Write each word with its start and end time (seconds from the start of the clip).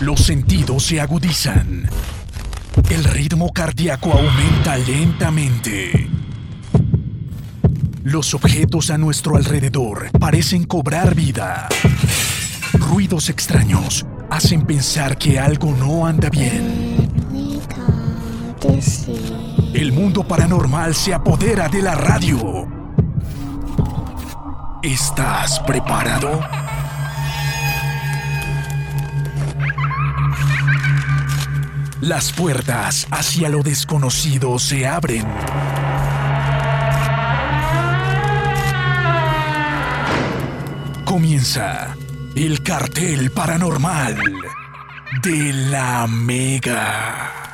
Los 0.00 0.20
sentidos 0.20 0.84
se 0.84 1.00
agudizan. 1.00 1.88
El 2.90 3.04
ritmo 3.04 3.50
cardíaco 3.52 4.12
aumenta 4.12 4.76
lentamente. 4.76 6.10
Los 8.02 8.34
objetos 8.34 8.90
a 8.90 8.98
nuestro 8.98 9.36
alrededor 9.36 10.10
parecen 10.20 10.64
cobrar 10.64 11.14
vida. 11.14 11.68
Ruidos 12.74 13.30
extraños 13.30 14.06
hacen 14.30 14.66
pensar 14.66 15.16
que 15.16 15.38
algo 15.38 15.74
no 15.74 16.06
anda 16.06 16.28
bien. 16.28 17.10
El 19.72 19.92
mundo 19.92 20.28
paranormal 20.28 20.94
se 20.94 21.14
apodera 21.14 21.68
de 21.68 21.82
la 21.82 21.94
radio. 21.94 22.68
¿Estás 24.82 25.58
preparado? 25.60 26.65
Las 32.00 32.30
puertas 32.30 33.06
hacia 33.10 33.48
lo 33.48 33.62
desconocido 33.62 34.58
se 34.58 34.86
abren. 34.86 35.26
Comienza 41.06 41.96
el 42.34 42.62
cartel 42.62 43.30
paranormal 43.30 44.18
de 45.22 45.52
la 45.54 46.06
Mega. 46.06 47.45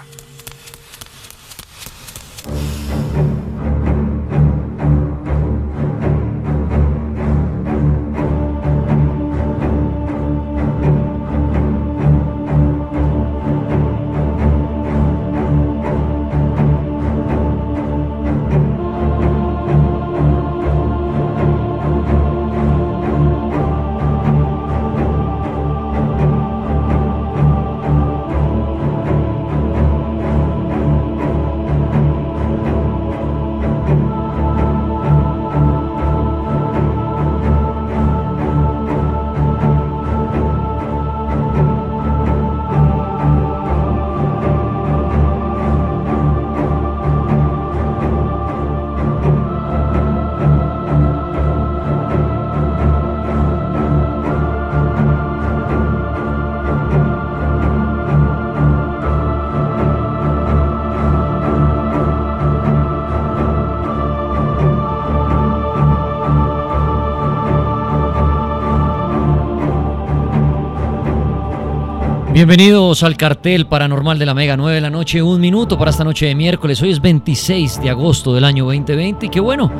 Bienvenidos 72.44 73.04
al 73.04 73.16
cartel 73.16 73.68
paranormal 73.68 74.18
de 74.18 74.26
la 74.26 74.34
Mega 74.34 74.56
9 74.56 74.74
de 74.74 74.80
la 74.80 74.90
noche, 74.90 75.22
un 75.22 75.40
minuto 75.40 75.78
para 75.78 75.92
esta 75.92 76.02
noche 76.02 76.26
de 76.26 76.34
miércoles. 76.34 76.82
Hoy 76.82 76.90
es 76.90 77.00
26 77.00 77.80
de 77.80 77.88
agosto 77.88 78.34
del 78.34 78.42
año 78.42 78.64
2020 78.64 79.26
y 79.26 79.28
qué 79.28 79.38
bueno 79.38 79.70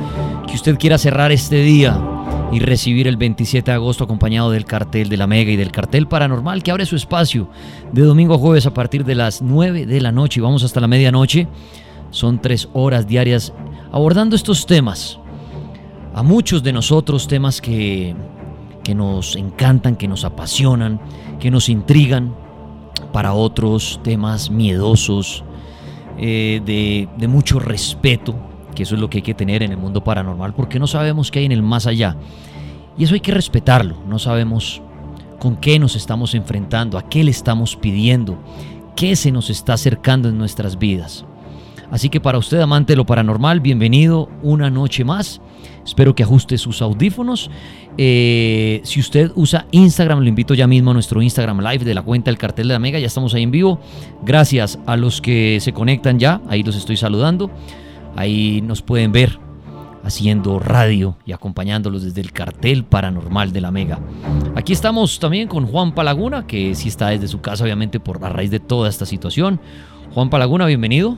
que 0.47 0.55
usted 0.55 0.79
quiera 0.79 0.97
cerrar 0.97 1.33
este 1.33 1.57
día 1.57 2.01
y 2.53 2.61
recibir 2.61 3.09
el 3.09 3.17
27 3.17 3.69
de 3.69 3.75
agosto 3.75 4.05
acompañado 4.05 4.53
del 4.53 4.65
cartel 4.65 5.09
de 5.09 5.17
la 5.17 5.27
Mega 5.27 5.51
y 5.51 5.57
del 5.57 5.73
cartel 5.73 6.07
paranormal 6.07 6.63
que 6.63 6.71
abre 6.71 6.87
su 6.87 6.95
espacio 6.95 7.49
de 7.91 8.03
domingo 8.03 8.35
a 8.35 8.39
jueves 8.39 8.65
a 8.65 8.73
partir 8.73 9.05
de 9.05 9.17
las 9.17 9.43
9 9.43 9.85
de 9.85 10.01
la 10.01 10.13
noche 10.13 10.39
y 10.39 10.45
vamos 10.45 10.63
hasta 10.63 10.79
la 10.79 10.87
medianoche. 10.87 11.49
Son 12.13 12.41
tres 12.41 12.69
horas 12.75 13.09
diarias 13.09 13.53
abordando 13.91 14.37
estos 14.37 14.67
temas. 14.67 15.19
A 16.15 16.23
muchos 16.23 16.63
de 16.63 16.73
nosotros 16.73 17.27
temas 17.27 17.61
que, 17.61 18.15
que 18.85 18.95
nos 18.95 19.35
encantan, 19.35 19.97
que 19.97 20.07
nos 20.07 20.25
apasionan, 20.25 21.01
que 21.41 21.51
nos 21.51 21.69
intrigan, 21.69 22.37
para 23.13 23.35
otros 23.35 24.01
temas 24.03 24.51
miedosos, 24.51 25.45
eh, 26.19 26.61
de, 26.65 27.09
de 27.17 27.29
mucho 27.29 27.59
respeto, 27.59 28.35
que 28.75 28.83
eso 28.83 28.95
es 28.95 29.01
lo 29.01 29.11
que 29.11 29.19
hay 29.19 29.23
que 29.23 29.35
tener 29.35 29.63
en 29.63 29.71
el 29.71 29.77
mundo 29.77 30.03
paranormal, 30.03 30.55
porque 30.55 30.79
no 30.79 30.87
sabemos 30.87 31.31
qué 31.31 31.41
hay 31.41 31.45
en 31.45 31.53
el 31.53 31.63
más 31.63 31.87
allá. 31.87 32.17
Y 32.97 33.05
eso 33.05 33.15
hay 33.15 33.21
que 33.21 33.33
respetarlo, 33.33 33.97
no 34.07 34.19
sabemos 34.19 34.83
con 35.39 35.57
qué 35.57 35.79
nos 35.79 35.97
estamos 35.97 36.35
enfrentando, 36.35 36.99
a 36.99 37.09
qué 37.09 37.25
le 37.25 37.31
estamos 37.31 37.77
pidiendo, 37.77 38.39
qué 38.95 39.17
se 39.17 39.33
nos 39.33 39.51
está 39.51 39.75
acercando 39.75 40.29
en 40.29 40.39
nuestras 40.39 40.79
vidas. 40.79 41.25
Así 41.93 42.09
que 42.09 42.21
para 42.21 42.39
usted, 42.39 42.61
amante 42.61 42.95
de 42.95 42.97
lo 42.97 43.07
paranormal, 43.07 43.61
bienvenido 43.61 44.29
una 44.43 44.71
noche 44.71 45.05
más. 45.05 45.41
Espero 45.85 46.15
que 46.17 46.25
ajuste 46.25 46.59
sus 46.59 46.83
audífonos 46.83 47.51
eh, 47.99 48.81
si 48.85 49.01
usted 49.01 49.31
usa 49.35 49.67
Instagram, 49.71 50.21
lo 50.21 50.29
invito 50.29 50.55
ya 50.55 50.67
mismo 50.67 50.93
a 50.93 50.95
nuestro 50.95 51.21
Instagram 51.21 51.61
Live 51.61 51.85
de 51.85 51.95
la 51.95 52.03
cuenta 52.03 52.31
El 52.31 52.39
Cartel 52.39 52.69
de 52.69 52.75
la 52.75 52.79
Mega. 52.79 52.99
Ya 52.99 53.07
estamos 53.07 53.35
ahí 53.35 53.43
en 53.43 53.51
vivo. 53.51 53.81
Gracias 54.25 54.79
a 54.87 54.97
los 54.97 55.21
que 55.21 55.59
se 55.61 55.73
conectan 55.73 56.19
ya. 56.19 56.41
Ahí 56.49 56.63
los 56.63 56.77
estoy 56.77 56.97
saludando. 56.97 57.51
Ahí 58.17 58.63
nos 58.63 58.83
pueden 58.83 59.13
ver 59.13 59.39
haciendo 60.05 60.59
radio 60.59 61.17
y 61.25 61.33
acompañándolos 61.33 62.03
desde 62.03 62.21
el 62.21 62.33
cartel 62.33 62.85
paranormal 62.85 63.53
de 63.53 63.61
la 63.61 63.71
Mega. 63.71 64.01
Aquí 64.57 64.73
estamos 64.73 65.19
también 65.21 65.49
con 65.49 65.67
Juan 65.67 65.95
Palaguna, 65.95 66.47
que 66.47 66.75
sí 66.75 66.89
está 66.89 67.09
desde 67.09 67.29
su 67.29 67.41
casa, 67.41 67.65
obviamente, 67.65 68.01
por 68.01 68.21
la 68.21 68.29
raíz 68.29 68.51
de 68.51 68.59
toda 68.59 68.89
esta 68.89 69.07
situación. 69.07 69.61
Juan 70.13 70.29
Palaguna, 70.29 70.67
bienvenido. 70.67 71.17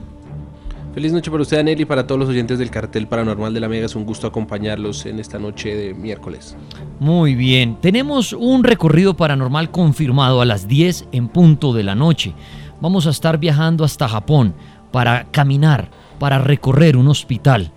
Feliz 0.94 1.12
noche 1.12 1.28
para 1.28 1.43
usted, 1.43 1.59
Anel, 1.59 1.81
y 1.81 1.84
para 1.84 2.06
todos 2.06 2.21
los 2.21 2.28
oyentes 2.28 2.56
del 2.56 2.71
cartel 2.71 3.09
paranormal 3.09 3.53
de 3.53 3.59
la 3.59 3.69
Mega. 3.69 3.87
Es 3.87 3.97
un 3.97 4.05
gusto 4.05 4.28
acompañarlos 4.28 5.06
en 5.06 5.19
esta 5.19 5.41
noche 5.41 5.75
de 5.75 5.93
miércoles. 5.93 6.56
Muy 7.00 7.34
bien, 7.34 7.81
tenemos 7.81 8.32
un 8.32 8.62
recorrido 8.62 9.16
paranormal 9.16 9.72
confirmado 9.72 10.41
a 10.41 10.44
las 10.44 10.69
10 10.69 11.09
en 11.10 11.27
punto 11.27 11.72
de 11.72 11.82
la 11.82 11.97
noche. 11.97 12.32
Vamos 12.81 13.09
a 13.09 13.10
estar 13.10 13.38
viajando 13.38 13.82
hasta 13.82 14.09
Japón 14.09 14.55
para 14.93 15.25
caminar, 15.32 15.91
para 16.21 16.38
recorrer 16.38 16.97
un 16.97 17.09
hospital. 17.09 17.72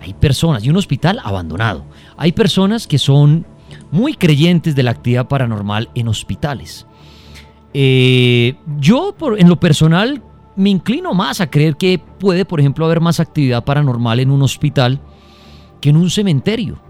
Hay 0.00 0.14
personas, 0.14 0.64
y 0.64 0.70
un 0.70 0.76
hospital 0.76 1.20
abandonado. 1.22 1.84
Hay 2.16 2.32
personas 2.32 2.86
que 2.86 2.96
son 2.96 3.44
muy 3.90 4.14
creyentes 4.14 4.74
de 4.74 4.84
la 4.84 4.92
actividad 4.92 5.28
paranormal 5.28 5.90
en 5.94 6.08
hospitales. 6.08 6.86
Eh, 7.74 8.54
yo, 8.78 9.14
por, 9.18 9.38
en 9.38 9.50
lo 9.50 9.60
personal, 9.60 10.22
me 10.58 10.70
inclino 10.70 11.14
más 11.14 11.40
a 11.40 11.48
creer 11.48 11.76
que 11.76 11.98
puede, 11.98 12.44
por 12.44 12.58
ejemplo, 12.58 12.84
haber 12.84 13.00
más 13.00 13.20
actividad 13.20 13.64
paranormal 13.64 14.18
en 14.18 14.32
un 14.32 14.42
hospital 14.42 15.00
que 15.80 15.90
en 15.90 15.96
un 15.96 16.10
cementerio. 16.10 16.80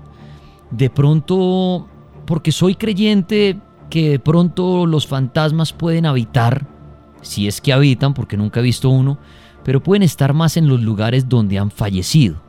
De 0.71 0.89
pronto, 0.89 1.87
porque 2.25 2.51
soy 2.51 2.75
creyente 2.75 3.61
que 3.91 4.09
de 4.09 4.19
pronto 4.19 4.87
los 4.87 5.07
fantasmas 5.07 5.75
pueden 5.75 6.07
habitar, 6.07 6.67
si 7.21 7.47
es 7.47 7.61
que 7.61 7.75
habitan, 7.75 8.15
porque 8.15 8.39
nunca 8.39 8.61
he 8.61 8.63
visto 8.63 8.89
uno, 8.89 9.19
pero 9.65 9.83
pueden 9.83 10.03
estar 10.03 10.33
más 10.33 10.57
en 10.57 10.67
los 10.67 10.81
lugares 10.81 11.29
donde 11.29 11.59
han 11.59 11.71
fallecido. 11.71 12.41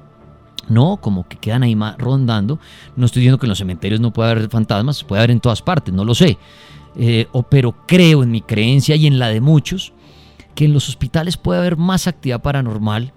No, 0.69 0.97
como 0.97 1.27
que 1.27 1.35
quedan 1.35 1.63
ahí 1.63 1.75
rondando. 1.97 2.59
No 2.95 3.05
estoy 3.05 3.21
diciendo 3.21 3.39
que 3.39 3.45
en 3.45 3.49
los 3.49 3.57
cementerios 3.57 3.99
no 3.99 4.13
puede 4.13 4.31
haber 4.31 4.49
fantasmas, 4.49 5.03
puede 5.03 5.19
haber 5.19 5.31
en 5.31 5.41
todas 5.41 5.61
partes, 5.61 5.93
no 5.93 6.05
lo 6.05 6.15
sé. 6.15 6.37
Eh, 6.95 7.27
pero 7.49 7.75
creo 7.85 8.23
en 8.23 8.31
mi 8.31 8.41
creencia 8.41 8.95
y 8.95 9.05
en 9.05 9.19
la 9.19 9.27
de 9.27 9.41
muchos 9.41 9.93
que 10.55 10.65
en 10.65 10.73
los 10.73 10.89
hospitales 10.89 11.37
puede 11.37 11.59
haber 11.59 11.77
más 11.77 12.07
actividad 12.07 12.41
paranormal, 12.41 13.13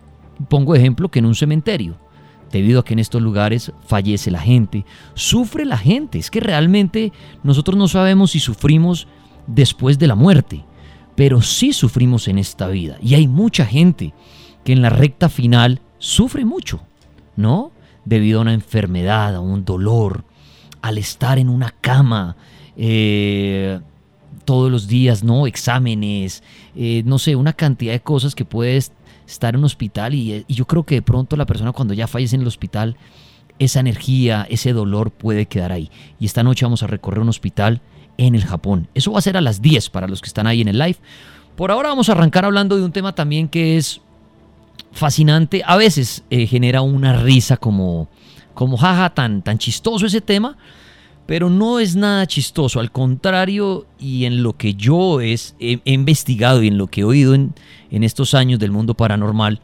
pongo 0.49 0.75
ejemplo, 0.75 1.11
que 1.11 1.19
en 1.19 1.27
un 1.27 1.35
cementerio, 1.35 1.97
debido 2.51 2.81
a 2.81 2.85
que 2.85 2.93
en 2.93 2.99
estos 2.99 3.23
lugares 3.23 3.73
fallece 3.87 4.31
la 4.31 4.41
gente, 4.41 4.85
sufre 5.15 5.65
la 5.65 5.79
gente, 5.79 6.19
es 6.19 6.31
que 6.31 6.41
realmente 6.41 7.13
nosotros 7.43 7.77
no 7.77 7.89
sabemos 7.89 8.33
si 8.33 8.41
sufrimos 8.41 9.09
después 9.47 9.99
de 9.99 10.07
la 10.07 10.15
muerte, 10.15 10.65
pero 11.15 11.43
sí 11.43 11.73
sufrimos 11.73 12.29
en 12.29 12.39
esta 12.39 12.69
vida, 12.69 12.99
y 13.01 13.15
hay 13.15 13.27
mucha 13.27 13.67
gente 13.67 14.15
que 14.65 14.73
en 14.73 14.83
la 14.83 14.91
recta 14.91 15.29
final 15.29 15.81
sufre 15.99 16.45
mucho, 16.45 16.83
¿no? 17.37 17.73
Debido 18.05 18.39
a 18.39 18.43
una 18.43 18.55
enfermedad, 18.55 19.35
a 19.35 19.41
un 19.41 19.65
dolor, 19.65 20.25
al 20.83 20.99
estar 20.99 21.39
en 21.39 21.49
una 21.49 21.71
cama, 21.71 22.37
eh, 22.77 23.81
todos 24.45 24.71
los 24.71 24.89
días, 24.89 25.23
¿no? 25.23 25.47
Exámenes, 25.47 26.43
eh, 26.77 27.03
no 27.05 27.19
sé, 27.19 27.37
una 27.37 27.53
cantidad 27.53 27.93
de 27.93 28.01
cosas 28.01 28.35
que 28.35 28.45
puedes 28.45 28.93
estar 29.27 29.55
en 29.55 29.61
un 29.61 29.65
hospital 29.65 30.15
y, 30.15 30.45
yo 30.49 30.67
creo 30.67 30.85
que 30.85 30.97
de 30.97 31.03
pronto 31.03 31.37
la 31.37 31.47
persona 31.47 31.73
cuando 31.73 31.95
ya 31.95 32.07
fallece 32.07 32.37
en 32.37 32.43
el 32.43 32.49
hospital, 32.49 32.97
esa 33.59 33.81
energía, 33.81 34.47
ese 34.51 34.73
dolor 34.73 35.11
puede 35.11 35.47
quedar 35.47 35.73
ahí. 35.73 35.91
Y 36.19 36.27
esta 36.27 36.43
noche 36.43 36.65
vamos 36.65 36.83
a 36.83 36.87
recorrer 36.87 37.21
un 37.21 37.29
hospital 37.29 37.81
en 38.19 38.35
el 38.35 38.45
Japón. 38.45 38.89
Eso 38.95 39.13
va 39.13 39.19
a 39.19 39.23
ser 39.23 39.37
a 39.37 39.41
las 39.41 39.63
10 39.63 39.91
para 39.91 40.09
los 40.09 40.21
que 40.21 40.27
están 40.27 40.47
ahí 40.47 40.61
en 40.61 40.69
el 40.69 40.79
live. 40.79 40.97
Por 41.57 41.71
ahora 41.71 41.91
vamos 41.91 42.09
a 42.09 42.13
arrancar 42.13 42.45
hablando 42.45 42.77
de 42.77 42.85
un 42.85 42.93
tema 42.93 43.15
también 43.15 43.49
que 43.49 43.77
es 43.77 44.01
fascinante. 44.93 45.63
A 45.67 45.77
veces 45.77 46.25
eh, 46.31 46.47
genera 46.47 46.83
una 46.83 47.23
risa 47.23 47.57
como, 47.57 48.09
como 48.55 48.77
jaja, 48.77 49.11
tan, 49.11 49.43
tan 49.43 49.59
chistoso 49.59 50.07
ese 50.07 50.21
tema. 50.21 50.57
Pero 51.27 51.51
no 51.51 51.79
es 51.79 51.95
nada 51.95 52.27
chistoso, 52.27 52.81
al 52.81 52.91
contrario, 52.91 53.87
y 53.99 54.25
en 54.25 54.43
lo 54.43 54.57
que 54.57 54.75
yo 54.75 55.21
he, 55.21 55.37
investigado 55.85 56.63
y 56.63 56.69
en 56.69 56.79
lo 56.79 56.89
que 56.89 57.03
he 57.03 57.05
oído 57.05 57.35
en, 57.35 57.55
en 57.91 58.05
estos 58.05 58.35
años 58.35 58.59
del 58.59 58.73
mundo 58.73 58.95
paranormal, 58.95 59.61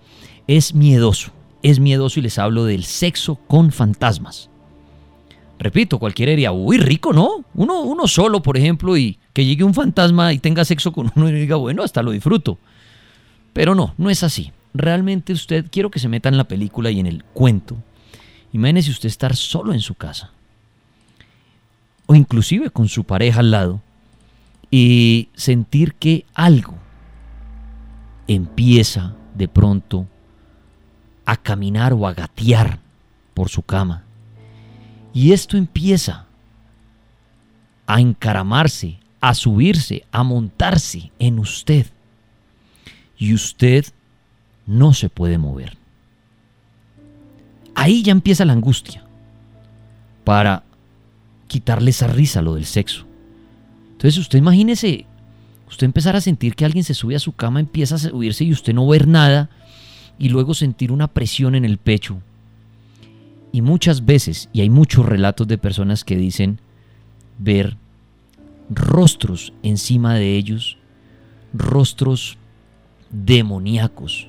es 0.46 0.75
miedoso. 0.75 1.32
Es 1.62 1.81
miedoso 1.81 2.20
y 2.20 2.22
les 2.22 2.38
hablo 2.38 2.64
del 2.64 2.84
sexo 2.84 3.37
con 3.46 3.72
fantasmas. 3.72 4.49
Repito, 5.58 5.99
cualquiera 5.99 6.31
diría, 6.31 6.52
uy, 6.52 6.78
rico, 6.78 7.12
¿no? 7.12 7.44
Uno, 7.55 7.81
uno 7.81 8.06
solo, 8.06 8.40
por 8.40 8.56
ejemplo, 8.56 8.96
y 8.96 9.19
que 9.32 9.44
llegue 9.44 9.64
un 9.64 9.75
fantasma 9.75 10.32
y 10.32 10.38
tenga 10.38 10.64
sexo 10.64 10.93
con 10.93 11.10
uno 11.16 11.28
y 11.28 11.32
diga, 11.32 11.56
bueno, 11.56 11.82
hasta 11.82 12.02
lo 12.02 12.12
disfruto. 12.12 12.58
Pero 13.52 13.75
no, 13.75 13.94
no 13.99 14.08
es 14.08 14.22
así. 14.22 14.52
Realmente 14.72 15.32
usted, 15.32 15.66
quiero 15.70 15.90
que 15.90 15.99
se 15.99 16.08
meta 16.08 16.28
en 16.28 16.37
la 16.37 16.46
película 16.46 16.90
y 16.93 17.00
en 17.00 17.06
el 17.06 17.25
cuento. 17.25 17.76
Imagínese 18.52 18.93
usted 18.93 19.08
estar 19.08 19.34
solo 19.34 19.72
en 19.72 19.81
su 19.81 19.94
casa. 19.96 20.31
O 22.08 22.16
inclusive 22.16 22.70
con 22.70 22.88
su 22.88 23.05
pareja 23.05 23.38
al 23.38 23.52
lado. 23.52 23.81
Y 24.70 25.28
sentir 25.34 25.94
que 25.94 26.26
algo 26.34 26.75
empieza 28.26 29.14
de 29.37 29.46
pronto 29.46 30.08
a 31.25 31.37
caminar 31.37 31.93
o 31.93 32.08
a 32.08 32.12
gatear 32.12 32.81
por 33.34 33.49
su 33.49 33.62
cama 33.62 34.05
y 35.12 35.32
esto 35.32 35.56
empieza 35.56 36.26
a 37.87 38.00
encaramarse, 38.00 39.00
a 39.20 39.34
subirse, 39.34 40.05
a 40.12 40.22
montarse 40.22 41.10
en 41.19 41.40
usted. 41.40 41.87
Y 43.16 43.34
usted 43.34 43.87
no 44.64 44.93
se 44.93 45.08
puede 45.08 45.38
mover. 45.38 45.76
Ahí 47.75 48.05
ya 48.05 48.12
empieza 48.12 48.44
la 48.44 48.52
angustia 48.52 49.02
para 50.22 50.62
quitarle 51.48 51.90
esa 51.90 52.06
risa 52.06 52.40
lo 52.40 52.54
del 52.54 52.64
sexo. 52.64 53.04
Entonces 53.92 54.18
usted 54.18 54.38
imagínese, 54.38 55.06
usted 55.68 55.84
empezar 55.86 56.14
a 56.14 56.20
sentir 56.20 56.54
que 56.54 56.64
alguien 56.64 56.84
se 56.84 56.94
sube 56.94 57.16
a 57.16 57.18
su 57.18 57.32
cama, 57.32 57.58
empieza 57.58 57.96
a 57.96 57.98
subirse 57.98 58.44
y 58.44 58.52
usted 58.52 58.72
no 58.72 58.86
ver 58.86 59.08
nada 59.08 59.50
y 60.18 60.28
luego 60.28 60.54
sentir 60.54 60.92
una 60.92 61.08
presión 61.08 61.56
en 61.56 61.64
el 61.64 61.78
pecho 61.78 62.20
y 63.52 63.62
muchas 63.62 64.04
veces, 64.04 64.48
y 64.52 64.60
hay 64.60 64.70
muchos 64.70 65.06
relatos 65.06 65.48
de 65.48 65.58
personas 65.58 66.04
que 66.04 66.16
dicen 66.16 66.60
ver 67.38 67.76
rostros 68.70 69.52
encima 69.62 70.14
de 70.14 70.36
ellos, 70.36 70.76
rostros 71.54 72.36
demoníacos, 73.10 74.28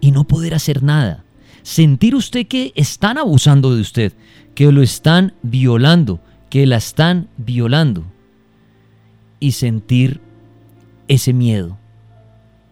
y 0.00 0.10
no 0.10 0.24
poder 0.24 0.54
hacer 0.54 0.82
nada. 0.82 1.24
Sentir 1.62 2.14
usted 2.14 2.46
que 2.46 2.72
están 2.76 3.18
abusando 3.18 3.74
de 3.74 3.80
usted, 3.80 4.12
que 4.54 4.70
lo 4.70 4.82
están 4.82 5.32
violando, 5.42 6.20
que 6.56 6.64
la 6.64 6.78
están 6.78 7.28
violando, 7.36 8.02
y 9.40 9.52
sentir 9.52 10.22
ese 11.06 11.34
miedo 11.34 11.76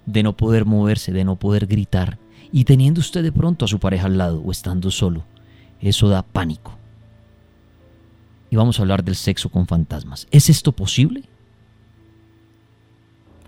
de 0.06 0.22
no 0.22 0.34
poder 0.34 0.64
moverse, 0.64 1.12
de 1.12 1.22
no 1.22 1.36
poder 1.36 1.66
gritar, 1.66 2.18
y 2.50 2.64
teniendo 2.64 3.00
usted 3.00 3.22
de 3.22 3.30
pronto 3.30 3.66
a 3.66 3.68
su 3.68 3.78
pareja 3.78 4.06
al 4.06 4.16
lado 4.16 4.40
o 4.40 4.50
estando 4.50 4.90
solo 4.90 5.26
eso 5.82 6.08
da 6.08 6.22
pánico. 6.22 6.78
Y 8.48 8.56
vamos 8.56 8.78
a 8.78 8.82
hablar 8.84 9.04
del 9.04 9.16
sexo 9.16 9.50
con 9.50 9.66
fantasmas. 9.66 10.28
¿Es 10.30 10.48
esto 10.48 10.72
posible? 10.72 11.24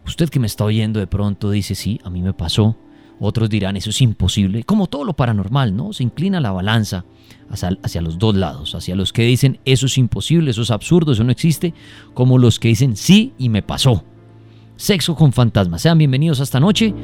Usted 0.04 0.28
que 0.28 0.38
me 0.38 0.48
está 0.48 0.66
oyendo 0.66 1.00
de 1.00 1.06
pronto 1.06 1.50
dice, 1.50 1.74
sí, 1.74 1.98
a 2.04 2.10
mí 2.10 2.20
me 2.20 2.34
pasó. 2.34 2.76
Otros 3.18 3.48
dirán, 3.48 3.76
eso 3.76 3.90
es 3.90 4.00
imposible. 4.02 4.64
Como 4.64 4.88
todo 4.88 5.04
lo 5.04 5.14
paranormal, 5.14 5.74
¿no? 5.74 5.92
Se 5.92 6.02
inclina 6.02 6.40
la 6.40 6.52
balanza 6.52 7.04
hacia, 7.50 8.00
los 8.00 8.18
dos 8.18 8.36
lados. 8.36 8.74
Hacia 8.74 8.94
los 8.94 9.12
que 9.12 9.22
dicen, 9.22 9.58
eso 9.64 9.86
es 9.86 9.96
imposible, 9.96 10.50
eso 10.50 10.62
es 10.62 10.70
absurdo, 10.70 11.12
eso 11.12 11.24
no 11.24 11.32
existe. 11.32 11.72
Como 12.12 12.38
los 12.38 12.58
que 12.58 12.68
dicen, 12.68 12.96
sí, 12.96 13.32
y 13.38 13.48
me 13.48 13.62
pasó. 13.62 14.04
Sexo 14.76 15.14
con 15.14 15.32
fantasmas. 15.32 15.80
Sean 15.80 15.96
bienvenidos 15.96 16.40
a 16.40 16.42
esta 16.42 16.60
noche 16.60 16.94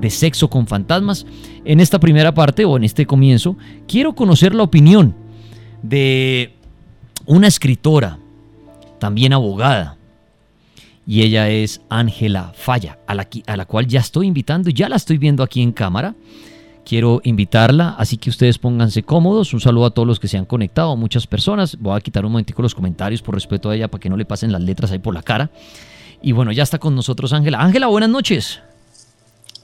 de 0.00 0.10
Sexo 0.10 0.50
con 0.50 0.66
fantasmas. 0.66 1.24
En 1.64 1.80
esta 1.80 1.98
primera 1.98 2.34
parte 2.34 2.66
o 2.66 2.76
en 2.76 2.84
este 2.84 3.06
comienzo, 3.06 3.56
quiero 3.88 4.14
conocer 4.14 4.54
la 4.54 4.64
opinión 4.64 5.14
de 5.82 6.54
una 7.24 7.46
escritora, 7.46 8.18
también 8.98 9.32
abogada, 9.32 9.96
y 11.06 11.22
ella 11.22 11.48
es 11.48 11.80
Ángela 11.88 12.52
Falla, 12.54 12.98
a 13.06 13.14
la, 13.14 13.28
a 13.46 13.56
la 13.56 13.64
cual 13.64 13.86
ya 13.86 14.00
estoy 14.00 14.26
invitando 14.26 14.70
y 14.70 14.72
ya 14.72 14.88
la 14.88 14.96
estoy 14.96 15.18
viendo 15.18 15.42
aquí 15.42 15.62
en 15.62 15.72
cámara. 15.72 16.14
Quiero 16.84 17.20
invitarla, 17.22 17.94
así 17.96 18.16
que 18.16 18.30
ustedes 18.30 18.58
pónganse 18.58 19.04
cómodos. 19.04 19.54
Un 19.54 19.60
saludo 19.60 19.86
a 19.86 19.90
todos 19.90 20.06
los 20.06 20.18
que 20.18 20.26
se 20.26 20.36
han 20.36 20.44
conectado, 20.44 20.96
muchas 20.96 21.26
personas. 21.26 21.76
Voy 21.78 21.96
a 21.96 22.00
quitar 22.00 22.24
un 22.24 22.32
momentico 22.32 22.60
los 22.60 22.74
comentarios 22.74 23.22
por 23.22 23.34
respeto 23.34 23.70
a 23.70 23.76
ella 23.76 23.88
para 23.88 24.00
que 24.00 24.08
no 24.08 24.16
le 24.16 24.24
pasen 24.24 24.50
las 24.50 24.62
letras 24.62 24.90
ahí 24.90 24.98
por 24.98 25.14
la 25.14 25.22
cara. 25.22 25.50
Y 26.22 26.32
bueno, 26.32 26.50
ya 26.52 26.62
está 26.62 26.78
con 26.78 26.94
nosotros 26.94 27.32
Ángela. 27.32 27.60
Ángela, 27.60 27.86
buenas 27.86 28.10
noches. 28.10 28.60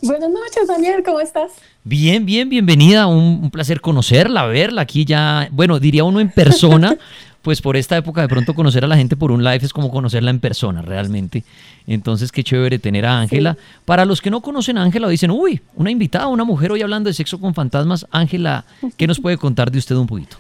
Buenas 0.01 0.31
noches, 0.31 0.69
Daniel, 0.69 1.03
¿cómo 1.05 1.19
estás? 1.19 1.51
Bien, 1.83 2.25
bien, 2.25 2.49
bienvenida. 2.49 3.09
Un, 3.09 3.51
placer 3.51 3.81
conocerla, 3.81 4.47
verla 4.47 4.83
aquí 4.83 5.05
ya, 5.05 5.49
bueno, 5.51 5.81
diría 5.81 6.05
uno 6.05 6.21
en 6.21 6.31
persona, 6.31 6.97
pues 7.49 7.63
por 7.63 7.79
esta 7.79 7.97
época 7.97 8.21
de 8.21 8.29
pronto 8.29 8.53
conocer 8.53 8.85
a 8.85 8.87
la 8.87 8.99
gente 8.99 9.17
por 9.17 9.33
un 9.33 9.43
live 9.43 9.65
es 9.65 9.73
como 9.73 9.91
conocerla 9.91 10.29
en 10.29 10.39
persona 10.39 10.83
realmente. 10.83 11.45
Entonces, 11.87 12.31
qué 12.31 12.45
chévere 12.45 12.79
tener 12.79 13.07
a 13.07 13.21
Ángela. 13.21 13.57
Para 13.87 14.05
los 14.05 14.21
que 14.21 14.31
no 14.31 14.43
conocen 14.43 14.77
a 14.77 14.83
Ángela, 14.83 15.09
dicen, 15.09 15.31
uy, 15.31 15.63
una 15.75 15.91
invitada, 15.91 16.27
una 16.27 16.45
mujer 16.45 16.73
hoy 16.73 16.83
hablando 16.83 17.09
de 17.09 17.15
sexo 17.15 17.41
con 17.41 17.55
fantasmas. 17.55 18.07
Ángela, 18.11 18.67
¿qué 18.99 19.07
nos 19.07 19.19
puede 19.19 19.39
contar 19.39 19.71
de 19.71 19.79
usted 19.79 19.95
un 19.95 20.07
poquito? 20.07 20.37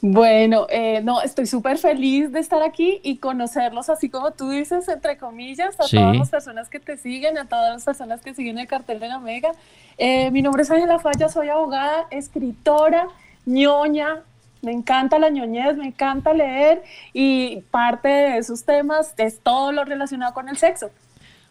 Bueno, 0.00 0.66
eh, 0.68 1.02
no, 1.04 1.22
estoy 1.22 1.46
súper 1.46 1.78
feliz 1.78 2.32
de 2.32 2.40
estar 2.40 2.60
aquí 2.64 2.98
y 3.04 3.18
conocerlos 3.18 3.88
así 3.88 4.08
como 4.08 4.32
tú 4.32 4.50
dices, 4.50 4.88
entre 4.88 5.18
comillas, 5.18 5.78
a 5.78 5.86
todas 5.86 6.16
las 6.16 6.30
personas 6.30 6.68
que 6.68 6.80
te 6.80 6.96
siguen, 6.96 7.38
a 7.38 7.46
todas 7.46 7.74
las 7.74 7.84
personas 7.84 8.22
que 8.22 8.34
siguen 8.34 8.58
el 8.58 8.66
cartel 8.66 8.98
de 8.98 9.06
la 9.06 9.20
Mega. 9.20 9.52
Eh, 9.98 10.32
mi 10.32 10.42
nombre 10.42 10.64
es 10.64 10.70
Ángela 10.72 10.98
Falla, 10.98 11.28
soy 11.28 11.48
abogada, 11.48 12.08
escritora, 12.10 13.06
ñoña, 13.46 14.24
me 14.64 14.72
encanta 14.72 15.18
la 15.18 15.30
ñoñez, 15.30 15.76
me 15.76 15.86
encanta 15.86 16.32
leer 16.32 16.82
y 17.12 17.60
parte 17.70 18.08
de 18.08 18.38
esos 18.38 18.64
temas 18.64 19.14
es 19.18 19.40
todo 19.40 19.72
lo 19.72 19.84
relacionado 19.84 20.34
con 20.34 20.48
el 20.48 20.56
sexo. 20.56 20.90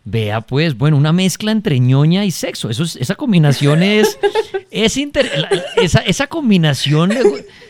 Vea 0.06 0.42
pues, 0.42 0.78
bueno, 0.78 0.98
una 0.98 1.14
mezcla 1.14 1.52
entre 1.52 1.80
ñoña 1.80 2.26
y 2.26 2.32
sexo. 2.32 2.70
Eso 2.70 2.84
esa 2.84 3.16
combinación 3.16 3.84
es, 3.84 4.20
es 4.72 5.00
esa, 5.78 6.00
esa, 6.00 6.28
combinación 6.28 7.12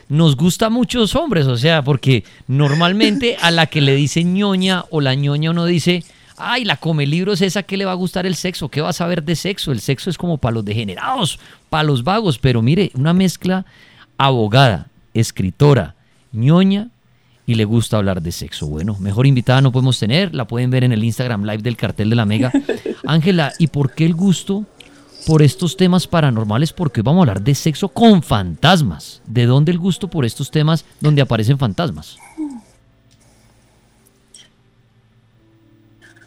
nos 0.10 0.36
gusta 0.36 0.65
a 0.65 0.70
muchos 0.72 1.15
hombres, 1.15 1.46
o 1.46 1.58
sea, 1.58 1.84
porque 1.84 2.24
normalmente 2.48 3.38
a 3.39 3.51
la 3.51 3.68
que 3.68 3.82
le 3.82 3.94
dice 3.96 4.24
ñoña 4.24 4.86
o 4.89 5.00
la 5.00 5.13
ñoña 5.13 5.51
uno 5.51 5.65
dice, 5.65 6.03
ay, 6.38 6.65
la 6.65 6.77
come 6.77 7.06
libros 7.06 7.41
esa 7.41 7.62
que 7.63 7.77
le 7.77 7.86
va 7.86 7.91
a 7.91 7.96
gustar 7.96 8.25
el 8.25 8.36
sexo, 8.36 8.70
¿qué 8.70 8.82
va 8.82 8.89
a 8.89 8.94
saber 8.94 9.24
de 9.24 9.36
sexo? 9.36 9.72
El 9.72 9.79
sexo 9.79 10.10
es 10.10 10.18
como 10.18 10.39
para 10.39 10.56
los 10.56 10.65
degenerados, 10.65 11.39
para 11.70 11.84
los 11.84 12.03
vagos, 12.03 12.39
pero 12.39 12.63
mire, 12.63 12.91
una 12.96 13.13
mezcla 13.13 13.65
abogada, 14.18 14.88
escritora, 15.13 15.96
ñoña 16.32 16.89
y 17.46 17.55
le 17.55 17.65
gusta 17.65 17.98
hablar 17.98 18.22
de 18.22 18.32
sexo. 18.32 18.67
Bueno, 18.67 18.96
mejor 19.00 19.27
invitada 19.27 19.62
no 19.62 19.72
podemos 19.72 20.00
tener, 20.00 20.34
la 20.34 20.48
pueden 20.48 20.70
ver 20.70 20.84
en 20.84 20.91
el 20.91 21.03
Instagram 21.03 21.43
Live 21.43 21.62
del 21.63 21.77
cartel 21.77 22.10
de 22.10 22.15
la 22.15 22.25
Mega. 22.25 22.51
Ángela, 23.05 23.53
¿y 23.60 23.67
por 23.67 23.91
qué 23.91 24.05
el 24.05 24.13
gusto 24.13 24.65
por 25.27 25.41
estos 25.41 25.75
temas 25.75 26.08
paranormales? 26.08 26.72
Porque 26.72 27.01
vamos 27.01 27.20
a 27.20 27.24
hablar 27.24 27.41
de 27.41 27.55
sexo 27.55 27.89
con 27.89 28.24
fantasmas. 28.24 29.22
¿De 29.27 29.46
dónde 29.46 29.72
el 29.72 29.77
gusto 29.77 30.08
por 30.08 30.25
estos 30.25 30.51
temas 30.51 30.86
donde 31.01 31.22
aparecen 31.22 31.58
fantasmas? 31.58 32.17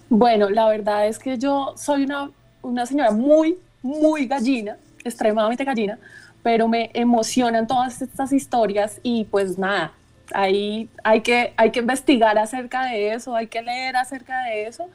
Bueno, 0.09 0.51
la 0.51 0.69
verdad 0.69 1.09
es 1.09 1.19
que 1.19 1.37
yo 1.37 1.75
soy 1.77 2.05
una, 2.05 2.31
una 2.63 2.87
señora 2.87 3.11
muy, 3.11 3.57
muy 3.83 4.27
gallina, 4.27 4.77
extremadamente 5.03 5.65
gallina, 5.65 5.99
pero 6.47 6.69
me 6.69 6.93
emocionan 6.95 7.67
todas 7.67 8.01
estas 8.01 8.33
historias 8.33 9.01
y 9.03 9.25
pues 9.25 9.59
nada, 9.59 9.93
Ahí 10.33 10.89
hay 11.03 11.21
que, 11.21 11.53
hay 11.57 11.73
que 11.73 11.81
investigar 11.81 12.39
acerca 12.39 12.85
de 12.85 13.15
eso, 13.15 13.35
hay 13.35 13.49
que 13.49 13.63
leer 13.63 13.97
acerca 13.97 14.45
de 14.45 14.69
eso. 14.69 14.89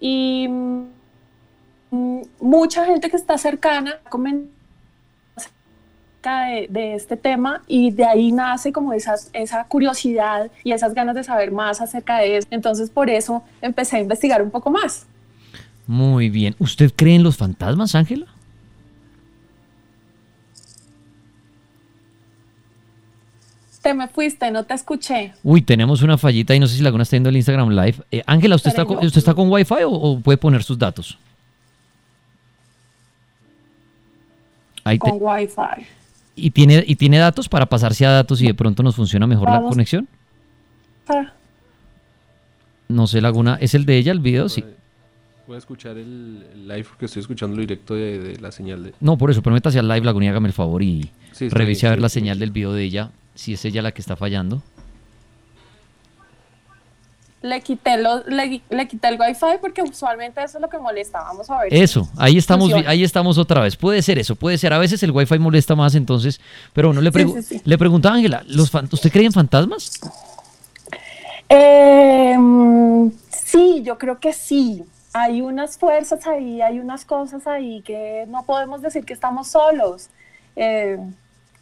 Y 0.00 0.48
mm, 0.48 2.22
mucha 2.40 2.84
gente 2.84 3.10
que 3.10 3.16
está 3.16 3.38
cercana 3.38 4.00
comenta 4.08 4.50
acerca 5.36 6.46
de, 6.68 6.94
este 6.96 7.16
tema 7.16 7.62
y 7.68 7.92
de 7.92 8.04
ahí 8.04 8.32
nace 8.32 8.72
como 8.72 8.92
esa 8.92 9.64
curiosidad 9.68 10.50
y 10.64 10.72
esas 10.72 10.94
ganas 10.94 11.14
de 11.14 11.22
saber 11.22 11.52
más 11.52 11.80
acerca 11.80 12.18
de 12.18 12.38
eso. 12.38 12.48
Entonces 12.50 12.90
por 12.90 13.08
eso 13.08 13.44
empecé 13.62 13.98
a 13.98 14.00
investigar 14.00 14.42
un 14.42 14.50
poco 14.50 14.68
más. 14.68 15.06
Muy 15.86 16.28
bien. 16.28 16.56
¿Usted 16.58 16.90
cree 16.96 17.14
en 17.14 17.22
los 17.22 17.36
fantasmas, 17.36 17.94
Ángela? 17.94 18.26
Te 23.88 23.94
me 23.94 24.06
fuiste, 24.06 24.50
no 24.50 24.64
te 24.64 24.74
escuché. 24.74 25.32
Uy, 25.42 25.62
tenemos 25.62 26.02
una 26.02 26.18
fallita 26.18 26.54
y 26.54 26.60
no 26.60 26.66
sé 26.66 26.76
si 26.76 26.82
la 26.82 26.90
está 26.90 27.16
viendo 27.16 27.30
el 27.30 27.36
Instagram 27.36 27.70
Live. 27.70 27.94
Eh, 28.10 28.22
Ángela, 28.26 28.56
¿usted, 28.56 28.68
está 28.68 28.84
con, 28.84 28.98
¿usted 28.98 29.16
está 29.16 29.32
con 29.32 29.50
Wi-Fi 29.50 29.76
o, 29.86 30.20
puede 30.20 30.36
poner 30.36 30.62
sus 30.62 30.78
datos? 30.78 31.18
Ahí 34.84 34.98
con 34.98 35.16
Wi-Fi. 35.18 35.86
¿Y 36.36 36.50
tiene, 36.50 36.84
¿Y 36.86 36.96
tiene 36.96 37.16
datos 37.16 37.48
para 37.48 37.64
pasarse 37.64 38.04
a 38.04 38.10
datos 38.10 38.42
y 38.42 38.46
de 38.46 38.52
pronto 38.52 38.82
nos 38.82 38.94
funciona 38.94 39.26
mejor 39.26 39.50
la 39.50 39.62
conexión? 39.62 40.06
Ah. 41.08 41.32
No 42.88 43.06
sé, 43.06 43.22
Laguna. 43.22 43.56
¿Es 43.58 43.74
el 43.74 43.86
de 43.86 43.96
ella 43.96 44.12
el 44.12 44.20
video? 44.20 44.50
Sí. 44.50 44.62
Voy 45.46 45.54
a 45.54 45.58
escuchar 45.58 45.96
el, 45.96 46.68
live 46.68 46.84
porque 46.84 47.06
estoy 47.06 47.20
escuchando 47.20 47.56
lo 47.56 47.62
directo 47.62 47.94
de, 47.94 48.36
la 48.38 48.52
señal 48.52 48.82
de... 48.84 48.94
No, 49.00 49.16
por 49.16 49.30
eso, 49.30 49.42
pero 49.42 49.54
métase 49.54 49.78
al 49.78 49.88
live, 49.88 50.02
Laguna, 50.02 50.28
hágame 50.28 50.48
el 50.48 50.52
favor 50.52 50.82
y 50.82 51.10
revise 51.40 51.86
a 51.86 51.90
ver 51.90 52.02
la 52.02 52.10
señal 52.10 52.38
del 52.38 52.50
video 52.50 52.74
de 52.74 52.84
ella, 52.84 53.12
si 53.38 53.54
es 53.54 53.64
ella 53.64 53.82
la 53.82 53.92
que 53.92 54.00
está 54.00 54.16
fallando. 54.16 54.60
Le 57.40 57.60
quité, 57.60 57.96
le, 57.96 58.88
quité 58.88 59.08
el 59.08 59.20
wifi 59.20 59.58
porque 59.60 59.80
usualmente 59.80 60.42
eso 60.42 60.58
es 60.58 60.62
lo 60.62 60.68
que 60.68 60.76
molesta. 60.76 61.20
Vamos 61.22 61.48
a 61.48 61.60
ver. 61.60 61.72
Eso, 61.72 62.08
ahí 62.16 62.36
estamos, 62.36 62.72
ahí 62.84 63.04
estamos 63.04 63.38
otra 63.38 63.60
vez. 63.60 63.76
Puede 63.76 64.02
ser 64.02 64.18
eso, 64.18 64.34
puede 64.34 64.58
ser. 64.58 64.72
A 64.72 64.78
veces 64.78 65.00
el 65.04 65.12
wifi 65.12 65.38
molesta 65.38 65.76
más, 65.76 65.94
entonces. 65.94 66.40
Pero 66.72 66.88
bueno, 66.88 67.00
le, 67.00 67.12
le 67.64 67.78
preguntaba 67.78 68.16
Ángela, 68.16 68.44
¿usted 68.90 69.12
cree 69.12 69.26
en 69.26 69.32
fantasmas? 69.32 70.00
Em, 71.48 73.12
sí, 73.30 73.82
yo 73.84 73.96
creo 73.98 74.18
que 74.18 74.32
sí 74.32 74.82
hay 75.12 75.42
unas 75.42 75.78
fuerzas 75.78 76.26
ahí, 76.26 76.60
hay 76.60 76.80
unas 76.80 77.04
cosas 77.04 77.46
ahí 77.46 77.82
que 77.82 78.26
no 78.28 78.44
podemos 78.44 78.82
decir 78.82 79.04
que 79.04 79.12
estamos 79.12 79.46
solos. 79.46 80.08
Eh, 80.56 80.98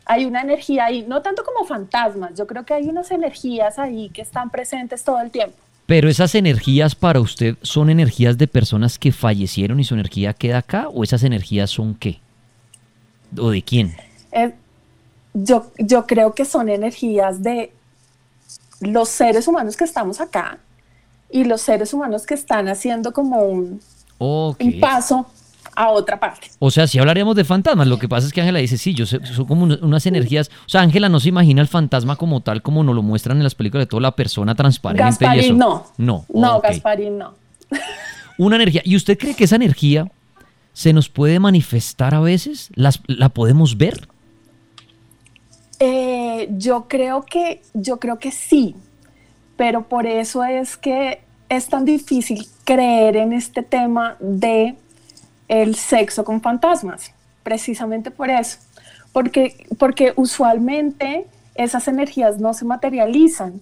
hay 0.07 0.25
una 0.25 0.41
energía 0.41 0.87
ahí, 0.87 1.05
no 1.07 1.21
tanto 1.21 1.45
como 1.45 1.67
fantasmas, 1.67 2.33
yo 2.35 2.47
creo 2.47 2.65
que 2.65 2.73
hay 2.73 2.89
unas 2.89 3.11
energías 3.11 3.79
ahí 3.79 4.09
que 4.11 4.23
están 4.23 4.51
presentes 4.51 5.05
todo 5.05 5.21
el 5.21 5.31
tiempo. 5.31 5.57
Pero 5.85 6.09
esas 6.09 6.35
energías 6.35 6.95
para 6.95 7.21
usted 7.21 7.57
son 7.63 7.91
energías 7.91 8.39
de 8.39 8.49
personas 8.49 8.99
que 8.99 9.13
fallecieron 9.13 9.79
y 9.79 9.85
su 9.85 9.95
energía 9.95 10.33
queda 10.33 10.59
acá 10.59 10.89
o 10.89 11.05
esas 11.05 11.23
energías 11.23 11.71
son 11.71 11.95
qué? 11.95 12.21
¿O 13.39 13.51
de 13.51 13.63
quién? 13.63 13.95
Eh, 14.33 14.55
yo, 15.35 15.71
yo 15.79 16.07
creo 16.07 16.35
que 16.35 16.45
son 16.45 16.69
energías 16.69 17.43
de 17.43 17.73
los 18.81 19.09
seres 19.09 19.47
humanos 19.47 19.77
que 19.77 19.85
estamos 19.85 20.21
acá, 20.21 20.59
y 21.31 21.45
los 21.45 21.61
seres 21.61 21.93
humanos 21.93 22.27
que 22.27 22.35
están 22.35 22.69
haciendo 22.69 23.13
como 23.13 23.43
un, 23.43 23.81
paso 24.81 25.27
a 25.75 25.91
otra 25.91 26.19
parte. 26.21 26.49
O 26.59 26.71
sea, 26.71 26.87
si 26.87 26.99
hablaríamos 26.99 27.37
de 27.37 27.45
fantasmas, 27.45 27.87
lo 27.87 27.99
que 27.99 28.09
pasa 28.09 28.27
es 28.27 28.33
que 28.33 28.41
Ángela 28.41 28.59
dice, 28.59 28.79
sí, 28.79 28.95
yo 28.95 29.07
sé, 29.07 29.25
son 29.27 29.47
como 29.47 29.65
unas 29.65 30.07
energías, 30.07 30.51
o 30.67 30.69
sea, 30.69 30.81
Ángela 30.83 31.09
no 31.09 31.21
se 31.21 31.29
imagina 31.29 31.61
el 31.63 31.69
fantasma 31.69 32.17
como 32.17 32.41
tal, 32.41 32.63
como 32.63 32.83
nos 32.85 32.95
lo 32.95 33.03
muestran 33.03 33.37
en 33.37 33.43
las 33.45 33.55
películas 33.55 33.83
de 33.83 33.91
toda 33.91 34.03
la 34.03 34.13
persona 34.13 34.55
transparente 34.55 35.03
Gasparín, 35.03 35.43
y 35.43 35.47
eso. 35.47 35.55
no. 35.55 35.87
No, 35.99 36.25
no 36.29 36.61
Gasparín 36.61 37.19
no. 37.19 37.35
Una 38.39 38.57
energía, 38.57 38.83
¿y 38.85 38.97
usted 38.97 39.19
cree 39.19 39.35
que 39.35 39.45
esa 39.45 39.57
energía 39.57 40.11
se 40.73 40.93
nos 40.93 41.09
puede 41.09 41.41
manifestar 41.41 42.15
a 42.15 42.21
veces? 42.21 42.71
¿Las, 42.75 43.01
¿La 43.07 43.31
podemos 43.31 43.79
ver? 43.79 44.09
Eh, 45.79 46.49
yo 46.53 46.87
creo 46.89 47.23
que, 47.23 47.63
yo 47.75 47.99
creo 47.99 48.19
que 48.19 48.31
sí, 48.31 48.77
pero 49.57 49.89
por 49.89 50.07
eso 50.07 50.45
es 50.45 50.77
que 50.77 51.21
es 51.49 51.69
tan 51.69 51.85
difícil 51.85 52.47
creer 52.65 53.17
en 53.17 53.33
este 53.33 53.63
tema 53.63 54.17
de 54.21 54.77
el 55.49 55.75
sexo 55.75 56.25
con 56.25 56.41
fantasmas, 56.41 57.13
precisamente 57.43 58.11
por 58.11 58.31
eso, 58.31 58.59
porque, 59.13 59.67
porque 59.79 60.13
usualmente 60.17 61.27
esas 61.55 61.89
energías 61.89 62.39
no 62.39 62.55
se 62.55 62.65
materializan. 62.65 63.61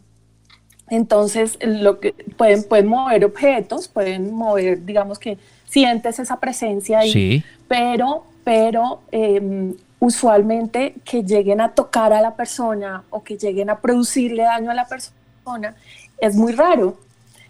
Entonces, 0.90 1.58
lo 1.62 1.98
que 2.00 2.12
pueden, 2.36 2.64
pueden 2.64 2.86
mover 2.88 3.24
objetos, 3.24 3.88
pueden 3.88 4.34
mover, 4.34 4.84
digamos 4.84 5.18
que 5.18 5.38
sientes 5.66 6.18
esa 6.18 6.38
presencia 6.38 7.00
ahí, 7.00 7.42
pero, 7.68 8.24
pero 8.44 9.00
em, 9.10 9.74
usualmente 9.98 10.94
que 11.04 11.22
lleguen 11.22 11.60
a 11.60 11.72
tocar 11.72 12.12
a 12.12 12.20
la 12.20 12.36
persona 12.36 13.04
o 13.10 13.22
que 13.22 13.36
lleguen 13.36 13.70
a 13.70 13.80
producirle 13.80 14.42
daño 14.42 14.70
a 14.70 14.74
la 14.74 14.86
persona 14.86 15.74
es 16.18 16.36
muy 16.36 16.52
raro. 16.52 16.98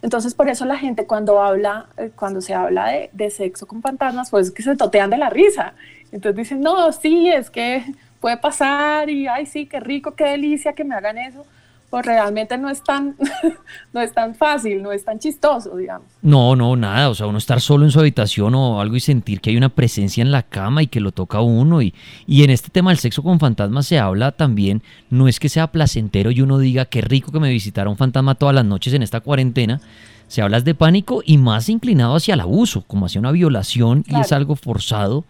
Entonces, 0.05 0.35
por 0.35 0.51
eso 0.51 0.67
la 0.67 0.77
gente 0.77 1.07
cuando 1.07 1.41
habla, 1.41 1.87
eh, 1.97 2.11
cuando 2.15 2.43
se 2.43 2.53
habla 2.53 3.09
de, 3.11 3.31
sexo 3.31 3.67
con 3.67 3.81
fantasmas, 3.81 4.29
pues 4.31 4.51
que 4.51 4.63
se 4.63 4.77
totean 4.77 5.09
de 5.09 5.17
la 5.17 5.31
risa. 5.31 5.73
Entonces 6.13 6.37
dicen, 6.37 6.61
no, 6.61 6.93
sí, 6.93 7.31
es 7.31 7.49
que 7.49 7.83
puede 8.21 8.37
pasar 8.37 9.09
y, 9.09 9.27
ay, 9.27 9.47
sí, 9.47 9.65
qué 9.65 9.81
rico, 9.81 10.15
qué 10.15 10.25
delicia 10.25 10.75
que 10.75 10.85
me 10.85 10.95
hagan 10.95 11.17
eso 11.17 11.47
pues 11.95 12.07
realmente 12.07 12.59
no 12.59 12.69
es 12.69 12.83
tan, 12.83 13.15
no 13.93 14.01
es 14.01 14.13
tan 14.13 14.35
fácil, 14.35 14.83
no 14.83 14.91
es 14.91 15.05
tan 15.05 15.21
chistoso, 15.21 15.77
digamos. 15.77 16.09
No, 16.23 16.57
no, 16.57 16.75
nada, 16.75 17.09
o 17.09 17.15
sea, 17.15 17.29
uno 17.29 17.39
estar 17.39 17.61
solo 17.61 17.85
en 17.85 17.93
su 17.93 18.01
habitación 18.01 18.53
o 18.57 18.81
algo 18.81 18.97
y 18.97 19.01
sentir 19.01 19.41
que 19.41 19.51
hay 19.51 19.57
una 19.57 19.69
presencia 19.69 20.21
en 20.21 20.33
la 20.33 20.43
cama 20.43 20.83
y 20.83 20.89
que 20.89 20.99
lo 20.99 21.13
toca 21.13 21.39
a 21.39 21.43
uno 21.43 21.83
y, 21.83 21.95
y 22.27 22.43
en 22.43 22.51
este 22.51 22.71
tema 22.71 22.91
del 22.91 22.99
sexo 22.99 23.23
con 23.23 23.39
fantasmas 23.39 23.87
se 23.87 24.01
habla 24.01 24.33
también, 24.33 24.83
no 25.09 25.29
es 25.29 25.39
que 25.39 25.49
sea 25.49 25.69
placentero 25.69 26.33
y 26.33 26.41
uno 26.41 26.59
diga 26.59 26.87
qué 26.87 27.01
rico 27.01 27.31
que 27.31 27.39
me 27.39 27.49
visitara 27.49 27.89
un 27.89 27.97
fantasma 27.97 28.35
todas 28.35 28.57
las 28.57 28.65
noches 28.65 28.93
en 28.93 29.05
esta 29.05 29.21
cuarentena, 29.21 29.81
se 30.27 30.43
habla 30.43 30.61
de 30.61 30.75
pánico 30.75 31.23
y 31.25 31.39
más 31.39 31.69
inclinado 31.69 32.17
hacia 32.17 32.35
el 32.35 32.41
abuso, 32.41 32.83
como 32.89 33.07
hacia 33.07 33.21
una 33.21 33.31
violación 33.31 34.05
y 34.09 34.19
es 34.19 34.33
algo 34.33 34.57
forzado. 34.57 35.27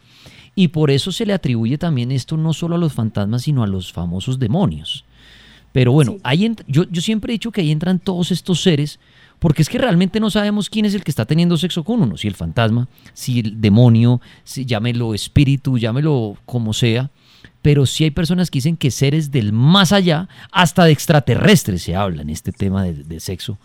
Y 0.55 0.69
por 0.69 0.91
eso 0.91 1.13
se 1.13 1.27
le 1.27 1.35
atribuye 1.35 1.77
también 1.77 2.11
esto 2.11 2.39
no 2.39 2.55
solo 2.55 2.77
a 2.77 2.79
los 2.79 2.95
fantasmas, 2.95 3.43
sino 3.43 3.63
a 3.63 3.67
los 3.67 3.93
famosos 3.93 4.39
demonios. 4.39 5.05
Pero 5.75 5.91
bueno, 5.91 6.19
ahí 6.23 6.55
yo, 6.69 6.85
yo 6.89 7.03
siempre 7.03 7.33
he 7.33 7.35
dicho 7.35 7.51
que 7.51 7.61
ahí 7.61 7.73
entran 7.73 7.99
todos 7.99 8.31
estos 8.31 8.63
seres, 8.63 9.01
porque 9.41 9.61
es 9.61 9.69
que 9.69 9.77
realmente 9.77 10.21
no 10.21 10.31
sabemos 10.31 10.71
quién 10.71 10.85
es 10.85 10.95
el 10.95 11.03
que 11.03 11.11
está 11.11 11.25
teniendo 11.25 11.57
sexo 11.57 11.83
con 11.83 12.01
uno, 12.01 12.17
si 12.17 12.29
el 12.29 12.37
fantasma, 12.37 12.87
si 13.13 13.41
el 13.41 13.61
demonio, 13.61 14.21
si 14.45 14.67
llámelo 14.67 15.15
espíritu, 15.15 15.77
llámelo 15.77 16.37
como 16.47 16.73
sea, 16.73 17.11
pero 17.61 17.87
sí 17.87 18.05
hay 18.05 18.13
personas 18.13 18.53
que 18.53 18.59
dicen 18.59 18.77
que 18.77 18.93
seres 18.93 19.33
del 19.33 19.53
más 19.53 19.91
allá, 19.91 20.29
hasta 20.53 20.85
de 20.85 20.93
extraterrestres 20.93 21.83
se 21.83 21.97
habla 21.97 22.23
en 22.23 22.31
este 22.31 22.53
tema 22.53 22.85
de, 22.85 23.19
sexo. 23.19 23.59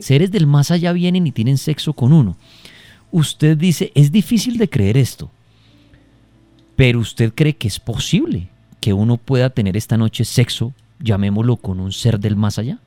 Seres 0.00 0.30
del 0.30 0.46
más 0.46 0.70
allá 0.70 0.94
vienen 0.94 1.26
y 1.26 1.32
tienen 1.32 1.58
sexo 1.58 1.92
con 1.92 2.14
uno. 2.14 2.38
Usted 3.10 3.58
dice, 3.58 3.92
es 3.94 4.10
difícil 4.10 4.56
de 4.56 4.70
creer 4.70 4.96
esto, 4.96 5.30
pero 6.76 6.98
usted 6.98 7.30
cree 7.34 7.56
que 7.56 7.68
es 7.68 7.78
posible 7.78 8.48
que 8.80 8.94
uno 8.94 9.18
pueda 9.18 9.50
tener 9.50 9.76
esta 9.76 9.98
noche 9.98 10.24
sexo 10.24 10.72
llamémoslo, 11.02 11.56
con 11.56 11.80
un 11.80 11.92
ser 11.92 12.18
del 12.18 12.36
más 12.36 12.58
allá? 12.58 12.78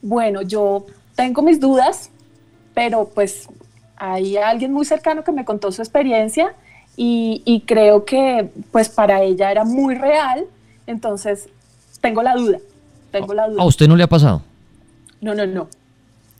Bueno, 0.00 0.42
yo 0.42 0.86
tengo 1.14 1.42
mis 1.42 1.60
dudas, 1.60 2.10
pero 2.74 3.10
pues 3.12 3.48
hay 3.96 4.36
alguien 4.36 4.72
muy 4.72 4.84
cercano 4.84 5.24
que 5.24 5.32
me 5.32 5.44
contó 5.44 5.72
su 5.72 5.82
experiencia 5.82 6.54
y, 6.96 7.62
creo 7.66 8.04
que 8.04 8.50
pues 8.72 8.88
para 8.88 9.22
ella 9.22 9.52
era 9.52 9.64
muy 9.64 9.94
real, 9.94 10.46
entonces 10.86 11.48
tengo 12.00 12.22
la 12.22 12.34
duda, 12.34 12.58
tengo 13.12 13.34
la 13.34 13.48
duda. 13.48 13.62
¿A 13.62 13.66
usted 13.66 13.86
no 13.86 13.94
le 13.94 14.02
ha 14.02 14.08
pasado? 14.08 14.42
No, 15.20 15.34
no, 15.34 15.46
no. 15.46 15.68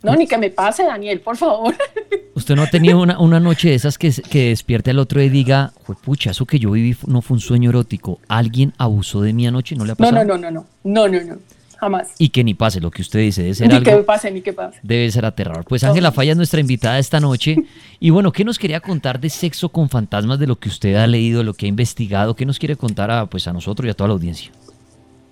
No, 0.02 0.14
ni 0.14 0.26
que 0.26 0.38
me 0.38 0.50
pase, 0.50 0.84
Daniel, 0.84 1.20
por 1.20 1.36
favor. 1.36 1.74
¿Usted 2.34 2.54
no 2.54 2.62
ha 2.62 2.70
tenido 2.70 3.00
una, 3.00 3.18
una 3.18 3.40
noche 3.40 3.70
de 3.70 3.74
esas 3.74 3.98
que, 3.98 4.12
que 4.12 4.50
despierte 4.50 4.92
al 4.92 4.98
otro 5.00 5.20
y 5.20 5.28
diga, 5.28 5.72
pucha, 6.04 6.30
eso 6.30 6.46
que 6.46 6.58
yo 6.58 6.70
viví 6.70 6.96
no 7.06 7.20
fue 7.20 7.34
un 7.34 7.40
sueño 7.40 7.70
erótico? 7.70 8.20
¿Alguien 8.28 8.72
abusó 8.78 9.20
de 9.22 9.32
mí 9.32 9.46
anoche? 9.46 9.74
¿No 9.74 9.84
le 9.84 9.92
ha 9.92 9.94
pasado? 9.96 10.24
No, 10.24 10.38
no, 10.38 10.38
no, 10.38 10.50
no, 10.50 10.66
no, 10.84 11.08
no, 11.08 11.24
no, 11.24 11.38
jamás. 11.78 12.14
Y 12.18 12.28
que 12.28 12.44
ni 12.44 12.54
pase 12.54 12.80
lo 12.80 12.92
que 12.92 13.02
usted 13.02 13.20
dice, 13.20 13.42
debe 13.42 13.54
ser 13.54 13.72
ni 13.72 13.82
que 13.82 13.96
pase, 13.98 14.30
ni 14.30 14.40
que 14.40 14.52
pase. 14.52 14.78
Debe 14.84 15.10
ser 15.10 15.24
aterrador. 15.24 15.64
Pues 15.64 15.82
Ángela 15.82 16.12
Falla 16.12 16.30
es 16.30 16.36
nuestra 16.36 16.60
invitada 16.60 16.98
esta 16.98 17.20
noche. 17.20 17.56
Y 18.00 18.10
bueno, 18.10 18.30
¿qué 18.30 18.44
nos 18.44 18.60
quería 18.60 18.78
contar 18.78 19.18
de 19.18 19.28
sexo 19.28 19.70
con 19.70 19.88
fantasmas, 19.88 20.38
de 20.38 20.46
lo 20.46 20.56
que 20.56 20.68
usted 20.68 20.94
ha 20.94 21.08
leído, 21.08 21.38
de 21.38 21.44
lo 21.44 21.54
que 21.54 21.66
ha 21.66 21.68
investigado? 21.68 22.36
¿Qué 22.36 22.46
nos 22.46 22.60
quiere 22.60 22.76
contar 22.76 23.10
a, 23.10 23.26
pues, 23.26 23.48
a 23.48 23.52
nosotros 23.52 23.88
y 23.88 23.90
a 23.90 23.94
toda 23.94 24.06
la 24.06 24.14
audiencia? 24.14 24.52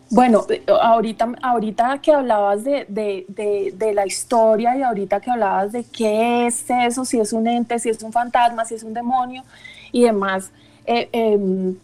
Bueno, 0.09 0.47
eh, 0.49 0.63
ahorita, 0.69 1.33
ahorita 1.43 1.99
que 1.99 2.13
hablabas 2.13 2.63
de, 2.63 3.93
la 3.95 4.07
historia 4.07 4.77
y 4.77 4.83
ahorita 4.83 5.21
que 5.21 5.31
hablabas 5.31 5.73
de 5.73 5.85
qué 5.85 6.47
es 6.47 6.65
eso, 6.69 7.05
si 7.05 7.19
es 7.19 7.33
un 7.33 7.47
ente, 7.49 7.79
si 7.79 7.91
es 7.91 8.03
un 8.03 8.13
fantasma, 8.13 8.65
si 8.65 8.75
es 8.75 8.85
un 8.85 8.95
demonio 8.95 9.43
y 9.91 10.05
demás, 10.05 10.53
eh, 10.85 11.09
em, 11.13 11.77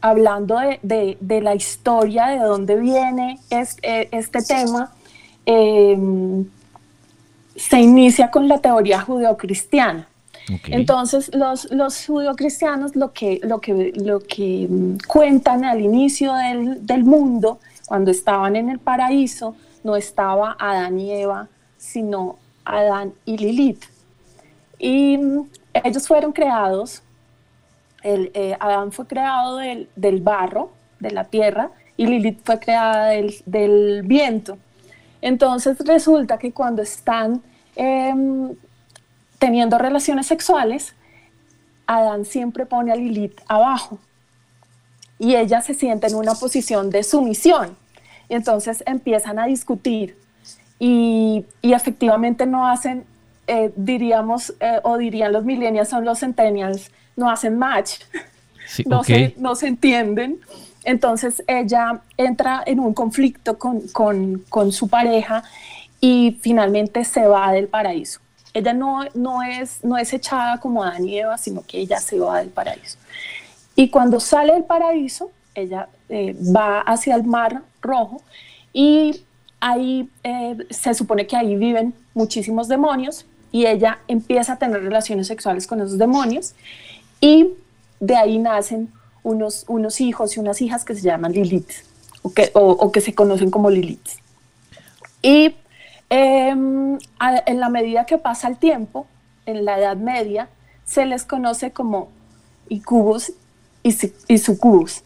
hablando 0.00 0.56
de, 0.82 1.40
la 1.42 1.54
historia, 1.54 2.28
de 2.28 2.38
dónde 2.38 2.76
viene 2.76 3.40
eh, 3.50 4.08
este 4.12 4.42
tema, 4.42 4.92
em, 5.44 6.46
se 7.56 7.80
inicia 7.80 8.30
con 8.30 8.46
la 8.46 8.58
teoría 8.58 9.00
judeocristiana. 9.00 10.06
Entonces, 10.68 11.34
los, 11.34 11.70
los 11.72 12.06
judio-cristianos 12.06 12.94
lo 12.94 13.12
que, 13.12 13.40
lo, 13.42 13.60
que, 13.60 13.92
lo 13.96 14.20
que 14.20 14.68
cuentan 15.06 15.64
al 15.64 15.80
inicio 15.80 16.34
del, 16.34 16.86
del, 16.86 17.04
mundo, 17.04 17.58
cuando 17.86 18.10
estaban 18.10 18.54
en 18.54 18.70
el 18.70 18.78
paraíso, 18.78 19.56
no 19.82 19.96
estaba 19.96 20.56
Adán 20.58 21.00
y 21.00 21.12
Eva, 21.12 21.48
sino 21.76 22.36
Adán 22.64 23.12
y 23.24 23.38
Lilith. 23.38 23.84
Y 24.78 25.18
mm, 25.18 25.48
ellos 25.84 26.06
fueron 26.06 26.32
creados, 26.32 27.02
el, 28.02 28.30
eh, 28.34 28.56
Adán 28.60 28.92
fue 28.92 29.06
creado 29.06 29.56
del, 29.56 29.88
del 29.96 30.20
barro, 30.20 30.70
de 31.00 31.10
la 31.10 31.24
tierra, 31.24 31.70
y 31.96 32.06
Lilith 32.06 32.40
fue 32.44 32.58
creada 32.58 33.08
del, 33.08 34.02
viento. 34.04 34.58
Entonces 35.22 35.78
resulta 35.84 36.38
que 36.38 36.52
cuando 36.52 36.82
están 36.82 37.42
em, 37.74 38.54
teniendo 39.38 39.78
relaciones 39.78 40.26
sexuales, 40.26 40.94
Adán 41.86 42.24
siempre 42.24 42.66
pone 42.66 42.92
a 42.92 42.96
Lilith 42.96 43.40
abajo 43.46 43.98
y 45.18 45.36
ella 45.36 45.60
se 45.62 45.74
siente 45.74 46.06
en 46.08 46.14
una 46.14 46.34
posición 46.34 46.90
de 46.90 47.02
sumisión. 47.02 47.76
Y 48.28 48.34
entonces 48.34 48.82
empiezan 48.86 49.38
a 49.38 49.46
discutir 49.46 50.18
y, 50.78 51.44
efectivamente 51.62 52.44
no 52.44 52.66
hacen, 52.66 53.04
eh, 53.46 53.72
diríamos, 53.76 54.52
eh, 54.60 54.80
o 54.82 54.98
dirían 54.98 55.32
los 55.32 55.44
millennials, 55.44 55.88
son 55.88 56.04
los 56.04 56.20
centennials, 56.20 56.90
no 57.14 57.30
hacen 57.30 57.58
match, 57.58 58.00
no, 58.86 59.04
se, 59.04 59.34
no 59.38 59.54
se 59.54 59.68
entienden. 59.68 60.40
Entonces 60.84 61.42
ella 61.46 62.02
entra 62.16 62.62
en 62.66 62.80
un 62.80 62.94
conflicto 62.94 63.58
con, 63.58 63.80
con, 63.88 64.44
con, 64.48 64.70
su 64.70 64.88
pareja 64.88 65.42
y 66.00 66.38
finalmente 66.40 67.04
se 67.04 67.26
va 67.26 67.50
del 67.52 67.68
paraíso. 67.68 68.20
Ella 68.56 68.72
no, 68.72 69.04
no, 69.12 69.42
es, 69.42 69.84
no 69.84 69.98
es 69.98 70.14
echada 70.14 70.58
como 70.58 70.82
Adán 70.82 71.06
y 71.06 71.18
Eva, 71.18 71.36
sino 71.36 71.62
que 71.66 71.78
ella 71.78 72.00
se 72.00 72.18
va 72.18 72.38
del 72.38 72.48
paraíso. 72.48 72.96
Y 73.74 73.90
cuando 73.90 74.18
sale 74.18 74.54
del 74.54 74.64
paraíso, 74.64 75.30
ella 75.54 75.88
eh, 76.08 76.34
va 76.56 76.80
hacia 76.80 77.16
el 77.16 77.24
mar 77.24 77.60
rojo 77.82 78.22
y 78.72 79.24
ahí 79.60 80.08
eh, 80.24 80.56
se 80.70 80.94
supone 80.94 81.26
que 81.26 81.36
ahí 81.36 81.54
viven 81.54 81.92
muchísimos 82.14 82.66
demonios 82.66 83.26
y 83.52 83.66
ella 83.66 83.98
empieza 84.08 84.54
a 84.54 84.58
tener 84.58 84.82
relaciones 84.82 85.26
sexuales 85.26 85.66
con 85.66 85.82
esos 85.82 85.98
demonios 85.98 86.54
y 87.20 87.50
de 88.00 88.16
ahí 88.16 88.38
nacen 88.38 88.90
unos, 89.22 89.64
unos 89.68 90.00
hijos 90.00 90.34
y 90.36 90.40
unas 90.40 90.62
hijas 90.62 90.82
que 90.86 90.94
se 90.94 91.02
llaman 91.02 91.32
Lilith 91.32 91.72
o 92.22 92.32
que, 92.32 92.50
o, 92.54 92.90
que 92.90 93.02
se 93.02 93.14
conocen 93.14 93.50
como 93.50 93.68
Lilith. 93.68 94.08
Y 95.20 95.54
em, 96.10 96.98
en 97.46 97.60
la 97.60 97.68
medida 97.68 98.06
que 98.06 98.18
pasa 98.18 98.48
el 98.48 98.56
tiempo, 98.56 99.06
en 99.46 99.64
la 99.64 99.78
Edad 99.78 99.96
Media, 99.96 100.48
se 100.84 101.06
les 101.06 101.24
conoce 101.24 101.72
como 101.72 102.08
incubos 102.68 103.32
y, 103.82 104.38
sucubus, 104.38 105.04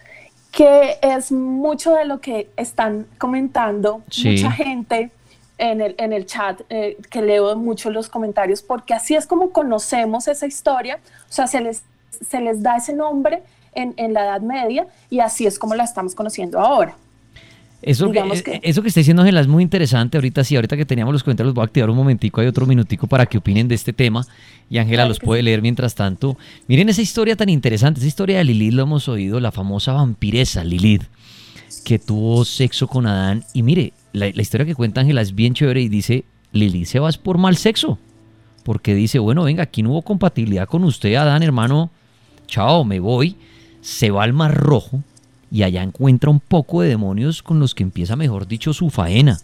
que 0.50 0.98
es 1.02 1.30
mucho 1.32 1.92
de 1.92 2.06
lo 2.06 2.20
que 2.20 2.50
están 2.56 3.06
comentando 3.18 4.02
mucha 4.24 4.50
gente 4.50 5.10
en 5.58 5.82
el, 5.82 5.94
en 5.98 6.14
el 6.14 6.24
chat, 6.24 6.62
eh, 6.70 6.96
que 7.10 7.20
leo 7.20 7.54
mucho 7.56 7.90
los 7.90 8.08
comentarios, 8.08 8.62
porque 8.62 8.94
así 8.94 9.14
es 9.14 9.26
como 9.26 9.50
conocemos 9.50 10.26
esa 10.28 10.46
historia, 10.46 10.98
o 11.28 11.32
sea, 11.32 11.46
se 11.46 11.60
les, 11.60 11.82
se 12.26 12.40
les 12.40 12.62
da 12.62 12.78
ese 12.78 12.94
nombre 12.94 13.42
en, 13.74 13.92
en 13.98 14.14
la 14.14 14.24
Edad 14.24 14.40
Media 14.40 14.86
y 15.10 15.20
así 15.20 15.46
es 15.46 15.58
como 15.58 15.74
la 15.74 15.84
estamos 15.84 16.14
conociendo 16.14 16.58
ahora. 16.58 16.96
Eso 17.82 18.10
que, 18.10 18.60
eso 18.62 18.82
que 18.82 18.88
está 18.88 19.00
diciendo 19.00 19.22
Ángela 19.22 19.40
es 19.40 19.48
muy 19.48 19.62
interesante. 19.62 20.18
Ahorita 20.18 20.44
sí, 20.44 20.54
ahorita 20.54 20.76
que 20.76 20.84
teníamos 20.84 21.14
los 21.14 21.22
comentarios, 21.22 21.48
los 21.48 21.54
voy 21.54 21.62
a 21.62 21.66
activar 21.66 21.88
un 21.88 21.96
momentico, 21.96 22.40
hay 22.40 22.46
otro 22.46 22.66
minutico 22.66 23.06
para 23.06 23.24
que 23.24 23.38
opinen 23.38 23.68
de 23.68 23.74
este 23.74 23.92
tema. 23.92 24.26
Y 24.68 24.78
Ángela 24.78 25.06
los 25.06 25.18
puede 25.18 25.42
leer 25.42 25.62
mientras 25.62 25.94
tanto. 25.94 26.36
Miren 26.68 26.90
esa 26.90 27.00
historia 27.00 27.36
tan 27.36 27.48
interesante, 27.48 28.00
esa 28.00 28.08
historia 28.08 28.38
de 28.38 28.44
Lilith 28.44 28.74
lo 28.74 28.82
hemos 28.82 29.08
oído, 29.08 29.40
la 29.40 29.50
famosa 29.50 29.92
vampiresa 29.92 30.62
Lilith, 30.62 31.04
que 31.84 31.98
tuvo 31.98 32.44
sexo 32.44 32.86
con 32.86 33.06
Adán. 33.06 33.44
Y 33.54 33.62
mire, 33.62 33.94
la, 34.12 34.28
historia 34.28 34.66
que 34.66 34.74
cuenta 34.74 35.00
Ángela 35.00 35.22
es 35.22 35.34
bien 35.34 35.54
chévere 35.54 35.80
y 35.80 35.88
dice, 35.88 36.24
Lilith 36.52 36.86
se 36.86 36.98
va 36.98 37.10
por 37.12 37.38
mal 37.38 37.56
sexo. 37.56 37.98
Porque 38.62 38.94
dice, 38.94 39.18
bueno, 39.18 39.44
venga, 39.44 39.62
aquí 39.62 39.82
no 39.82 39.92
hubo 39.92 40.02
compatibilidad 40.02 40.68
con 40.68 40.84
usted, 40.84 41.14
Adán, 41.14 41.42
hermano. 41.42 41.90
Chao, 42.46 42.84
me 42.84 43.00
voy. 43.00 43.36
Se 43.80 44.10
va 44.10 44.24
al 44.24 44.34
mar 44.34 44.54
rojo 44.54 45.02
y 45.50 45.62
allá 45.62 45.82
encuentra 45.82 46.30
un 46.30 46.40
poco 46.40 46.82
de 46.82 46.88
demonios 46.88 47.42
con 47.42 47.58
los 47.58 47.74
que 47.74 47.82
empieza, 47.82 48.16
mejor 48.16 48.46
dicho, 48.46 48.72
su 48.72 48.90
faena. 48.90 49.38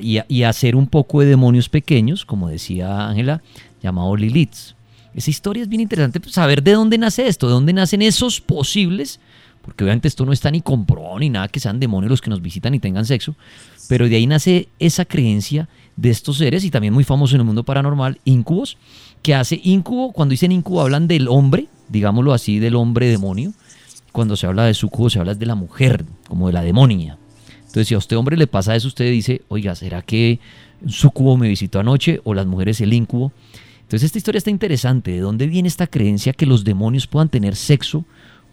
y, 0.00 0.42
a, 0.42 0.48
hacer 0.48 0.74
un 0.74 0.86
poco 0.86 1.20
de 1.20 1.26
demonios 1.26 1.68
pequeños, 1.68 2.24
como 2.24 2.48
decía 2.48 3.08
Ángela, 3.08 3.42
llamado 3.82 4.16
Liliths. 4.16 4.74
Esa 5.14 5.30
historia 5.30 5.62
es 5.62 5.68
bien 5.68 5.80
interesante, 5.80 6.20
pues, 6.20 6.34
saber 6.34 6.62
de 6.62 6.72
dónde 6.72 6.96
nace 6.96 7.26
esto, 7.26 7.46
de 7.46 7.52
dónde 7.52 7.72
nacen 7.72 8.00
esos 8.00 8.40
posibles, 8.40 9.20
porque 9.62 9.84
obviamente 9.84 10.08
esto 10.08 10.24
no 10.24 10.32
está 10.32 10.50
ni 10.50 10.62
comprobado 10.62 11.18
ni 11.18 11.28
nada 11.28 11.48
que 11.48 11.60
sean 11.60 11.80
demonios 11.80 12.10
los 12.10 12.20
que 12.20 12.30
nos 12.30 12.40
visitan 12.40 12.74
y 12.74 12.78
tengan 12.78 13.04
sexo, 13.04 13.34
pero 13.88 14.08
de 14.08 14.16
ahí 14.16 14.26
nace 14.26 14.68
esa 14.78 15.04
creencia 15.04 15.68
de 15.96 16.10
estos 16.10 16.38
seres 16.38 16.64
y 16.64 16.70
también 16.70 16.94
muy 16.94 17.04
famoso 17.04 17.34
en 17.34 17.40
el 17.40 17.46
mundo 17.46 17.64
paranormal, 17.64 18.20
incubos, 18.24 18.78
que 19.22 19.34
hace 19.34 19.60
incubo, 19.62 20.12
cuando 20.12 20.30
dicen 20.30 20.52
incubo 20.52 20.80
hablan 20.80 21.08
del 21.08 21.28
hombre, 21.28 21.66
digámoslo 21.88 22.32
así, 22.32 22.58
del 22.58 22.76
hombre 22.76 23.08
demonio, 23.08 23.52
cuando 24.12 24.36
se 24.36 24.46
habla 24.46 24.64
de 24.64 24.74
sucubo 24.74 25.10
se 25.10 25.18
habla 25.18 25.34
de 25.34 25.46
la 25.46 25.54
mujer, 25.54 26.04
como 26.28 26.48
de 26.48 26.52
la 26.52 26.62
demonia. 26.62 27.18
Entonces, 27.60 27.88
si 27.88 27.94
a 27.94 27.98
usted 27.98 28.16
hombre 28.16 28.36
le 28.36 28.46
pasa 28.46 28.74
eso, 28.74 28.88
usted 28.88 29.10
dice, 29.10 29.42
oiga, 29.48 29.74
¿será 29.74 30.02
que 30.02 30.40
sucubo 30.86 31.36
me 31.36 31.48
visitó 31.48 31.78
anoche 31.78 32.20
o 32.24 32.34
las 32.34 32.46
mujeres 32.46 32.80
el 32.80 32.92
incubo? 32.92 33.32
Entonces, 33.82 34.06
esta 34.06 34.18
historia 34.18 34.38
está 34.38 34.50
interesante. 34.50 35.12
¿De 35.12 35.20
dónde 35.20 35.46
viene 35.46 35.68
esta 35.68 35.86
creencia 35.86 36.32
que 36.32 36.46
los 36.46 36.64
demonios 36.64 37.06
puedan 37.06 37.28
tener 37.28 37.54
sexo 37.54 38.04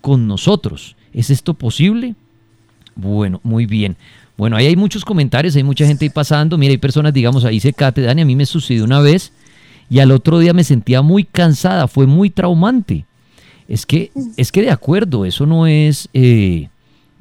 con 0.02 0.28
nosotros? 0.28 0.96
¿Es 1.14 1.32
esto 1.32 1.56
posible? 1.56 2.16
Bueno, 2.96 3.40
muy 3.44 3.66
bien. 3.66 3.98
Bueno, 4.38 4.56
ahí 4.56 4.68
hay 4.68 4.76
muchos 4.76 5.04
comentarios, 5.04 5.56
hay 5.56 5.64
mucha 5.64 5.88
gente 5.88 6.06
ahí 6.06 6.10
pasando. 6.10 6.58
Mira, 6.58 6.72
hay 6.72 6.78
personas, 6.78 7.12
digamos, 7.12 7.44
ahí 7.44 7.60
se 7.60 7.74
cate, 7.74 8.02
Dani, 8.02 8.22
a 8.22 8.26
mí 8.26 8.36
me 8.36 8.46
sucedió 8.46 8.84
una 8.84 9.00
vez 9.00 9.34
y 9.90 10.00
al 10.00 10.12
otro 10.12 10.38
día 10.40 10.54
me 10.54 10.64
sentía 10.64 11.02
muy 11.02 11.24
cansada, 11.24 11.88
fue 11.88 12.06
muy 12.06 12.30
traumante. 12.30 13.06
Es 13.68 13.86
que, 13.86 14.12
es 14.38 14.52
que 14.52 14.62
de 14.62 14.72
acuerdo, 14.72 15.26
eso 15.26 15.46
no 15.46 15.68
es 15.68 16.08
eh, 16.14 16.70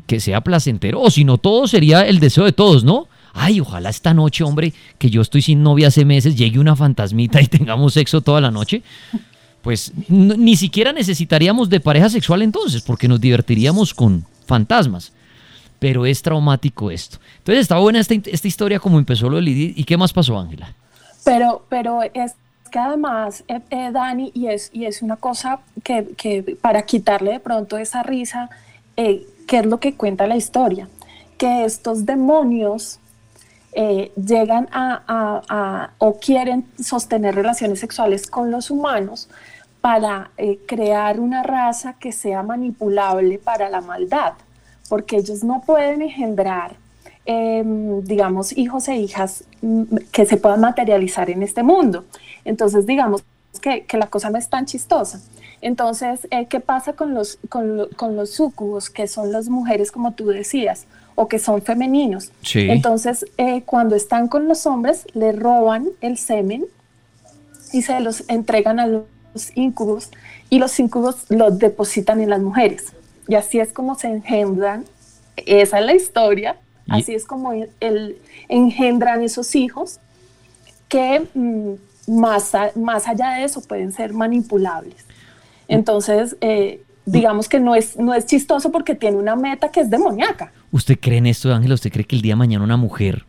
que 0.07 0.21
sea 0.21 0.41
placentero, 0.41 1.01
o 1.01 1.11
sino 1.11 1.39
todo 1.39 1.67
sería 1.67 2.07
el 2.07 2.21
deseo 2.21 2.45
de 2.45 2.53
todos, 2.53 2.85
¿no? 2.85 3.09
Ay, 3.35 3.61
ojalá 3.61 3.91
esta 3.91 4.15
noche, 4.15 4.45
hombre, 4.45 4.73
que 4.99 5.11
yo 5.11 5.21
estoy 5.21 5.43
sin 5.43 5.63
novia 5.63 5.89
hace 5.89 6.05
meses, 6.05 6.37
llegue 6.37 6.59
una 6.59 6.77
fantasmita 6.77 7.41
y 7.43 7.47
tengamos 7.49 7.95
sexo 7.95 8.21
toda 8.21 8.41
la 8.41 8.51
noche. 8.51 8.83
Pues 9.61 9.93
ni 10.09 10.57
siquiera 10.57 10.93
necesitaríamos 10.93 11.69
de 11.69 11.81
pareja 11.81 12.09
sexual 12.09 12.43
entonces, 12.43 12.83
porque 12.83 13.09
nos 13.09 13.21
divertiríamos 13.21 13.93
con 13.93 14.25
fantasmas. 14.47 15.13
Pero 15.81 16.07
es 16.07 16.23
traumático 16.23 16.91
esto. 16.91 17.19
Entonces 17.39 17.63
está 17.63 17.77
buena 17.77 17.99
esta, 17.99 18.15
esta 18.15 18.49
historia 18.49 18.79
como 18.79 18.99
empezó 18.99 19.29
lo 19.29 19.37
de 19.37 19.43
Lidia. 19.43 19.73
¿Y 19.75 19.85
qué 19.85 19.97
más 19.97 20.13
pasó, 20.13 20.39
Ángela? 20.39 20.73
Pero, 21.25 21.67
pero 21.69 22.01
es 22.15 22.35
que 22.69 22.79
además, 22.79 23.45
eh, 23.49 23.61
eh, 23.71 23.91
Dani, 23.93 24.31
y 24.35 24.49
es, 24.49 24.71
y 24.73 24.87
es 24.87 25.03
una 25.03 25.17
cosa 25.17 25.61
que, 25.83 26.09
que, 26.17 26.57
para 26.61 26.83
quitarle 26.83 27.33
de 27.33 27.41
pronto 27.41 27.79
esa 27.79 28.03
risa, 28.03 28.51
eh, 28.97 29.27
¿qué 29.47 29.59
es 29.59 29.67
lo 29.67 29.81
que 29.81 29.95
cuenta 29.95 30.27
la 30.27 30.37
historia? 30.37 30.89
Que 31.39 31.65
estos 31.65 32.07
demonios 32.07 33.01
llegan 34.17 34.69
a, 34.73 35.03
a, 35.07 35.91
o 35.99 36.19
quieren 36.19 36.65
sostener 36.83 37.35
relaciones 37.35 37.79
sexuales 37.79 38.27
con 38.27 38.51
los 38.51 38.71
humanos 38.71 39.29
para 39.83 40.31
crear 40.67 41.21
una 41.21 41.43
raza 41.43 41.93
que 41.93 42.11
sea 42.11 42.43
manipulable 42.43 43.39
para 43.39 43.69
la 43.69 43.83
maldad, 43.83 44.33
porque 44.89 45.17
ellos 45.17 45.45
no 45.45 45.61
pueden 45.61 46.01
engendrar 46.01 46.77
Em, 47.29 48.03
digamos, 48.05 48.57
hijos 48.57 48.87
e 48.87 48.99
hijas 48.99 49.43
mm, 49.61 49.83
que 50.13 50.25
se 50.27 50.37
puedan 50.37 50.61
materializar 50.61 51.29
en 51.29 51.43
este 51.43 51.65
mundo. 51.65 52.05
Entonces, 52.47 52.87
digamos 52.87 53.23
que, 53.61 53.85
que 53.85 53.97
la 53.97 54.07
cosa 54.07 54.31
no 54.31 54.39
es 54.39 54.49
tan 54.49 54.67
chistosa. 54.67 55.21
Entonces, 55.61 56.27
eh, 56.31 56.47
¿qué 56.47 56.61
pasa 56.61 56.93
con 56.93 57.15
los, 57.15 57.39
con, 57.49 57.89
con, 57.97 58.17
los 58.17 58.31
sucubos, 58.31 58.91
que 58.91 59.07
son 59.07 59.33
las 59.33 59.49
mujeres, 59.49 59.91
como 59.91 60.13
tú 60.13 60.27
decías, 60.27 60.87
o 61.15 61.29
que 61.29 61.39
son 61.39 61.63
femeninos? 61.63 62.31
Entonces, 62.55 63.27
eh, 63.39 63.63
cuando 63.65 63.97
están 63.97 64.29
con 64.29 64.49
los 64.49 64.67
hombres, 64.67 65.07
le 65.15 65.33
roban 65.33 65.89
el 66.01 66.19
semen 66.19 66.67
y 67.73 67.83
se 67.83 68.01
los 68.01 68.29
entregan 68.29 68.79
a 68.81 68.87
los 68.87 69.05
incubos 69.55 70.11
y 70.51 70.59
los 70.59 70.79
incubos 70.79 71.25
los 71.29 71.59
depositan 71.59 72.21
en 72.21 72.31
las 72.31 72.41
mujeres. 72.41 72.93
Y 73.29 73.35
así 73.35 73.59
es 73.59 73.73
como 73.73 73.97
se 73.97 74.09
engendran. 74.09 74.85
Esa 75.37 75.81
es 75.81 75.85
la 75.85 75.95
historia 75.95 76.57
Así 76.89 77.15
es 77.15 77.25
como 77.25 77.53
el, 77.53 78.19
engendran 78.49 79.23
esos 79.23 79.55
hijos 79.55 79.99
que 80.89 81.27
mm, 81.35 81.73
más, 82.07 82.53
más 82.75 83.07
allá 83.09 83.31
de 83.31 83.45
eso 83.45 83.63
pueden 83.63 83.93
ser 83.93 84.13
manipulables. 84.13 85.05
Entonces, 85.69 86.37
eh, 86.41 86.83
digamos 87.05 87.49
que 87.49 87.61
no 87.61 87.75
es, 87.75 87.97
no 87.97 88.15
es 88.15 88.27
chistoso 88.27 88.71
porque 88.71 88.95
tiene 88.95 89.17
una 89.17 89.37
meta 89.37 89.71
que 89.71 89.81
es 89.81 89.91
demoníaca. 89.91 90.53
¿Usted 90.71 90.99
cree 91.01 91.19
en 91.19 91.27
esto, 91.27 91.53
Ángela? 91.53 91.75
¿Usted 91.75 91.93
cree 91.93 92.05
que 92.05 92.17
el 92.17 92.23
día 92.23 92.33
de 92.33 92.37
mañana 92.37 92.65
una 92.65 92.77
mujer 92.77 93.25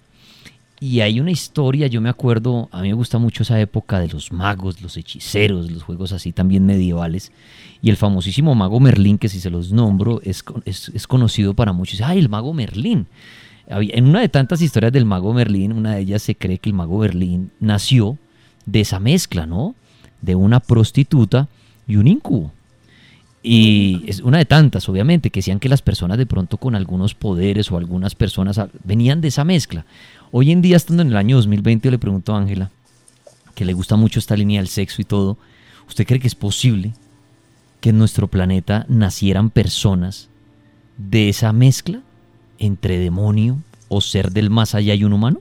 y 0.80 1.02
hay 1.02 1.20
una 1.20 1.32
historia, 1.32 1.88
yo 1.88 2.02
me 2.02 2.10
acuerdo, 2.10 2.70
a 2.72 2.82
mí 2.82 2.90
me 2.90 2.94
gusta 2.94 3.18
mucho 3.18 3.42
esa 3.42 3.60
época 3.60 4.00
de 4.00 4.10
los 4.10 4.32
magos, 4.32 4.82
los 4.82 4.96
hechiceros, 4.96 5.72
los 5.72 5.82
juegos 5.82 6.12
así 6.12 6.32
también 6.32 6.66
medievales. 6.66 7.32
Y 7.82 7.90
el 7.90 7.98
famosísimo 7.98 8.54
mago 8.54 8.80
Merlín, 8.80 9.18
que 9.18 9.28
si 9.28 9.40
se 9.40 9.50
los 9.50 9.72
nombro, 9.72 10.22
es, 10.24 10.44
es, 10.66 11.08
conocido 11.08 11.56
para 11.56 11.74
muchos. 11.74 12.02
¡Ay, 12.02 12.20
el 12.20 12.30
mago 12.30 12.54
Merlín! 12.54 13.08
En 13.68 14.08
una 14.08 14.22
de 14.22 14.30
tantas 14.30 14.62
historias 14.62 14.94
del 14.94 15.06
mago 15.06 15.34
Merlín, 15.34 15.74
una 15.74 15.96
de 15.96 16.02
ellas 16.02 16.22
se 16.22 16.36
cree 16.36 16.60
que 16.60 16.70
el 16.70 16.76
mago 16.76 17.00
Merlín 17.00 17.52
nació 17.60 18.18
de 18.68 18.82
esa 18.82 19.00
mezcla, 19.00 19.48
¿no? 19.48 19.74
De 20.22 20.36
una 20.36 20.60
prostituta 20.60 21.48
y 21.88 21.96
un 21.96 22.08
incubo. 22.08 22.52
Y 23.42 24.04
es 24.08 24.20
una 24.20 24.40
de 24.40 24.46
tantas, 24.46 24.90
obviamente, 24.90 25.30
que 25.30 25.40
decían 25.40 25.60
que 25.60 25.70
las 25.70 25.82
personas 25.82 26.18
de 26.18 26.26
pronto 26.26 26.58
con 26.58 26.76
algunos 26.76 27.16
poderes 27.16 27.72
o 27.72 27.78
algunas 27.78 28.14
personas 28.14 28.60
venían 28.84 29.22
de 29.22 29.30
esa 29.30 29.46
mezcla. 29.46 29.86
Hoy 30.32 30.52
en 30.52 30.62
día, 30.62 30.76
estando 30.76 31.02
en 31.02 31.10
el 31.10 31.18
año 31.18 31.38
2020, 31.38 31.90
le 31.90 31.98
pregunto 31.98 32.36
a 32.36 32.40
Ángela, 32.40 32.70
que 33.56 33.66
le 33.66 33.74
gusta 33.74 33.96
mucho 33.96 34.20
esta 34.20 34.36
línea 34.36 34.60
del 34.60 34.68
sexo 34.68 35.02
y 35.02 35.06
todo, 35.06 35.38
¿usted 35.88 36.06
cree 36.06 36.20
que 36.20 36.28
es 36.28 36.36
posible 36.36 36.94
que 37.80 37.90
en 37.90 37.98
nuestro 37.98 38.28
planeta 38.28 38.86
nacieran 38.90 39.50
personas 39.50 40.28
de 40.98 41.30
esa 41.30 41.54
mezcla 41.54 42.02
entre 42.60 43.00
demonio 43.00 43.60
o 43.88 44.02
ser 44.02 44.32
del 44.32 44.50
más 44.50 44.76
allá 44.76 44.94
y 44.94 45.06
un 45.06 45.14
humano? 45.14 45.40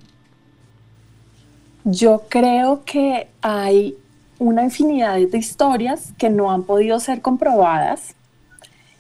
Yo 1.88 2.25
creo 2.29 2.83
que 2.85 3.29
hay 3.42 3.96
una 4.40 4.64
infinidad 4.64 5.14
de 5.18 5.38
historias 5.38 6.12
que 6.18 6.31
no 6.31 6.51
han 6.51 6.64
podido 6.64 6.99
ser 6.99 7.22
comprobadas 7.22 8.16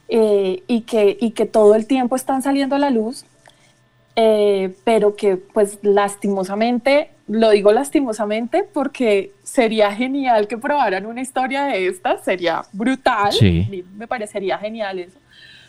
eh, 0.08 0.62
y, 0.68 0.82
que, 0.82 1.18
y 1.20 1.32
que 1.32 1.46
todo 1.46 1.74
el 1.74 1.88
tiempo 1.88 2.14
están 2.14 2.42
saliendo 2.42 2.76
a 2.76 2.78
la 2.78 2.90
luz, 2.90 3.24
eh, 4.14 4.72
pero 4.84 5.16
que 5.16 5.36
pues 5.36 5.80
lastimosamente, 5.82 7.10
lo 7.26 7.50
digo 7.50 7.72
lastimosamente 7.72 8.62
porque 8.62 9.32
sería 9.42 9.90
genial 9.90 10.46
que 10.46 10.56
probaran 10.56 11.06
una 11.06 11.22
historia 11.22 11.64
de 11.64 11.88
esta, 11.88 12.18
sería 12.18 12.62
brutal, 12.72 13.32
me 13.96 14.06
parecería 14.06 14.58
genial 14.58 15.00
eso, 15.00 15.18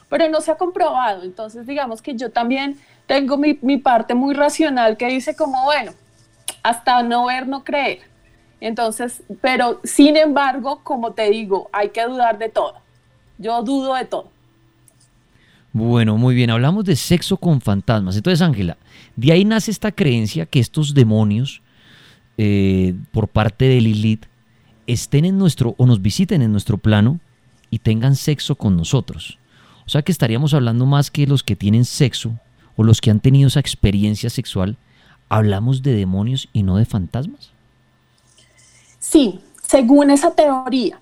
pero 0.08 0.30
no 0.30 0.40
se 0.40 0.52
ha 0.52 0.56
comprobado, 0.56 1.24
entonces 1.24 1.66
digamos 1.66 2.04
que 2.04 2.16
yo 2.16 2.30
también 2.30 2.78
tengo 3.08 3.38
mi, 3.38 3.58
mi 3.64 3.78
parte 3.78 4.14
muy 4.14 4.36
racional 4.36 4.98
que 4.98 5.08
dice 5.08 5.36
como, 5.36 5.64
bueno, 5.64 5.94
hasta 6.68 7.02
no 7.02 7.28
ver, 7.28 7.48
no 7.48 7.64
creer. 7.64 8.00
Entonces, 8.60 9.24
pero 9.40 9.80
sin 9.84 10.18
embargo, 10.18 10.82
como 10.84 11.14
te 11.14 11.30
digo, 11.30 11.70
hay 11.72 11.90
que 11.90 12.04
dudar 12.04 12.38
de 12.38 12.50
todo. 12.50 12.76
Yo 13.38 13.64
dudo 13.64 13.94
de 13.94 14.04
todo. 14.04 14.30
Bueno, 15.72 16.18
muy 16.18 16.36
bien, 16.36 16.50
hablamos 16.50 16.84
de 16.84 16.96
sexo 16.96 17.38
con 17.38 17.62
fantasmas. 17.62 18.18
Entonces, 18.18 18.42
Ángela, 18.42 18.78
de 19.16 19.32
ahí 19.32 19.46
nace 19.46 19.72
esta 19.72 19.92
creencia 19.92 20.46
que 20.46 20.60
estos 20.60 20.94
demonios, 20.94 21.62
eh, 22.38 22.96
por 23.12 23.30
parte 23.30 23.66
de 23.66 23.80
Lilith, 23.80 24.26
estén 24.88 25.24
en 25.24 25.38
nuestro 25.38 25.74
o 25.78 25.86
nos 25.86 26.02
visiten 26.02 26.42
en 26.42 26.52
nuestro 26.52 26.78
plano 26.78 27.20
y 27.70 27.80
tengan 27.80 28.16
sexo 28.16 28.56
con 28.56 28.76
nosotros. 28.76 29.38
O 29.86 29.90
sea 29.90 30.02
que 30.02 30.12
estaríamos 30.12 30.54
hablando 30.54 30.86
más 30.86 31.12
que 31.12 31.28
los 31.28 31.44
que 31.44 31.56
tienen 31.56 31.86
sexo 31.86 32.38
o 32.76 32.84
los 32.84 33.00
que 33.00 33.10
han 33.10 33.22
tenido 33.22 33.48
esa 33.48 33.62
experiencia 33.62 34.30
sexual, 34.30 34.78
hablamos 35.30 35.84
de 35.84 35.94
demonios 35.94 36.50
y 36.54 36.64
no 36.64 36.78
de 36.78 36.86
fantasmas. 36.86 37.52
Sí, 39.00 39.40
según 39.68 40.12
esa 40.12 40.32
teoría. 40.32 41.00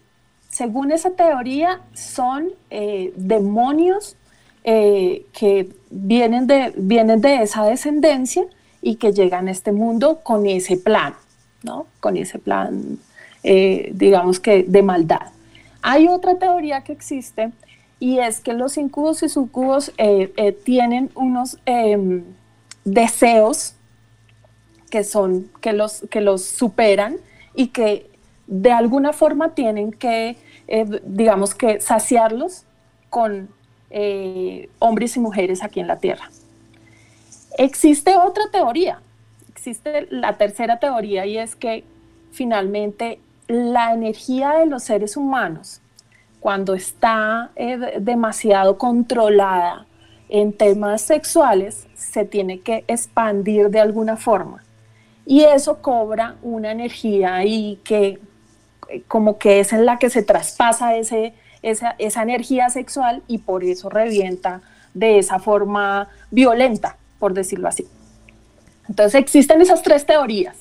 Según 0.49 0.91
esa 0.91 1.11
teoría, 1.11 1.81
son 1.93 2.49
eh, 2.69 3.13
demonios 3.15 4.15
eh, 4.63 5.25
que 5.33 5.69
vienen 5.89 6.47
de, 6.47 6.73
vienen 6.77 7.21
de 7.21 7.43
esa 7.43 7.65
descendencia 7.65 8.45
y 8.81 8.95
que 8.95 9.11
llegan 9.11 9.47
a 9.47 9.51
este 9.51 9.71
mundo 9.71 10.21
con 10.23 10.45
ese 10.45 10.77
plan, 10.77 11.13
¿no? 11.63 11.87
Con 11.99 12.15
ese 12.15 12.39
plan, 12.39 12.97
eh, 13.43 13.91
digamos 13.93 14.39
que 14.39 14.63
de 14.63 14.81
maldad. 14.81 15.31
Hay 15.81 16.07
otra 16.07 16.39
teoría 16.39 16.81
que 16.81 16.93
existe 16.93 17.51
y 17.99 18.19
es 18.19 18.39
que 18.39 18.53
los 18.53 18.77
incubos 18.77 19.23
y 19.23 19.29
sucubos 19.29 19.91
tienen 20.63 21.11
unos 21.15 21.57
em, 21.65 22.23
deseos 22.85 23.74
que 24.95 25.03
son 25.03 25.51
que 25.59 25.73
los 25.73 26.05
que 26.09 26.21
los 26.21 26.45
superan 26.45 27.17
y 27.53 27.67
que 27.67 28.09
de 28.47 28.71
alguna 28.71 29.11
forma 29.11 29.53
tienen 29.53 29.91
que, 29.91 30.37
eh, 30.69 31.01
digamos 31.03 31.53
que, 31.53 31.81
saciarlos 31.81 32.63
con 33.09 33.49
eh, 33.89 34.69
hombres 34.79 35.17
y 35.17 35.19
mujeres 35.19 35.63
aquí 35.63 35.81
en 35.81 35.87
la 35.87 35.97
Tierra. 35.97 36.29
Existe 37.57 38.15
otra 38.15 38.45
teoría, 38.53 39.01
existe 39.49 40.07
la 40.11 40.37
tercera 40.37 40.79
teoría 40.79 41.25
y 41.25 41.39
es 41.39 41.57
que 41.57 41.83
finalmente 42.31 43.19
la 43.49 43.93
energía 43.93 44.53
de 44.59 44.65
los 44.65 44.83
seres 44.83 45.17
humanos, 45.17 45.81
cuando 46.39 46.73
está 46.73 47.51
eh, 47.57 47.97
demasiado 47.99 48.77
controlada 48.77 49.87
en 50.29 50.53
temas 50.53 51.01
sexuales, 51.01 51.85
se 51.95 52.23
tiene 52.23 52.61
que 52.61 52.85
expandir 52.87 53.69
de 53.69 53.81
alguna 53.81 54.15
forma 54.15 54.64
y 55.25 55.43
eso 55.43 55.81
cobra 55.81 56.35
una 56.41 56.71
energía 56.71 57.43
y 57.43 57.79
que 57.83 58.19
eh, 58.89 59.01
como 59.07 59.37
que 59.37 59.59
es 59.59 59.73
en 59.73 59.85
la 59.85 59.97
que 59.97 60.09
se 60.09 60.23
traspasa 60.23 60.95
ese, 60.95 61.33
esa, 61.61 61.95
esa 61.97 62.23
energía 62.23 62.69
sexual 62.69 63.23
y 63.27 63.39
por 63.39 63.63
eso 63.63 63.89
revienta 63.89 64.61
de 64.93 65.19
esa 65.19 65.39
forma 65.39 66.09
violenta, 66.31 66.97
por 67.19 67.33
decirlo 67.33 67.67
así. 67.67 67.87
Entonces 68.87 69.19
existen 69.19 69.61
esas 69.61 69.81
tres 69.81 70.05
teorías. 70.05 70.57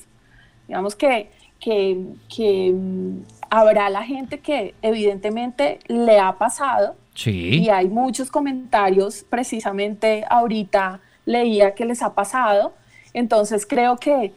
Digamos 0.67 0.97
que, 0.97 1.31
que, 1.61 2.03
que 2.35 2.73
mm, 2.75 3.23
habrá 3.51 3.91
la 3.91 4.03
gente 4.03 4.41
que 4.41 4.75
evidentemente 4.83 5.79
le 5.87 6.19
ha 6.19 6.33
pasado 6.39 6.97
sí. 7.15 7.61
y 7.61 7.69
hay 7.69 7.89
muchos 7.89 8.31
comentarios, 8.31 9.25
precisamente 9.29 10.25
ahorita 10.29 11.01
leía 11.27 11.75
que 11.75 11.85
les 11.85 12.03
ha 12.03 12.15
pasado. 12.15 12.75
Entonces 13.13 13.67
creo 13.67 13.97
que, 13.97 14.33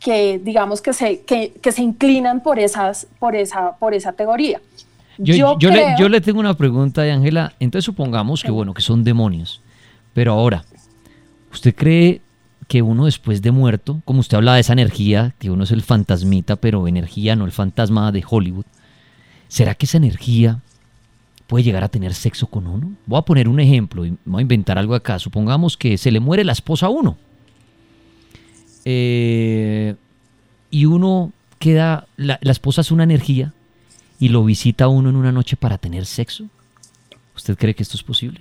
que 0.00 0.38
digamos 0.38 0.80
que 0.82 0.92
se, 0.92 1.22
que, 1.22 1.72
se 1.72 1.82
inclinan 1.82 2.42
por, 2.42 2.58
esas, 2.58 3.06
por, 3.18 3.34
esa, 3.34 3.76
por 3.76 3.94
esa 3.94 4.12
teoría. 4.12 4.60
Yo, 5.18 5.58
yo, 5.58 5.70
le, 5.70 5.94
yo 5.98 6.08
le 6.08 6.20
tengo 6.20 6.40
una 6.40 6.54
pregunta 6.54 7.02
de 7.02 7.12
Ángela. 7.12 7.54
Entonces 7.58 7.84
supongamos 7.84 8.42
que, 8.42 8.50
bueno, 8.50 8.74
que 8.74 8.82
son 8.82 9.02
demonios. 9.02 9.62
Pero 10.12 10.32
ahora, 10.32 10.64
¿usted 11.52 11.74
cree 11.74 12.20
que 12.68 12.82
uno 12.82 13.06
después 13.06 13.42
de 13.42 13.50
muerto, 13.50 14.00
como 14.04 14.20
usted 14.20 14.36
habla 14.36 14.54
de 14.54 14.60
esa 14.60 14.72
energía, 14.72 15.34
que 15.38 15.50
uno 15.50 15.64
es 15.64 15.70
el 15.70 15.82
fantasmita, 15.82 16.56
pero 16.56 16.86
energía, 16.88 17.36
no 17.36 17.44
el 17.44 17.52
fantasma 17.52 18.12
de 18.12 18.24
Hollywood, 18.28 18.66
¿será 19.48 19.74
que 19.74 19.86
esa 19.86 19.98
energía 19.98 20.60
puede 21.46 21.64
llegar 21.64 21.84
a 21.84 21.88
tener 21.88 22.12
sexo 22.12 22.48
con 22.48 22.66
uno? 22.66 22.92
Voy 23.06 23.18
a 23.18 23.22
poner 23.22 23.48
un 23.48 23.60
ejemplo 23.60 24.04
y 24.04 24.16
voy 24.24 24.40
a 24.40 24.42
inventar 24.42 24.78
algo 24.78 24.94
acá. 24.94 25.18
Supongamos 25.18 25.76
que 25.76 25.96
se 25.96 26.10
le 26.10 26.20
muere 26.20 26.44
la 26.44 26.52
esposa 26.52 26.86
a 26.86 26.90
uno 26.90 27.16
eh, 28.88 29.96
y 30.70 30.86
uno 30.86 31.32
queda, 31.58 32.06
la, 32.16 32.38
esposa 32.42 32.82
es 32.82 32.92
una 32.92 33.02
energía 33.02 33.52
y 34.20 34.28
lo 34.28 34.44
visita 34.44 34.86
uno 34.86 35.10
en 35.10 35.16
una 35.16 35.32
noche 35.32 35.56
para 35.56 35.76
tener 35.76 36.06
sexo. 36.06 36.44
¿Usted 37.34 37.58
cree 37.58 37.74
que 37.74 37.82
esto 37.82 37.96
es 37.96 38.04
posible? 38.04 38.40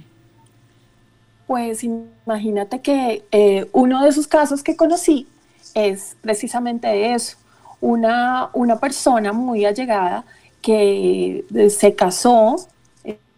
Pues 1.47 1.83
imagínate 1.83 2.79
que 2.81 3.25
eh, 3.31 3.67
uno 3.71 4.03
de 4.03 4.09
esos 4.09 4.27
casos 4.27 4.61
que 4.61 4.75
conocí 4.75 5.27
es 5.73 6.15
precisamente 6.21 7.13
eso. 7.15 7.37
Una, 7.81 8.49
una 8.53 8.79
persona 8.79 9.33
muy 9.33 9.65
allegada 9.65 10.25
que 10.61 11.43
se 11.71 11.95
casó 11.95 12.67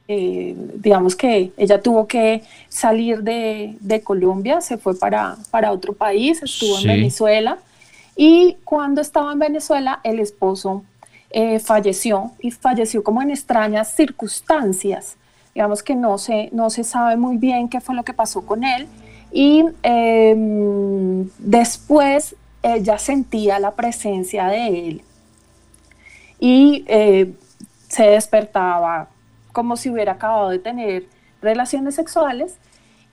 eh, 0.07 0.55
digamos 0.75 1.15
que 1.15 1.51
ella 1.57 1.81
tuvo 1.81 2.07
que 2.07 2.43
salir 2.69 3.23
de, 3.23 3.75
de 3.79 4.01
Colombia, 4.01 4.61
se 4.61 4.77
fue 4.77 4.97
para, 4.97 5.37
para 5.51 5.71
otro 5.71 5.93
país, 5.93 6.41
estuvo 6.41 6.79
en 6.79 6.87
Venezuela. 6.87 7.57
Y 8.15 8.57
cuando 8.63 9.01
estaba 9.01 9.31
en 9.33 9.39
Venezuela 9.39 9.99
el 10.03 10.19
esposo 10.19 10.83
eh, 11.29 11.59
falleció 11.59 12.31
y 12.39 12.51
falleció 12.51 13.03
como 13.03 13.21
en 13.21 13.31
extrañas 13.31 13.93
circunstancias. 13.93 15.17
Digamos 15.53 15.83
que 15.83 15.93
no 15.95 16.17
se, 16.17 16.49
no 16.53 16.69
se 16.69 16.83
sabe 16.83 17.17
muy 17.17 17.37
bien 17.37 17.67
qué 17.67 17.81
fue 17.81 17.93
lo 17.93 18.03
que 18.03 18.13
pasó 18.13 18.45
con 18.45 18.63
él. 18.63 18.87
Y 19.31 19.65
em, 19.83 21.29
después 21.37 22.35
ella 22.63 22.97
sentía 22.97 23.59
la 23.59 23.71
presencia 23.71 24.47
de 24.47 24.87
él. 24.87 25.01
Y 26.39 26.85
eh, 26.87 27.33
se 27.89 28.03
despertaba 28.03 29.09
como 29.57 29.75
si 29.75 29.89
hubiera 29.89 30.11
acabado 30.11 30.49
de 30.49 30.59
tener 30.59 31.07
relaciones 31.41 31.95
sexuales 31.95 32.57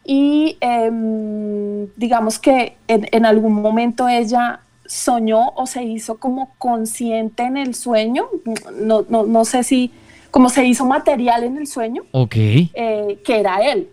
y 0.05 0.59
em, 0.61 1.87
digamos 1.97 2.39
que 2.39 2.77
en, 2.87 3.25
algún 3.25 3.55
momento 3.55 4.11
ella 4.11 4.61
soñó 4.85 5.55
o 5.57 5.67
se 5.67 5.85
hizo 5.85 6.19
como 6.19 6.53
consciente 6.59 7.45
en 7.45 7.57
el 7.57 7.75
sueño, 7.75 8.29
no, 8.79 9.07
no, 9.09 9.25
no 9.25 9.47
sé 9.47 9.65
si, 9.65 9.91
como 10.31 10.51
se 10.51 10.67
hizo 10.67 10.85
material 10.85 11.45
en 11.45 11.57
el 11.57 11.67
sueño, 11.67 12.03
ok 12.11 12.37
eh, 12.37 13.19
que 13.25 13.41
era 13.41 13.61
él. 13.73 13.89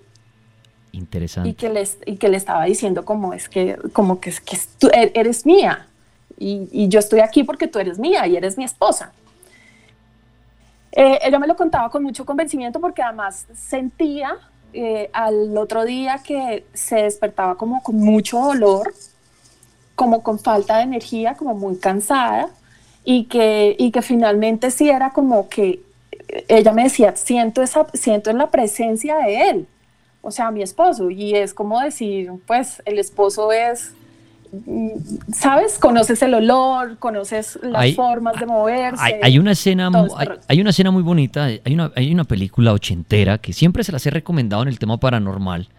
Interesante. 0.92 1.48
Y 1.52 1.54
que, 1.54 1.70
le, 1.70 1.88
y 2.06 2.18
que 2.18 2.28
le 2.28 2.36
estaba 2.36 2.66
diciendo 2.66 3.06
como 3.06 3.34
es 3.34 3.48
que, 3.48 3.78
como 3.94 4.20
que, 4.20 4.30
es 4.30 4.42
que 4.42 4.58
tú 4.78 4.90
e, 4.90 5.14
eres 5.16 5.46
mía 5.46 5.88
y, 6.38 6.68
y 6.70 6.90
yo 6.90 7.00
estoy 7.00 7.22
aquí 7.22 7.46
porque 7.46 7.70
tú 7.70 7.80
eres 7.80 7.98
mía 7.98 8.28
y 8.28 8.36
eres 8.36 8.58
mi 8.58 8.66
esposa. 8.66 9.14
Eh, 10.92 11.20
ella 11.24 11.40
me 11.40 11.48
lo 11.48 11.56
contaba 11.56 11.90
con 11.90 12.04
mucho 12.04 12.26
convencimiento 12.26 12.80
porque 12.80 13.02
además 13.02 13.48
sentía 13.56 14.38
eh, 14.74 15.10
al 15.14 15.58
otro 15.58 15.86
día 15.86 16.22
que 16.24 16.66
se 16.74 17.04
despertaba 17.04 17.56
como 17.56 17.82
con 17.82 17.98
mucho 17.98 18.40
dolor, 18.40 18.94
como 19.96 20.24
con 20.24 20.40
falta 20.40 20.78
de 20.78 20.84
energía, 20.84 21.36
como 21.36 21.54
muy 21.54 21.78
cansada 21.78 22.50
y 23.04 23.26
que, 23.26 23.76
y 23.80 23.92
que 23.92 24.02
finalmente 24.02 24.72
sí 24.72 24.90
era 24.90 25.12
como 25.12 25.48
que 25.50 25.82
ella 26.48 26.72
me 26.74 26.84
decía, 26.84 27.16
siento, 27.16 27.62
esa, 27.62 27.88
siento 27.94 28.30
en 28.30 28.38
la 28.38 28.50
presencia 28.50 29.18
de 29.18 29.50
él, 29.50 29.68
o 30.22 30.32
sea, 30.32 30.52
mi 30.52 30.62
esposo, 30.62 31.10
y 31.10 31.36
es 31.36 31.54
como 31.54 31.80
decir, 31.80 32.32
pues 32.46 32.82
el 32.86 33.00
esposo 33.00 33.52
es 33.52 33.94
¿sabes? 35.34 35.78
Conoces 35.80 36.22
el 36.22 36.34
olor, 36.34 36.98
conoces 36.98 37.58
las 37.62 37.96
formas 37.96 38.40
de 38.40 38.46
moverse. 38.46 39.20
Hay, 39.22 39.40
una 39.40 39.52
escena, 39.52 39.90
hay, 40.48 40.62
una 40.62 40.72
escena 40.72 40.92
muy 40.92 41.04
bonita, 41.04 41.46
hay 41.46 41.74
una, 41.74 41.92
hay 41.96 42.12
una 42.12 42.26
película 42.26 42.74
ochentera 42.74 43.38
que 43.38 43.54
siempre 43.54 43.84
se 43.84 43.92
las 43.92 44.06
he 44.06 44.10
recomendado 44.10 44.64
en 44.64 44.68
el 44.68 44.80
tema 44.80 45.00
paranormal, 45.00 45.70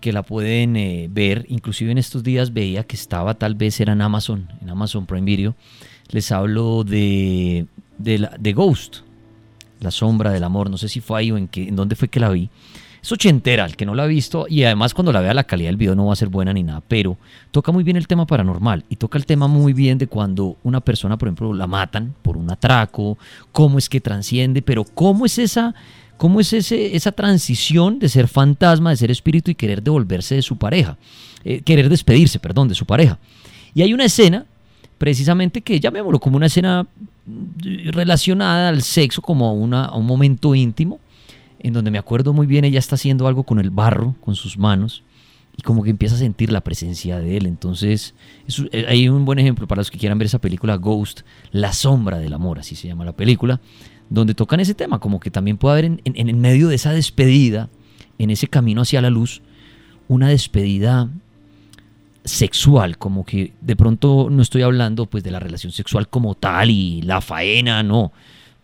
que 0.00 0.12
la 0.12 0.22
pueden 0.22 0.76
eh, 0.76 1.08
ver, 1.10 1.46
inclusive 1.48 1.90
en 1.90 1.98
estos 1.98 2.22
días 2.22 2.52
veía 2.52 2.84
que 2.84 2.96
estaba 2.96 3.34
tal 3.34 3.54
vez 3.54 3.80
era 3.80 3.94
en 3.94 4.02
Amazon, 4.02 4.48
en 4.60 4.70
Amazon 4.70 5.06
Prime 5.06 5.24
Video, 5.24 5.54
les 6.10 6.30
hablo 6.30 6.84
de, 6.84 7.66
de, 7.98 8.52
Ghost, 8.52 8.98
La 9.80 9.90
sombra 9.90 10.30
del 10.30 10.44
amor, 10.44 10.70
no 10.70 10.76
sé 10.76 10.88
si 10.88 11.00
fue 11.00 11.20
ahí 11.20 11.30
o 11.30 11.38
en, 11.38 11.48
qué, 11.48 11.68
en 11.68 11.76
dónde 11.76 11.96
fue 11.96 12.08
que 12.08 12.20
la 12.20 12.28
vi 12.28 12.50
es 13.02 13.12
ochentera, 13.12 13.64
el 13.64 13.76
que 13.76 13.86
no 13.86 13.94
la 13.94 14.04
ha 14.04 14.06
visto, 14.06 14.46
y 14.48 14.64
además 14.64 14.94
cuando 14.94 15.12
la 15.12 15.20
vea 15.20 15.34
la 15.34 15.44
calidad 15.44 15.68
del 15.68 15.76
video 15.76 15.94
no 15.94 16.06
va 16.06 16.12
a 16.12 16.16
ser 16.16 16.28
buena 16.28 16.52
ni 16.52 16.62
nada, 16.62 16.82
pero 16.86 17.16
toca 17.50 17.72
muy 17.72 17.84
bien 17.84 17.96
el 17.96 18.06
tema 18.06 18.26
paranormal 18.26 18.84
y 18.88 18.96
toca 18.96 19.18
el 19.18 19.26
tema 19.26 19.46
muy 19.46 19.72
bien 19.72 19.98
de 19.98 20.06
cuando 20.06 20.56
una 20.62 20.80
persona, 20.80 21.16
por 21.16 21.28
ejemplo, 21.28 21.54
la 21.54 21.66
matan 21.66 22.14
por 22.22 22.36
un 22.36 22.50
atraco, 22.50 23.16
cómo 23.52 23.78
es 23.78 23.88
que 23.88 24.00
transciende, 24.00 24.62
pero 24.62 24.84
cómo 24.84 25.26
es 25.26 25.38
esa, 25.38 25.74
cómo 26.16 26.40
es 26.40 26.52
ese, 26.52 26.96
esa 26.96 27.12
transición 27.12 27.98
de 27.98 28.08
ser 28.08 28.28
fantasma, 28.28 28.90
de 28.90 28.96
ser 28.96 29.10
espíritu 29.10 29.50
y 29.50 29.54
querer 29.54 29.82
devolverse 29.82 30.34
de 30.34 30.42
su 30.42 30.56
pareja, 30.56 30.96
eh, 31.44 31.62
querer 31.62 31.88
despedirse, 31.88 32.38
perdón, 32.38 32.68
de 32.68 32.74
su 32.74 32.84
pareja. 32.84 33.18
Y 33.74 33.82
hay 33.82 33.94
una 33.94 34.04
escena, 34.04 34.44
precisamente 34.98 35.62
que 35.62 35.78
llamémoslo 35.78 36.18
como 36.18 36.36
una 36.36 36.46
escena 36.46 36.86
relacionada 37.92 38.68
al 38.68 38.82
sexo, 38.82 39.22
como 39.22 39.46
a, 39.46 39.52
una, 39.52 39.84
a 39.84 39.96
un 39.96 40.06
momento 40.06 40.54
íntimo, 40.54 40.98
en 41.60 41.72
donde 41.72 41.90
me 41.90 41.98
acuerdo 41.98 42.32
muy 42.32 42.46
bien, 42.46 42.64
ella 42.64 42.78
está 42.78 42.94
haciendo 42.94 43.26
algo 43.26 43.44
con 43.44 43.58
el 43.58 43.70
barro, 43.70 44.14
con 44.20 44.36
sus 44.36 44.58
manos, 44.58 45.02
y 45.56 45.62
como 45.62 45.82
que 45.82 45.90
empieza 45.90 46.14
a 46.14 46.18
sentir 46.18 46.52
la 46.52 46.60
presencia 46.60 47.18
de 47.18 47.36
él. 47.36 47.46
Entonces, 47.46 48.14
eh, 48.70 48.86
hay 48.88 49.08
un 49.08 49.24
buen 49.24 49.38
ejemplo 49.38 49.66
para 49.66 49.80
los 49.80 49.90
que 49.90 49.98
quieran 49.98 50.18
ver 50.18 50.26
esa 50.26 50.38
película 50.38 50.76
Ghost, 50.76 51.22
La 51.50 51.72
sombra 51.72 52.18
del 52.18 52.32
amor, 52.32 52.60
así 52.60 52.76
se 52.76 52.86
llama 52.86 53.04
la 53.04 53.12
película, 53.12 53.60
donde 54.08 54.34
tocan 54.34 54.60
ese 54.60 54.74
tema, 54.74 55.00
como 55.00 55.18
que 55.20 55.30
también 55.30 55.56
puede 55.56 55.72
haber 55.72 55.84
en, 55.84 56.00
en, 56.04 56.40
medio 56.40 56.68
de 56.68 56.76
esa 56.76 56.92
despedida, 56.92 57.68
en 58.18 58.30
ese 58.30 58.46
camino 58.46 58.82
hacia 58.82 59.02
la 59.02 59.10
luz, 59.10 59.42
una 60.06 60.28
despedida 60.28 61.10
sexual, 62.24 62.98
como 62.98 63.24
que 63.24 63.52
de 63.60 63.74
pronto 63.74 64.28
no 64.30 64.42
estoy 64.42 64.62
hablando 64.62 65.06
pues 65.06 65.24
de 65.24 65.30
la 65.30 65.40
relación 65.40 65.72
sexual 65.72 66.08
como 66.08 66.34
tal 66.34 66.70
y 66.70 67.02
la 67.02 67.20
faena, 67.20 67.82
no, 67.82 68.12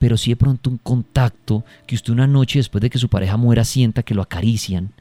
pero 0.04 0.18
sí 0.18 0.32
de 0.32 0.36
pronto 0.36 0.68
un 0.68 0.76
contacto 0.76 1.64
que 1.86 1.94
usted 1.94 2.12
una 2.12 2.26
noche 2.26 2.58
después 2.58 2.82
de 2.82 2.90
que 2.90 2.98
su 2.98 3.08
pareja 3.08 3.38
muera 3.38 3.64
sienta 3.64 4.02
que 4.02 4.12
lo 4.12 4.20
acarician, 4.20 4.92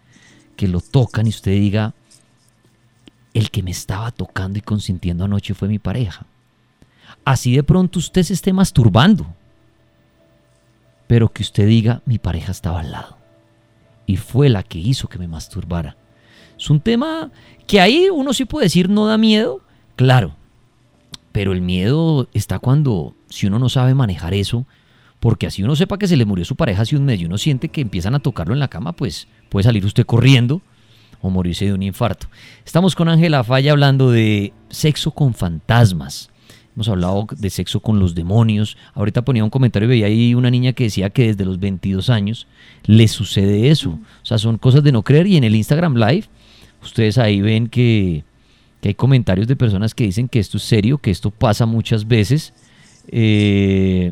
que 0.56 0.70
lo 0.70 0.80
tocan 0.80 1.26
y 1.26 1.30
usted 1.30 1.52
diga, 1.52 1.94
el 3.34 3.52
que 3.52 3.64
me 3.64 3.72
estaba 3.72 4.12
tocando 4.12 4.60
y 4.60 4.62
consintiendo 4.62 5.26
anoche 5.26 5.56
fue 5.56 5.68
mi 5.68 5.78
pareja. 5.78 6.26
Así 7.26 7.54
de 7.54 7.64
pronto 7.64 8.00
usted 8.00 8.24
se 8.24 8.34
esté 8.34 8.54
masturbando, 8.54 9.28
pero 11.08 11.28
que 11.28 11.44
usted 11.44 11.68
diga, 11.68 12.02
mi 12.06 12.18
pareja 12.18 12.54
estaba 12.54 12.80
al 12.80 12.92
lado 12.94 13.18
y 14.06 14.16
fue 14.16 14.48
la 14.48 14.64
que 14.64 14.80
hizo 14.80 15.10
que 15.10 15.20
me 15.20 15.28
masturbara. 15.28 15.98
Es 16.58 16.70
un 16.70 16.80
tema 16.80 17.30
que 17.68 17.82
ahí 17.82 18.08
uno 18.10 18.32
sí 18.32 18.46
puede 18.46 18.68
decir 18.68 18.88
no 18.88 19.06
da 19.06 19.18
miedo, 19.18 19.60
claro, 19.98 20.38
pero 21.34 21.52
el 21.52 21.60
miedo 21.60 22.30
está 22.34 22.58
cuando, 22.60 23.16
si 23.28 23.48
uno 23.48 23.60
no 23.60 23.68
sabe 23.68 23.94
manejar 23.96 24.34
eso, 24.34 24.66
porque 25.24 25.48
así 25.48 25.64
uno 25.64 25.78
sepa 25.78 25.98
que 25.98 26.06
se 26.06 26.18
le 26.18 26.26
murió 26.26 26.44
su 26.44 26.58
pareja 26.58 26.82
hace 26.82 26.98
un 26.98 27.06
mes 27.06 27.22
y 27.22 27.26
uno 27.26 27.38
siente 27.38 27.70
que 27.70 27.80
empiezan 27.80 28.14
a 28.14 28.20
tocarlo 28.20 28.54
en 28.54 28.60
la 28.60 28.68
cama, 28.68 28.92
pues 28.92 29.30
puede 29.48 29.64
salir 29.64 29.86
usted 29.86 30.06
corriendo 30.06 30.62
o 31.22 31.30
morirse 31.30 31.64
de 31.64 31.72
un 31.72 31.82
infarto. 31.82 32.28
Estamos 32.66 32.94
con 32.94 33.08
Ángela 33.08 33.42
Falla 33.46 33.72
hablando 33.72 34.12
de 34.12 34.52
sexo 34.68 35.12
con 35.12 35.34
fantasmas. 35.34 36.30
Hemos 36.76 36.90
hablado 36.90 37.26
de 37.38 37.50
sexo 37.50 37.80
con 37.80 38.00
los 38.00 38.16
demonios. 38.16 38.76
Ahorita 38.96 39.22
ponía 39.22 39.46
un 39.46 39.50
comentario 39.50 39.86
y 39.86 39.92
veía 39.92 40.08
ahí 40.08 40.36
una 40.36 40.52
niña 40.52 40.74
que 40.74 40.84
decía 40.84 41.10
que 41.10 41.28
desde 41.28 41.46
los 41.46 41.58
22 41.58 42.10
años 42.10 42.46
le 42.84 43.08
sucede 43.08 43.70
eso. 43.70 43.92
O 43.92 44.26
sea, 44.26 44.38
son 44.38 44.58
cosas 44.58 44.84
de 44.84 44.92
no 44.92 45.04
creer. 45.04 45.28
Y 45.28 45.38
en 45.38 45.46
el 45.46 45.56
Instagram 45.56 45.96
Live, 45.96 46.26
ustedes 46.82 47.18
ahí 47.18 47.40
ven 47.40 47.70
que, 47.70 48.26
que 48.82 48.90
hay 48.90 48.96
comentarios 48.96 49.48
de 49.48 49.56
personas 49.56 49.96
que 49.96 50.04
dicen 50.04 50.28
que 50.28 50.40
esto 50.40 50.58
es 50.58 50.64
serio, 50.64 50.98
que 50.98 51.12
esto 51.12 51.32
pasa 51.32 51.66
muchas 51.66 52.10
veces. 52.10 52.54
Eh, 53.08 54.12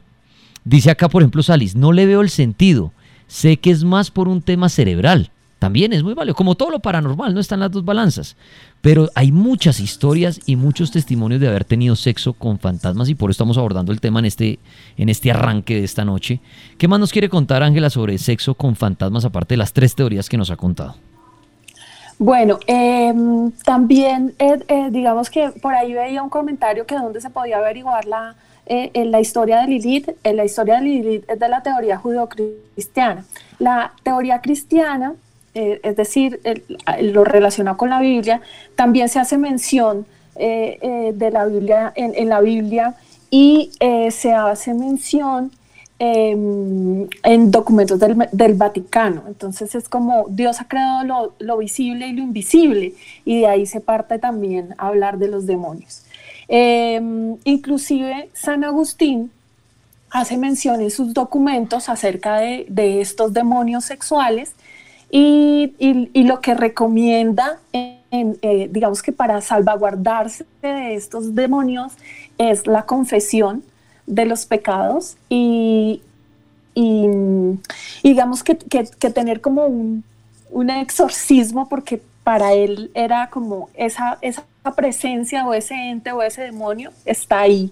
Dice 0.63 0.91
acá, 0.91 1.09
por 1.09 1.21
ejemplo, 1.21 1.41
Salis, 1.43 1.75
no 1.75 1.91
le 1.91 2.05
veo 2.05 2.21
el 2.21 2.29
sentido. 2.29 2.91
Sé 3.27 3.57
que 3.57 3.71
es 3.71 3.83
más 3.83 4.11
por 4.11 4.27
un 4.27 4.41
tema 4.41 4.69
cerebral. 4.69 5.31
También 5.61 5.93
es 5.93 6.01
muy 6.01 6.15
valioso. 6.15 6.35
Como 6.35 6.55
todo 6.55 6.71
lo 6.71 6.79
paranormal, 6.79 7.35
no 7.35 7.39
están 7.39 7.59
las 7.59 7.71
dos 7.71 7.85
balanzas. 7.85 8.35
Pero 8.81 9.09
hay 9.13 9.31
muchas 9.31 9.79
historias 9.79 10.39
y 10.47 10.55
muchos 10.55 10.89
testimonios 10.89 11.39
de 11.39 11.47
haber 11.47 11.65
tenido 11.65 11.95
sexo 11.95 12.33
con 12.33 12.57
fantasmas 12.57 13.09
y 13.09 13.15
por 13.15 13.29
eso 13.29 13.35
estamos 13.35 13.59
abordando 13.59 13.91
el 13.91 14.01
tema 14.01 14.19
en 14.19 14.25
este, 14.25 14.57
en 14.97 15.09
este 15.09 15.29
arranque 15.29 15.75
de 15.75 15.83
esta 15.83 16.03
noche. 16.03 16.41
¿Qué 16.79 16.87
más 16.87 16.99
nos 16.99 17.11
quiere 17.11 17.29
contar 17.29 17.61
Ángela 17.61 17.91
sobre 17.91 18.17
sexo 18.17 18.55
con 18.55 18.75
fantasmas, 18.75 19.23
aparte 19.23 19.53
de 19.53 19.57
las 19.57 19.71
tres 19.71 19.93
teorías 19.93 20.29
que 20.29 20.37
nos 20.37 20.49
ha 20.49 20.57
contado? 20.57 20.95
Bueno, 22.17 22.59
em, 22.65 23.51
también 23.63 24.33
eh, 24.39 24.59
eh, 24.67 24.89
digamos 24.91 25.29
que 25.29 25.49
por 25.61 25.73
ahí 25.73 25.93
veía 25.93 26.23
un 26.23 26.29
comentario 26.29 26.85
que 26.85 26.95
dónde 26.95 27.21
se 27.21 27.29
podía 27.29 27.57
averiguar 27.57 28.05
la, 28.05 28.35
eh, 28.73 28.89
en 28.93 29.11
la 29.11 29.19
historia 29.19 29.59
de 29.59 29.67
Lilith, 29.67 30.11
en 30.23 30.37
la 30.37 30.45
historia 30.45 30.75
de 30.75 30.83
Lilith 30.83 31.29
es 31.29 31.37
de 31.37 31.49
la 31.49 31.61
teoría 31.61 31.97
judeocristiana. 31.97 33.25
La 33.59 33.91
teoría 34.01 34.39
cristiana, 34.39 35.13
eh, 35.53 35.81
es 35.83 35.97
decir, 35.97 36.39
lo 37.01 37.25
relacionado 37.25 37.75
con 37.75 37.89
la 37.89 37.99
Biblia, 37.99 38.39
también 38.77 39.09
se 39.09 39.19
hace 39.19 39.37
mención 39.37 40.05
eh, 40.37 41.11
de 41.13 41.31
la 41.31 41.47
Biblia 41.47 41.91
en, 41.97 42.29
la 42.29 42.39
Biblia 42.39 42.95
y 43.29 43.71
se 44.09 44.31
hace 44.31 44.73
mención 44.73 45.51
em, 45.99 47.09
en 47.23 47.51
documentos 47.51 47.99
del, 47.99 48.53
Vaticano. 48.53 49.23
Entonces 49.27 49.75
es 49.75 49.89
como 49.89 50.27
Dios 50.29 50.61
ha 50.61 50.69
creado 50.69 51.03
lo, 51.03 51.33
lo 51.39 51.57
visible 51.57 52.07
y 52.07 52.13
lo 52.13 52.21
invisible 52.21 52.93
y 53.25 53.41
de 53.41 53.47
ahí 53.47 53.65
se 53.65 53.81
parte 53.81 54.17
también 54.17 54.75
a 54.77 54.87
hablar 54.87 55.17
de 55.17 55.27
los 55.27 55.45
demonios. 55.45 56.03
Em, 56.53 57.37
inclusive 57.45 58.29
San 58.33 58.65
Agustín 58.65 59.31
hace 60.09 60.35
mención 60.35 60.81
en 60.81 60.91
sus 60.91 61.13
documentos 61.13 61.87
acerca 61.87 62.39
de, 62.39 62.99
estos 62.99 63.31
demonios 63.31 63.85
sexuales 63.85 64.53
y, 65.09 65.71
lo 66.13 66.41
que 66.41 66.53
recomienda, 66.53 67.59
eh, 67.71 68.67
digamos 68.69 69.01
que 69.01 69.13
para 69.13 69.39
salvaguardarse 69.39 70.45
de 70.61 70.95
estos 70.95 71.35
demonios, 71.35 71.93
es 72.37 72.67
la 72.67 72.85
confesión 72.85 73.63
de 74.05 74.25
los 74.25 74.45
pecados 74.45 75.15
y, 75.29 76.01
digamos 78.03 78.43
que, 78.43 78.55
tener 78.55 79.39
como 79.39 79.67
un, 79.67 80.03
exorcismo, 80.69 81.69
porque 81.69 82.01
para 82.25 82.51
él 82.51 82.91
era 82.93 83.29
como 83.29 83.69
esa 83.73 84.19
presencia 84.69 85.45
o 85.45 85.53
ese 85.53 85.73
ente 85.73 86.11
o 86.11 86.21
ese 86.21 86.43
demonio 86.43 86.91
está 87.05 87.41
ahí 87.41 87.71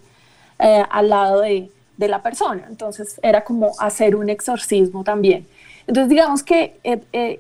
eh, 0.58 0.84
al 0.90 1.10
lado 1.10 1.42
de, 1.42 1.70
la 1.98 2.24
persona. 2.24 2.66
Entonces 2.70 3.20
era 3.22 3.44
como 3.44 3.74
hacer 3.78 4.16
un 4.16 4.30
exorcismo 4.30 5.04
también. 5.04 5.46
Entonces 5.86 6.10
digamos 6.10 6.44
que 6.44 6.80
eh, 6.84 7.02
eh, 7.12 7.40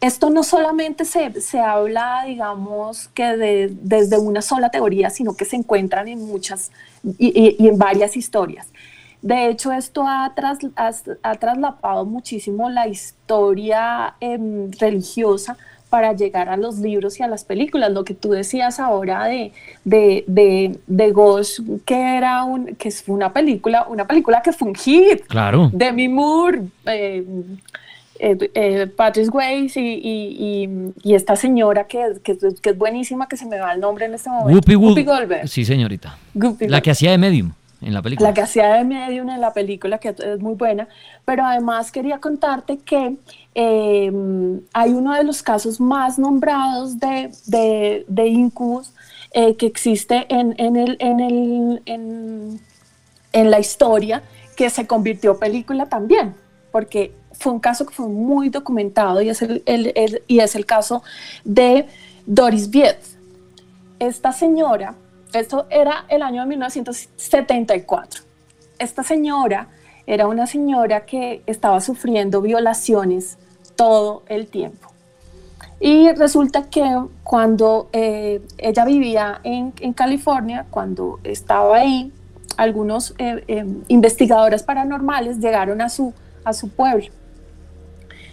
esto 0.00 0.30
no 0.30 0.42
solamente 0.42 1.04
se, 1.04 1.40
se, 1.42 1.60
habla, 1.60 2.24
digamos, 2.26 3.08
que 3.08 3.36
de, 3.36 3.76
desde 3.82 4.18
una 4.18 4.40
sola 4.40 4.70
teoría, 4.70 5.10
sino 5.10 5.36
que 5.36 5.44
se 5.44 5.56
encuentran 5.56 6.08
en 6.08 6.26
muchas 6.26 6.70
y, 7.18 7.56
y, 7.58 7.68
en 7.68 7.76
varias 7.76 8.16
historias. 8.16 8.68
De 9.20 9.48
hecho, 9.48 9.72
esto 9.72 10.04
ha, 10.06 10.32
tras, 10.34 10.58
ha, 11.22 11.34
traslapado 11.34 12.04
muchísimo 12.04 12.70
la 12.70 12.86
historia 12.86 14.14
em, 14.20 14.70
religiosa 14.72 15.56
para 15.88 16.12
llegar 16.12 16.48
a 16.48 16.56
los 16.56 16.78
libros 16.78 17.18
y 17.18 17.22
a 17.22 17.28
las 17.28 17.44
películas. 17.44 17.90
Lo 17.92 18.04
que 18.04 18.14
tú 18.14 18.30
decías 18.30 18.78
ahora 18.80 19.24
de, 19.24 19.52
de, 19.84 20.24
de, 20.26 20.78
de 20.86 21.10
Ghost, 21.12 21.60
que 21.84 22.16
era 22.16 22.44
un, 22.44 22.76
que 22.76 22.90
fue 22.90 23.14
una 23.14 23.32
película, 23.32 23.86
una 23.88 24.06
película 24.06 24.42
que 24.42 24.52
fue 24.52 24.68
un 24.68 24.74
hit. 24.74 25.26
Claro. 25.26 25.70
Demi 25.72 26.08
Moore, 26.08 26.62
eh, 26.86 27.24
eh, 28.18 28.50
eh 28.54 28.86
Patrick 28.94 29.30
Swayze 29.30 29.80
y, 29.80 30.92
y, 31.02 31.14
esta 31.14 31.36
señora 31.36 31.84
que, 31.84 32.14
que, 32.22 32.36
que, 32.36 32.70
es 32.70 32.78
buenísima, 32.78 33.26
que 33.28 33.36
se 33.36 33.46
me 33.46 33.58
va 33.58 33.72
el 33.72 33.80
nombre 33.80 34.06
en 34.06 34.14
este 34.14 34.28
momento. 34.28 34.76
Whoopi, 34.78 35.04
Goldberg. 35.04 35.48
Sí, 35.48 35.64
señorita. 35.64 36.18
la 36.60 36.80
que 36.80 36.90
hacía 36.90 37.10
de 37.10 37.18
Medium 37.18 37.52
en 37.80 37.94
la 37.94 38.02
película. 38.02 38.30
La 38.30 38.34
que 38.34 38.42
hacía 38.42 38.74
de 38.74 38.84
Medium 38.84 39.30
en 39.30 39.40
la 39.40 39.52
película, 39.52 39.98
que 39.98 40.08
es 40.08 40.40
muy 40.40 40.54
buena. 40.54 40.88
Pero 41.24 41.44
además 41.44 41.92
quería 41.92 42.18
contarte 42.18 42.78
que 42.78 43.16
eh, 43.54 44.12
hay 44.72 44.92
uno 44.92 45.14
de 45.14 45.24
los 45.24 45.42
casos 45.42 45.80
más 45.80 46.18
nombrados 46.18 46.98
de, 46.98 47.30
de, 47.46 48.04
de 48.08 48.26
incubus 48.26 48.92
eh, 49.32 49.56
que 49.56 49.66
existe 49.66 50.26
en, 50.28 50.54
en, 50.58 50.76
el, 50.76 50.96
en, 51.00 51.20
el, 51.20 51.82
en, 53.32 53.50
la 53.50 53.60
historia, 53.60 54.22
que 54.56 54.70
se 54.70 54.86
convirtió 54.86 55.38
película 55.38 55.86
también, 55.86 56.34
porque 56.72 57.12
fue 57.32 57.52
un 57.52 57.60
caso 57.60 57.86
que 57.86 57.94
fue 57.94 58.08
muy 58.08 58.48
documentado 58.48 59.20
y 59.22 59.28
es 59.28 59.42
el, 59.42 59.62
y 60.26 60.40
es 60.40 60.54
el 60.56 60.66
caso 60.66 61.02
de 61.44 61.86
Doris 62.26 62.70
Viet. 62.70 62.98
Esta 63.98 64.32
señora, 64.32 64.94
esto 65.38 65.66
era 65.70 66.04
el 66.08 66.22
año 66.22 66.42
de 66.42 66.48
1974, 66.48 68.22
esta 68.78 69.02
señora 69.02 69.68
era 70.06 70.26
una 70.26 70.46
señora 70.46 71.04
que 71.04 71.42
estaba 71.46 71.80
sufriendo 71.80 72.40
violaciones 72.40 73.36
todo 73.76 74.22
el 74.26 74.46
tiempo. 74.46 74.88
Y 75.80 76.10
resulta 76.12 76.64
que 76.64 76.82
cuando 77.22 77.88
eh, 77.92 78.40
ella 78.56 78.84
vivía 78.84 79.40
en, 79.44 79.70
California, 79.92 80.66
cuando 80.70 81.20
estaba 81.22 81.76
ahí, 81.76 82.12
algunos 82.56 83.14
eh, 83.18 83.44
eh, 83.46 83.64
investigadores 83.86 84.64
paranormales 84.64 85.38
llegaron 85.38 85.80
a 85.80 85.88
su, 85.88 86.12
a 86.42 86.52
su 86.52 86.70
pueblo. 86.70 87.08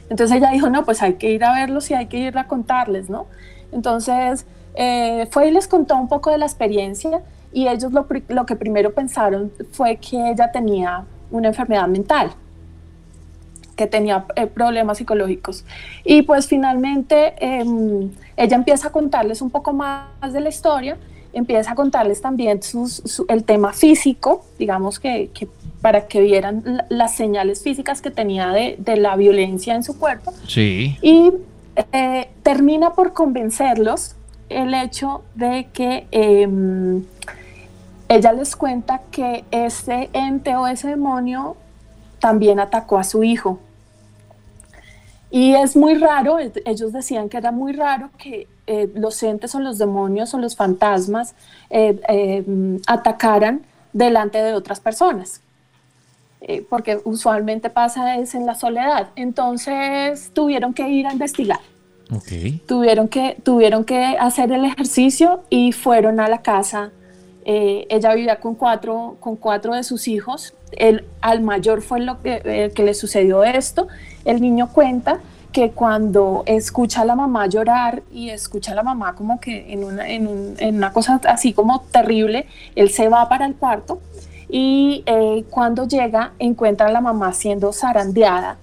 Entonces 0.09 0.37
ella 0.37 0.51
dijo, 0.51 0.69
no, 0.69 0.85
pues 0.85 1.01
hay 1.01 1.15
que 1.15 1.31
ir 1.31 1.43
a 1.43 1.53
verlos 1.53 1.91
y 1.91 1.93
hay 1.93 2.07
que 2.07 2.17
ir 2.17 2.37
a 2.37 2.47
contarles, 2.47 3.09
¿no? 3.09 3.27
Entonces 3.71 4.45
fue 5.31 5.47
y 5.47 5.51
les 5.51 5.67
contó 5.67 5.95
un 5.95 6.07
poco 6.07 6.31
de 6.31 6.37
la 6.37 6.45
experiencia 6.45 7.21
y 7.53 7.67
ellos 7.67 7.93
lo, 7.93 8.05
lo 8.27 8.45
que 8.45 8.55
primero 8.55 8.93
pensaron 8.93 9.51
fue 9.71 9.95
que 9.97 10.31
ella 10.31 10.51
tenía 10.51 11.05
una 11.31 11.47
enfermedad 11.47 11.87
mental 11.87 12.31
que 13.75 13.87
tenía 13.87 14.25
eh, 14.35 14.47
problemas 14.47 14.97
psicológicos. 14.97 15.65
Y 16.03 16.21
pues 16.23 16.47
finalmente 16.47 17.33
em, 17.39 18.11
ella 18.37 18.55
empieza 18.55 18.87
a 18.87 18.91
contarles 18.91 19.41
un 19.41 19.49
poco 19.49 19.73
más 19.73 20.31
de 20.31 20.39
la 20.39 20.49
historia, 20.49 20.97
empieza 21.33 21.71
a 21.71 21.75
contarles 21.75 22.21
también 22.21 22.61
el 23.27 23.43
tema 23.43 23.73
físico, 23.73 24.45
digamos 24.57 24.99
que, 24.99 25.29
para 25.81 26.07
que 26.07 26.21
vieran 26.21 26.83
las 26.89 27.15
señales 27.15 27.61
físicas 27.61 28.01
que 28.01 28.11
tenía 28.11 28.49
de, 28.49 28.95
la 28.97 29.15
violencia 29.17 29.75
en 29.75 29.83
su 29.83 29.99
cuerpo. 29.99 30.33
Sí. 30.47 30.97
Y 31.01 31.31
eh, 31.91 32.29
termina 32.41 32.93
por 32.93 33.11
convencerlos 33.11 34.15
el 34.49 34.73
hecho 34.73 35.23
de 35.35 35.69
que 35.73 36.07
em, 36.11 37.03
ella 38.07 38.33
les 38.33 38.55
cuenta 38.55 39.01
que 39.11 39.43
ese 39.51 40.09
ente 40.13 40.55
o 40.55 40.67
ese 40.67 40.89
demonio 40.89 41.57
también 42.19 42.59
atacó 42.59 42.97
a 42.97 43.03
su 43.03 43.23
hijo 43.23 43.59
y 45.35 45.53
es 45.53 45.75
muy 45.75 45.95
raro, 45.95 46.37
ellos 46.39 46.93
decían 46.93 47.27
que 47.27 47.35
era 47.35 47.51
muy 47.51 47.73
raro 47.73 48.09
que 48.17 48.47
eh, 48.67 48.89
los 48.95 49.21
entes 49.21 49.53
o 49.53 49.59
los 49.59 49.77
demonios 49.77 50.33
o 50.33 50.37
los 50.37 50.55
fantasmas 50.55 51.35
eh, 51.69 51.99
eh, 52.07 52.79
atacaran 52.87 53.65
delante 53.91 54.37
de 54.41 54.53
otras 54.53 54.79
personas, 54.79 55.41
porque 56.69 57.01
usualmente 57.03 57.69
pasa 57.69 58.15
es 58.15 58.33
en 58.33 58.45
la 58.45 58.55
soledad. 58.55 59.09
Entonces 59.17 60.31
tuvieron 60.33 60.73
que 60.73 60.87
ir 60.87 61.05
a 61.05 61.11
investigar. 61.11 61.59
Tuvieron, 62.65 63.07
que, 63.07 63.37
tuvieron 63.43 63.83
que 63.83 64.15
hacer 64.19 64.51
el 64.51 64.65
ejercicio 64.65 65.43
y 65.49 65.71
fueron 65.71 66.19
a 66.19 66.27
la 66.27 66.41
casa. 66.41 66.91
ella 67.45 68.13
vivía 68.13 68.39
con 68.39 68.55
cuatro, 68.55 69.17
con 69.19 69.35
cuatro 69.35 69.73
de 69.73 69.83
sus 69.83 70.07
hijos. 70.07 70.53
El, 70.71 71.05
al 71.21 71.41
mayor 71.41 71.81
fue 71.81 71.99
lo 71.99 72.21
que, 72.21 72.71
que 72.75 72.83
le 72.83 72.93
sucedió 72.93 73.43
esto 73.43 73.87
el 74.25 74.41
niño 74.41 74.69
cuenta 74.73 75.19
que 75.51 75.71
cuando 75.71 76.43
escucha 76.47 77.01
a 77.01 77.05
la 77.05 77.15
mamá 77.15 77.47
llorar 77.47 78.03
y 78.11 78.29
escucha 78.29 78.73
a 78.73 78.75
la 78.75 78.83
mamá 78.83 79.15
como 79.15 79.39
que 79.39 79.71
en 79.71 79.85
una, 79.85 80.09
en, 80.09 80.57
una 80.59 80.91
cosa 80.91 81.21
así 81.29 81.53
como 81.53 81.81
terrible, 81.91 82.47
él 82.75 82.89
se 82.89 83.07
va 83.07 83.29
para 83.29 83.45
el 83.45 83.55
cuarto 83.55 84.01
y 84.49 85.03
eh, 85.05 85.45
cuando 85.49 85.87
llega 85.87 86.33
encuentra 86.39 86.87
a 86.87 86.91
la 86.91 86.99
mamá 86.99 87.31
siendo 87.31 87.71
zarandeada, 87.71 88.57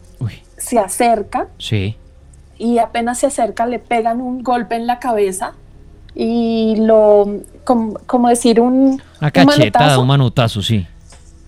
se 0.59 0.79
acerca 0.79 1.49
sí. 1.59 1.97
Y 2.63 2.79
apenas 2.79 3.19
se 3.19 3.27
acerca 3.27 3.67
le 3.67 3.81
pegan 3.81 4.21
un 4.21 4.45
golpe 4.45 4.77
en 4.77 4.87
la 4.87 5.01
cabeza 5.01 5.55
y 6.15 6.77
lo, 6.77 7.41
como, 7.65 8.29
decir, 8.29 8.61
un... 8.61 9.03
Una 9.21 9.31
cachetada, 9.33 9.99
un 9.99 10.07
manotazo, 10.07 10.63
sí. 10.63 10.87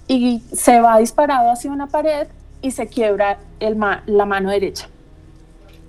Y 0.09 0.43
se 0.53 0.81
va 0.81 0.99
disparado 0.99 1.53
hacia 1.53 1.71
una 1.71 1.87
pared 1.87 2.27
y 2.63 2.73
se 2.73 2.89
quiebra 2.89 3.39
el 3.61 3.79
la 4.07 4.27
mano 4.27 4.51
derecha. 4.51 4.89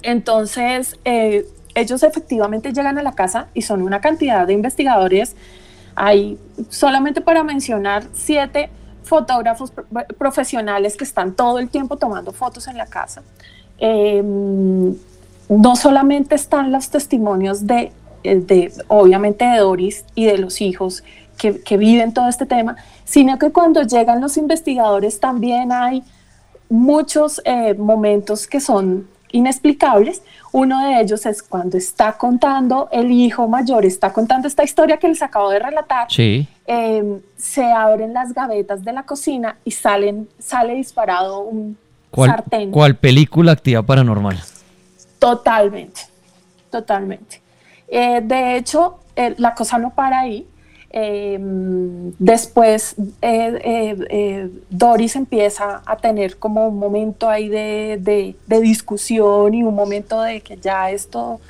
Entonces, 0.03 0.99
eh, 1.05 1.47
ellos 1.73 2.03
efectivamente 2.03 2.71
llegan 2.71 2.99
a 2.99 3.01
la 3.01 3.13
casa 3.13 3.47
y 3.55 3.63
son 3.63 3.81
una 3.81 4.01
cantidad 4.01 4.45
de 4.45 4.53
investigadores. 4.53 5.35
Hay 5.95 6.37
solamente 6.69 7.21
para 7.21 7.43
mencionar 7.43 8.03
siete 8.13 8.69
fotógrafos 9.01 9.73
profesionales 10.19 10.97
que 10.97 11.03
están 11.03 11.33
todo 11.33 11.57
el 11.57 11.69
tiempo 11.69 11.97
tomando 11.97 12.31
fotos 12.31 12.67
en 12.67 12.77
la 12.77 12.85
casa. 12.85 13.23
Em, 13.79 14.95
no 15.49 15.75
solamente 15.75 16.35
están 16.35 16.71
los 16.71 16.89
testimonios 16.89 17.67
de, 17.67 17.91
eh, 18.23 18.35
de, 18.35 18.71
obviamente, 18.87 19.45
de 19.45 19.57
Doris 19.59 20.05
y 20.15 20.25
de 20.25 20.37
los 20.37 20.61
hijos 20.61 21.03
que, 21.37 21.61
que 21.61 21.77
viven 21.77 22.13
todo 22.13 22.27
este 22.27 22.45
tema, 22.45 22.77
sino 23.03 23.37
que 23.37 23.51
cuando 23.51 23.83
llegan 23.83 24.21
los 24.21 24.37
investigadores 24.37 25.19
también 25.19 25.71
hay 25.71 26.03
muchos 26.69 27.41
eh, 27.45 27.73
momentos 27.75 28.47
que 28.47 28.59
son 28.59 29.07
inexplicables. 29.31 30.21
Uno 30.51 30.87
de 30.87 31.01
ellos 31.01 31.25
es 31.25 31.43
cuando 31.43 31.77
está 31.77 32.13
contando, 32.13 32.87
el 32.91 33.11
hijo 33.11 33.47
mayor 33.47 33.85
está 33.85 34.13
contando 34.13 34.47
esta 34.47 34.63
historia 34.63 34.97
que 34.97 35.07
les 35.09 35.21
acabo 35.21 35.49
de 35.49 35.59
relatar. 35.59 36.07
Sí. 36.09 36.47
Em, 36.65 37.19
se 37.35 37.65
abren 37.65 38.13
las 38.13 38.33
gavetas 38.33 38.83
de 38.83 38.93
la 38.93 39.03
cocina 39.03 39.57
y 39.65 39.71
salen, 39.71 40.29
sale 40.39 40.75
disparado 40.75 41.41
un 41.41 41.77
sartén. 42.15 42.71
¿Cuál 42.71 42.95
película 42.95 43.51
activa 43.51 43.83
paranormal? 43.83 44.37
Totalmente, 45.25 46.01
totalmente. 46.69 47.41
Eh, 47.87 48.21
de 48.23 48.57
hecho, 48.57 48.99
la 49.37 49.55
cosa 49.55 49.79
no 49.79 49.89
para 49.89 50.19
ahí. 50.19 50.47
Después 52.19 52.95
eh, 53.23 53.59
eh, 53.63 54.05
eh, 54.09 54.49
Doris 54.69 55.15
empieza 55.15 55.81
a 55.83 55.97
tener 55.97 56.37
como 56.37 56.67
un 56.67 56.77
momento 56.77 57.27
ahí 57.27 57.49
de, 57.49 58.35
discusión 58.47 59.55
y 59.55 59.63
un 59.63 59.73
momento 59.73 60.21
de 60.21 60.41
que 60.41 60.57
ya 60.57 60.91
esto 60.91 61.41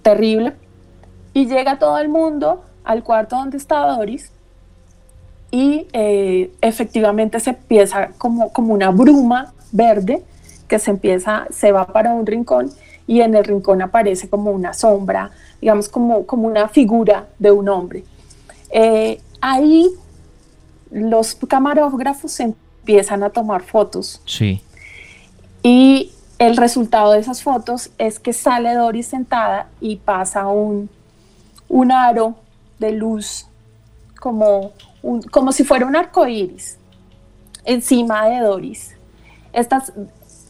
terrible. 0.00 0.54
Y 1.34 1.46
llega 1.46 1.78
todo 1.78 1.98
el 1.98 2.08
mundo 2.08 2.64
al 2.84 3.02
cuarto 3.02 3.36
donde 3.36 3.58
está 3.58 3.80
Doris 3.80 4.30
y 5.50 5.86
efectivamente 5.92 7.40
se 7.40 7.50
empieza 7.50 8.12
como, 8.16 8.50
como 8.50 8.72
una 8.72 8.90
bruma 8.90 9.52
verde 9.72 10.22
que 10.68 10.78
se 10.78 10.90
empieza, 10.90 11.46
se 11.50 11.70
va 11.70 11.86
para 11.86 12.14
un 12.14 12.24
rincón 12.24 12.70
y 13.06 13.20
en 13.20 13.34
el 13.34 13.44
rincón 13.44 13.82
aparece 13.82 14.28
como 14.28 14.50
una 14.50 14.72
sombra, 14.72 15.30
digamos 15.60 15.88
como, 15.88 16.26
como 16.26 16.48
una 16.48 16.68
figura 16.68 17.26
de 17.38 17.50
un 17.50 17.68
hombre. 17.68 18.04
Eh, 18.70 19.20
ahí 19.40 19.90
los 20.90 21.34
camarógrafos 21.34 22.40
empiezan 22.40 23.22
a 23.22 23.30
tomar 23.30 23.62
fotos. 23.62 24.20
Sí. 24.24 24.62
Y 25.62 26.12
el 26.38 26.56
resultado 26.56 27.12
de 27.12 27.20
esas 27.20 27.42
fotos 27.42 27.90
es 27.98 28.18
que 28.18 28.32
sale 28.32 28.74
Doris 28.74 29.08
sentada 29.08 29.68
y 29.80 29.96
pasa 29.96 30.46
un, 30.46 30.88
un 31.68 31.92
aro 31.92 32.34
de 32.78 32.92
luz 32.92 33.46
como, 34.20 34.72
como 35.30 35.52
si 35.52 35.64
fuera 35.64 35.86
un 35.86 35.96
arco 35.96 36.26
iris 36.26 36.78
encima 37.64 38.26
de 38.28 38.40
Doris. 38.40 38.94
Estas, 39.52 39.92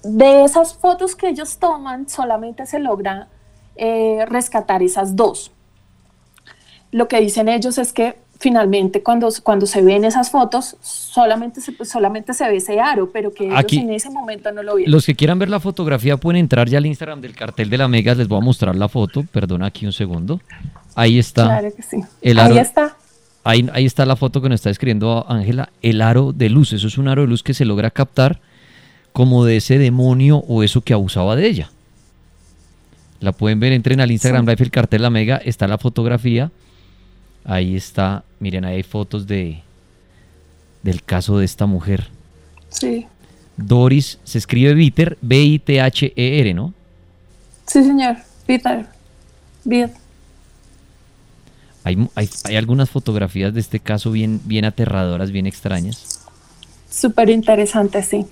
de 0.04 0.44
esas 0.44 0.74
fotos 0.74 1.16
que 1.16 1.28
ellos 1.28 1.58
toman, 1.58 2.08
solamente 2.08 2.66
se 2.66 2.78
logra 2.78 3.28
eh, 3.76 4.24
rescatar 4.28 4.82
esas 4.82 5.16
dos 5.16 5.50
lo 6.94 7.08
que 7.08 7.20
dicen 7.20 7.48
ellos 7.48 7.76
es 7.78 7.92
que 7.92 8.14
finalmente 8.38 9.02
cuando, 9.02 9.28
cuando 9.42 9.66
se 9.66 9.82
ven 9.82 10.04
esas 10.04 10.30
fotos 10.30 10.76
solamente 10.80 11.60
se, 11.60 11.74
solamente 11.84 12.32
se 12.34 12.48
ve 12.48 12.58
ese 12.58 12.78
aro, 12.78 13.10
pero 13.12 13.34
que 13.34 13.46
ellos 13.46 13.72
en 13.72 13.90
ese 13.90 14.10
momento 14.10 14.52
no 14.52 14.62
lo 14.62 14.76
vieron. 14.76 14.92
Los 14.92 15.04
que 15.04 15.16
quieran 15.16 15.40
ver 15.40 15.50
la 15.50 15.58
fotografía 15.58 16.16
pueden 16.18 16.38
entrar 16.38 16.68
ya 16.68 16.78
al 16.78 16.86
Instagram 16.86 17.20
del 17.20 17.34
cartel 17.34 17.68
de 17.68 17.78
la 17.78 17.88
Mega, 17.88 18.14
les 18.14 18.28
voy 18.28 18.38
a 18.38 18.42
mostrar 18.42 18.76
la 18.76 18.88
foto, 18.88 19.24
perdona 19.24 19.66
aquí 19.66 19.86
un 19.86 19.92
segundo. 19.92 20.40
Ahí 20.94 21.18
está. 21.18 21.46
Claro 21.46 21.74
que 21.74 21.82
sí. 21.82 21.96
ahí 22.22 22.58
está. 22.58 22.96
Ahí, 23.42 23.68
ahí 23.72 23.86
está 23.86 24.06
la 24.06 24.14
foto 24.14 24.40
que 24.40 24.48
nos 24.48 24.58
está 24.58 24.70
escribiendo 24.70 25.26
Ángela, 25.28 25.70
el 25.82 26.00
aro 26.00 26.32
de 26.32 26.48
luz. 26.48 26.72
Eso 26.72 26.86
es 26.86 26.96
un 26.96 27.08
aro 27.08 27.22
de 27.22 27.28
luz 27.28 27.42
que 27.42 27.54
se 27.54 27.64
logra 27.64 27.90
captar 27.90 28.40
como 29.14 29.46
de 29.46 29.56
ese 29.56 29.78
demonio 29.78 30.38
o 30.48 30.62
eso 30.62 30.82
que 30.82 30.92
abusaba 30.92 31.36
de 31.36 31.46
ella. 31.46 31.70
La 33.20 33.32
pueden 33.32 33.60
ver, 33.60 33.72
entren 33.72 34.00
al 34.00 34.10
Instagram 34.10 34.44
Live, 34.44 34.64
el 34.64 34.70
cartel 34.70 35.00
La 35.00 35.08
Mega, 35.08 35.38
está 35.38 35.66
la 35.66 35.78
fotografía 35.78 36.50
Ahí 37.44 37.76
está, 37.76 38.24
miren, 38.40 38.64
ahí 38.64 38.76
hay 38.76 38.82
fotos 38.82 39.26
de 39.26 39.62
del 40.82 41.02
caso 41.02 41.38
de 41.38 41.44
esta 41.44 41.66
mujer. 41.66 42.08
Sí. 42.70 43.06
Doris, 43.56 44.18
se 44.24 44.38
escribe 44.38 44.74
Bitter, 44.74 45.16
B-I-T-H-E-R, 45.22 46.54
¿no? 46.54 46.74
Sí, 47.66 47.82
señor, 47.84 48.16
Bitter. 48.46 48.86
Hay, 51.84 52.08
hay, 52.14 52.30
hay, 52.44 52.56
algunas 52.56 52.90
fotografías 52.90 53.54
de 53.54 53.60
este 53.60 53.80
caso 53.80 54.10
bien, 54.10 54.40
bien 54.44 54.64
aterradoras, 54.64 55.30
bien 55.30 55.46
extrañas. 55.46 56.26
súper 56.90 57.30
interesante, 57.30 58.02
sí. 58.02 58.26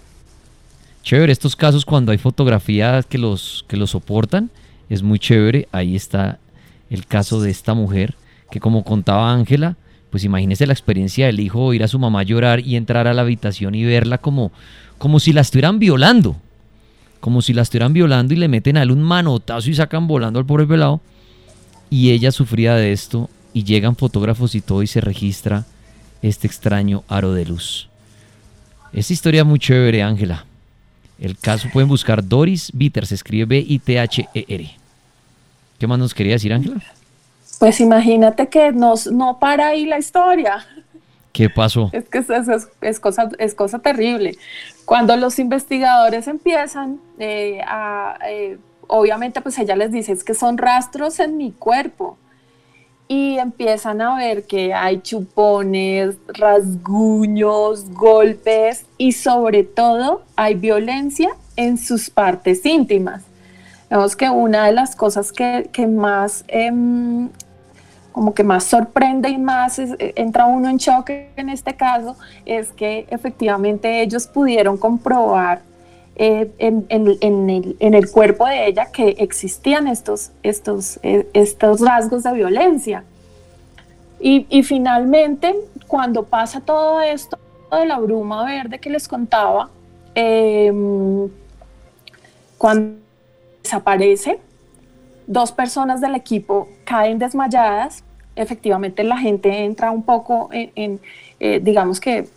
Chévere, 1.02 1.32
estos 1.32 1.56
casos 1.56 1.84
cuando 1.84 2.12
hay 2.12 2.18
fotografías 2.18 3.06
que 3.06 3.18
los, 3.18 3.64
que 3.66 3.76
los 3.76 3.90
soportan, 3.90 4.50
es 4.88 5.02
muy 5.02 5.18
chévere. 5.18 5.68
Ahí 5.72 5.96
está 5.96 6.38
el 6.90 7.06
caso 7.06 7.40
de 7.40 7.50
esta 7.50 7.74
mujer, 7.74 8.14
que 8.50 8.60
como 8.60 8.84
contaba 8.84 9.32
Ángela, 9.32 9.76
pues 10.10 10.24
imagínese 10.24 10.66
la 10.66 10.74
experiencia 10.74 11.26
del 11.26 11.40
hijo, 11.40 11.74
ir 11.74 11.82
a 11.82 11.88
su 11.88 11.98
mamá 11.98 12.22
llorar 12.22 12.60
y 12.60 12.76
entrar 12.76 13.08
a 13.08 13.14
la 13.14 13.22
habitación 13.22 13.74
y 13.74 13.84
verla 13.84 14.18
como, 14.18 14.52
como 14.98 15.18
si 15.18 15.32
la 15.32 15.40
estuvieran 15.40 15.78
violando. 15.78 16.36
Como 17.18 17.40
si 17.40 17.52
la 17.52 17.62
estuvieran 17.62 17.92
violando 17.92 18.34
y 18.34 18.36
le 18.36 18.48
meten 18.48 18.76
a 18.76 18.82
él 18.82 18.90
un 18.90 19.02
manotazo 19.02 19.70
y 19.70 19.74
sacan 19.74 20.06
volando 20.06 20.38
al 20.38 20.46
pobre 20.46 20.66
pelado. 20.66 21.00
Y 21.88 22.10
ella 22.10 22.30
sufría 22.30 22.74
de 22.74 22.92
esto 22.92 23.28
y 23.52 23.64
llegan 23.64 23.96
fotógrafos 23.96 24.54
y 24.54 24.60
todo 24.60 24.82
y 24.82 24.86
se 24.86 25.00
registra 25.00 25.64
este 26.20 26.46
extraño 26.46 27.04
aro 27.08 27.32
de 27.32 27.44
luz. 27.44 27.88
Esta 28.92 29.12
historia 29.12 29.44
muy 29.44 29.58
chévere, 29.58 30.02
Ángela. 30.02 30.46
El 31.22 31.38
caso 31.38 31.68
pueden 31.72 31.88
buscar 31.88 32.26
Doris 32.26 32.72
Bitter, 32.74 33.06
se 33.06 33.14
escribe 33.14 33.44
B-I-T-H-E-R. 33.44 34.70
¿Qué 35.78 35.86
más 35.86 35.96
nos 35.96 36.14
quería 36.14 36.32
decir, 36.32 36.52
Ángela? 36.52 36.82
Pues 37.60 37.80
imagínate 37.80 38.48
que 38.48 38.72
nos, 38.72 39.06
no 39.06 39.38
para 39.38 39.68
ahí 39.68 39.86
la 39.86 40.00
historia. 40.00 40.66
¿Qué 41.32 41.48
pasó? 41.48 41.90
Es 41.92 42.08
que 42.08 42.18
es, 42.80 42.98
cosa, 42.98 43.30
es 43.38 43.54
cosa 43.54 43.78
terrible. 43.78 44.36
Cuando 44.84 45.16
los 45.16 45.38
investigadores 45.38 46.26
empiezan 46.26 46.98
eh, 47.20 47.60
a, 47.68 48.18
eh, 48.28 48.58
obviamente 48.88 49.40
pues 49.42 49.56
ella 49.60 49.76
les 49.76 49.92
dice, 49.92 50.10
es 50.10 50.24
que 50.24 50.34
son 50.34 50.58
rastros 50.58 51.20
en 51.20 51.36
mi 51.36 51.52
cuerpo. 51.52 52.18
Y 53.14 53.38
empiezan 53.38 54.00
a 54.00 54.16
ver 54.16 54.44
que 54.44 54.72
hay 54.72 55.02
chupones, 55.02 56.16
rasguños, 56.28 57.90
golpes 57.90 58.86
y 58.96 59.12
sobre 59.12 59.64
todo 59.64 60.22
hay 60.34 60.54
violencia 60.54 61.28
en 61.56 61.76
sus 61.76 62.08
partes 62.08 62.64
íntimas. 62.64 63.22
Vemos 63.90 64.16
que 64.16 64.30
una 64.30 64.64
de 64.64 64.72
las 64.72 64.96
cosas 64.96 65.30
que, 65.30 65.68
más 65.86 66.46
em, 66.48 67.28
como 68.12 68.32
que 68.32 68.44
más 68.44 68.64
sorprende 68.64 69.28
y 69.28 69.36
más 69.36 69.78
eh, 69.78 70.14
entra 70.16 70.46
uno 70.46 70.70
en 70.70 70.78
shock 70.78 71.10
en 71.10 71.50
este 71.50 71.76
caso 71.76 72.16
es 72.46 72.72
que 72.72 73.06
efectivamente 73.10 74.00
ellos 74.00 74.26
pudieron 74.26 74.78
comprobar 74.78 75.60
eh, 76.16 76.50
en, 76.58 77.94
el, 77.94 78.10
cuerpo 78.10 78.46
de 78.46 78.66
ella 78.66 78.86
que 78.92 79.16
existían 79.18 79.86
estos, 79.88 80.30
estos, 80.42 81.00
eh, 81.02 81.26
estos 81.32 81.80
rasgos 81.80 82.22
de 82.22 82.32
violencia. 82.32 83.04
Y, 84.24 84.62
finalmente, 84.62 85.52
cuando 85.88 86.24
pasa 86.24 86.60
todo 86.60 87.00
esto 87.00 87.36
de 87.72 87.86
la 87.86 87.98
bruma 87.98 88.44
verde 88.44 88.78
que 88.78 88.88
les 88.88 89.08
contaba, 89.08 89.68
em, 90.14 91.28
cuando 92.56 92.98
desaparece, 93.64 94.38
dos 95.26 95.50
personas 95.50 96.00
del 96.00 96.14
equipo 96.14 96.68
caen 96.84 97.18
desmayadas, 97.18 98.04
efectivamente 98.36 99.02
la 99.02 99.18
gente 99.18 99.64
entra 99.64 99.90
un 99.90 100.04
poco 100.04 100.48
en, 100.52 101.00
eh, 101.40 101.58
digamos 101.60 101.98
que 101.98 102.28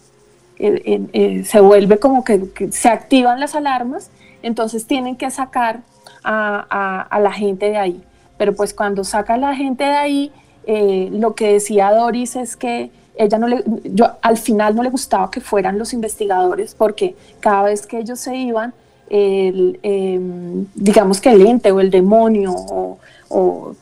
eh, 0.58 1.44
se 1.46 1.60
vuelve 1.60 2.00
como 2.00 2.24
que, 2.24 2.70
se 2.72 2.90
activan 2.90 3.40
las 3.40 3.56
alarmas, 3.56 4.10
entonces 4.44 4.86
tienen 4.86 5.16
que 5.16 5.30
sacar 5.30 5.82
a, 6.24 7.20
la 7.22 7.32
gente 7.32 7.70
de 7.70 7.78
ahí. 7.78 8.04
Pero 8.38 8.54
pues 8.54 8.74
cuando 8.74 9.04
saca 9.04 9.36
a 9.36 9.38
la 9.38 9.56
gente 9.56 9.84
de 9.84 9.96
ahí, 9.96 10.32
eh, 10.66 11.10
lo 11.12 11.36
que 11.36 11.54
decía 11.54 11.92
Doris 11.92 12.36
es 12.36 12.56
que 12.56 12.90
ella 13.18 13.38
no 13.38 13.48
le, 13.48 13.64
yo 13.86 14.12
al 14.22 14.38
final 14.38 14.76
no 14.76 14.84
le 14.84 14.90
gustaba 14.90 15.32
que 15.32 15.40
fueran 15.40 15.78
los 15.78 15.94
investigadores 15.94 16.76
porque 16.76 17.16
cada 17.40 17.64
vez 17.64 17.88
que 17.88 18.00
ellos 18.00 18.20
se 18.20 18.36
iban, 18.36 18.74
el, 19.10 19.80
em, 19.84 20.66
digamos 20.74 21.22
que 21.22 21.30
el 21.32 21.46
ente 21.46 21.72
o 21.72 21.80
el 21.80 21.92
demonio 21.92 22.54
o, 22.58 22.98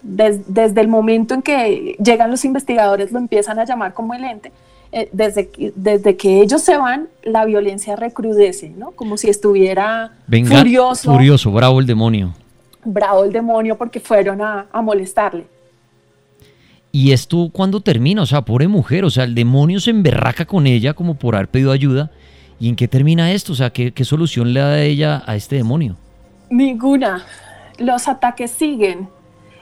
desde 0.02 0.82
el 0.82 0.88
momento 0.88 1.34
en 1.34 1.42
que 1.42 1.96
llegan 2.04 2.32
los 2.32 2.44
investigadores 2.44 3.12
lo 3.12 3.20
empiezan 3.20 3.60
a 3.60 3.66
llamar 3.66 3.94
como 3.94 4.14
el 4.14 4.24
ente, 4.24 4.52
eh, 4.94 5.10
desde, 5.12 5.50
que, 5.50 5.74
desde 5.76 6.16
que 6.16 6.42
ellos 6.42 6.62
se 6.62 6.78
van, 6.78 7.08
la 7.24 7.46
violencia 7.46 7.96
recrudece, 7.96 8.70
¿no? 8.70 8.92
Como 8.92 9.18
si 9.18 9.30
estuviera 9.30 10.14
furioso. 10.28 11.12
Furioso, 11.12 11.52
bravo 11.52 11.80
el 11.80 11.86
demonio. 11.86 12.34
Bravo 12.86 13.24
el 13.24 13.32
demonio 13.32 13.78
porque 13.78 14.00
fueron 14.00 14.42
a, 14.42 14.68
a 14.72 14.82
molestarle. 14.82 15.46
¿Y 16.92 17.12
esto 17.12 17.50
cuándo 17.52 17.82
termina? 17.82 18.22
O 18.22 18.26
sea, 18.26 18.44
pobre 18.44 18.68
mujer, 18.68 19.04
o 19.04 19.10
sea, 19.10 19.24
el 19.24 19.34
demonio 19.34 19.80
se 19.80 19.90
emberraca 19.90 20.46
con 20.46 20.68
ella 20.68 20.94
como 20.94 21.16
por 21.16 21.36
haber 21.36 21.48
pedido 21.48 21.72
ayuda 21.72 22.12
¿Y 22.64 22.70
en 22.70 22.78
qué 22.78 22.88
termina 22.88 23.30
esto? 23.34 23.52
O 23.52 23.56
sea, 23.56 23.72
¿qué, 23.72 23.92
solución 24.06 24.54
le 24.54 24.62
da 24.62 24.82
ella 24.82 25.22
a 25.26 25.36
este 25.36 25.58
demonio? 25.58 25.98
Ninguna. 26.50 27.26
Los 27.78 28.08
ataques 28.08 28.52
siguen. 28.52 29.10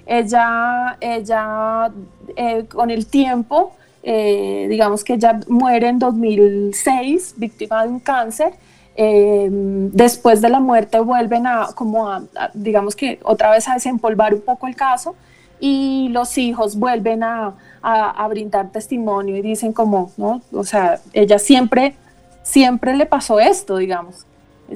Ella, 0.05 0.97
ella 0.99 1.91
eh, 2.35 2.65
con 2.67 2.91
el 2.91 3.07
tiempo, 3.07 3.75
eh, 4.03 4.67
digamos 4.69 5.03
que 5.03 5.13
ella 5.13 5.39
muere 5.47 5.89
en 5.89 5.99
2006, 5.99 7.35
víctima 7.37 7.83
de 7.83 7.89
un 7.89 7.99
cáncer. 7.99 8.53
Em, 8.95 9.89
después 9.91 10.41
de 10.41 10.49
la 10.49 10.59
muerte 10.59 10.99
vuelven 10.99 11.47
a, 11.47 11.69
como 11.73 12.09
a, 12.09 12.23
digamos 12.53 12.95
que 12.95 13.19
otra 13.23 13.49
vez 13.51 13.67
a 13.69 13.75
desempolvar 13.75 14.33
un 14.33 14.41
poco 14.41 14.67
el 14.67 14.75
caso 14.75 15.15
y 15.61 16.09
los 16.09 16.37
hijos 16.37 16.75
vuelven 16.75 17.23
a, 17.23 17.53
a, 17.81 18.27
brindar 18.27 18.69
testimonio 18.69 19.37
y 19.37 19.41
dicen 19.41 19.71
como, 19.71 20.11
¿no? 20.17 20.41
O 20.51 20.63
sea, 20.65 20.99
ella 21.13 21.39
siempre 21.39 21.95
siempre 22.43 22.95
le 22.95 23.05
pasó 23.05 23.39
esto, 23.39 23.77
digamos. 23.77 24.25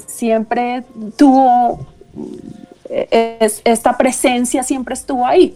Siempre 0.07 0.83
tuvo, 1.17 1.85
eh, 2.89 3.49
esta 3.63 3.97
presencia 3.97 4.63
siempre 4.63 4.93
estuvo 4.93 5.25
ahí. 5.25 5.55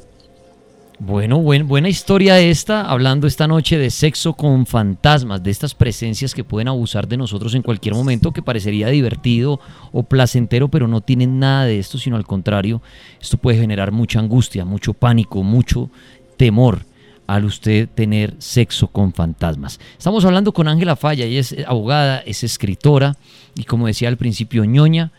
Bueno, 1.02 1.40
buena 1.40 1.88
historia 1.88 2.42
esta, 2.42 2.82
hablando 2.82 3.26
esta 3.26 3.48
noche 3.48 3.78
de 3.78 3.90
sexo 3.90 4.34
con 4.34 4.66
fantasmas, 4.66 5.42
de 5.42 5.50
estas 5.50 5.74
presencias 5.74 6.34
que 6.34 6.44
pueden 6.44 6.68
abusar 6.68 7.08
de 7.08 7.16
nosotros 7.16 7.56
en 7.56 7.62
cualquier 7.62 7.96
momento, 7.96 8.34
que 8.34 8.42
parecería 8.42 8.90
divertido 8.90 9.62
o 9.94 10.04
placentero, 10.04 10.68
pero 10.68 10.90
no 10.90 11.00
tienen 11.00 11.40
nada 11.40 11.64
de 11.64 11.80
esto, 11.80 11.98
sino 11.98 12.18
al 12.18 12.28
contrario, 12.28 12.82
esto 13.22 13.38
puede 13.38 13.60
generar 13.60 13.94
mucha 13.94 14.20
angustia, 14.20 14.66
mucho 14.66 14.94
pánico, 14.94 15.42
mucho 15.42 15.90
temor 16.36 16.82
al 17.28 17.46
usted 17.46 17.88
tener 17.88 18.36
sexo 18.40 18.88
con 18.88 19.14
fantasmas. 19.14 19.80
Estamos 19.98 20.26
hablando 20.26 20.52
con 20.52 20.68
Ángela 20.68 20.98
Falla, 20.98 21.24
ella 21.24 21.40
es 21.40 21.56
abogada, 21.66 22.18
es 22.26 22.44
escritora 22.44 23.16
y 23.56 23.64
como 23.64 23.88
decía 23.88 24.10
al 24.10 24.18
principio, 24.18 24.66
ñoña, 24.66 25.14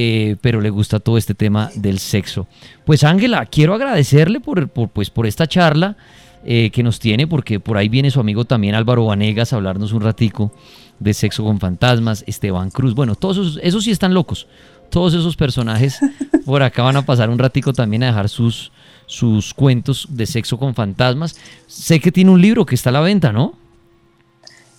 eh, 0.00 0.36
pero 0.40 0.60
le 0.60 0.70
gusta 0.70 1.00
todo 1.00 1.18
este 1.18 1.34
tema 1.34 1.72
del 1.74 1.98
sexo. 1.98 2.46
Pues 2.84 3.02
Ángela, 3.02 3.46
quiero 3.46 3.74
agradecerle 3.74 4.38
por, 4.38 4.68
pues, 4.68 5.10
por 5.10 5.26
esta 5.26 5.48
charla 5.48 5.96
eh, 6.44 6.70
que 6.70 6.84
nos 6.84 7.00
tiene, 7.00 7.26
porque 7.26 7.58
por 7.58 7.76
ahí 7.76 7.88
viene 7.88 8.12
su 8.12 8.20
amigo 8.20 8.44
también 8.44 8.76
Álvaro 8.76 9.06
Vanegas 9.06 9.52
a 9.52 9.56
hablarnos 9.56 9.90
un 9.92 10.02
ratico 10.02 10.52
de 11.00 11.12
sexo 11.14 11.42
con 11.42 11.58
fantasmas, 11.58 12.22
Esteban 12.28 12.70
Cruz, 12.70 12.94
bueno, 12.94 13.16
todos 13.16 13.38
esos, 13.38 13.60
esos 13.60 13.82
sí 13.82 13.90
están 13.90 14.14
locos, 14.14 14.46
todos 14.88 15.14
esos 15.14 15.34
personajes 15.34 15.98
por 16.44 16.62
acá 16.62 16.84
van 16.84 16.96
a 16.96 17.04
pasar 17.04 17.28
un 17.28 17.38
ratico 17.40 17.72
también 17.72 18.04
a 18.04 18.06
dejar 18.06 18.28
sus 18.28 18.70
sus 19.06 19.52
cuentos 19.52 20.06
de 20.10 20.26
sexo 20.26 20.58
con 20.58 20.74
fantasmas. 20.74 21.34
Sé 21.66 21.98
que 21.98 22.12
tiene 22.12 22.30
un 22.30 22.40
libro 22.40 22.64
que 22.66 22.76
está 22.76 22.90
a 22.90 22.92
la 22.92 23.00
venta, 23.00 23.32
¿no? 23.32 23.54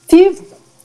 Sí, 0.08 0.30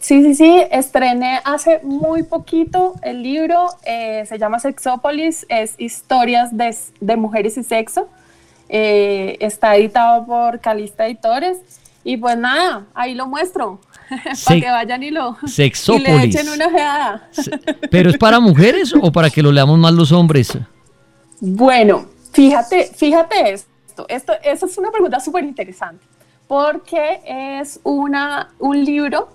sí, 0.04 0.22
sí, 0.22 0.34
sí. 0.34 0.62
Estrené 0.70 1.40
hace 1.44 1.80
muy 1.82 2.22
poquito 2.22 2.94
el 3.02 3.22
libro. 3.22 3.66
Eh, 3.84 4.24
se 4.26 4.38
llama 4.38 4.58
Sexópolis. 4.58 5.46
Es 5.48 5.74
historias 5.78 6.50
de, 6.56 7.16
mujeres 7.16 7.56
y 7.56 7.62
sexo. 7.62 8.08
Eh, 8.68 9.36
está 9.40 9.76
editado 9.76 10.26
por 10.26 10.60
Calista 10.60 11.06
Editores. 11.06 11.58
Y 12.04 12.16
pues 12.16 12.36
nada, 12.36 12.86
ahí 12.94 13.14
lo 13.14 13.26
muestro. 13.26 13.80
para 14.44 14.60
que 14.60 14.70
vayan 14.70 15.02
y 15.02 15.10
lo 15.10 15.36
Sexópolis. 15.46 16.08
Y 16.08 16.12
le 16.12 16.24
echen 16.24 16.48
una 16.48 16.66
ojeada. 16.66 17.28
¿Pero 17.90 18.10
es 18.10 18.18
para 18.18 18.40
mujeres 18.40 18.94
o 19.00 19.10
para 19.10 19.30
que 19.30 19.42
lo 19.42 19.50
leamos 19.50 19.78
más 19.78 19.92
los 19.92 20.12
hombres? 20.12 20.58
Bueno, 21.40 22.06
Fíjate, 22.34 22.90
fíjate 22.92 23.52
esto, 23.52 24.06
esto, 24.08 24.32
esa 24.42 24.66
es 24.66 24.76
una 24.76 24.90
pregunta 24.90 25.20
súper 25.20 25.44
interesante, 25.44 26.04
porque 26.48 27.20
es 27.24 27.78
una, 27.84 28.52
un 28.58 28.84
libro 28.84 29.28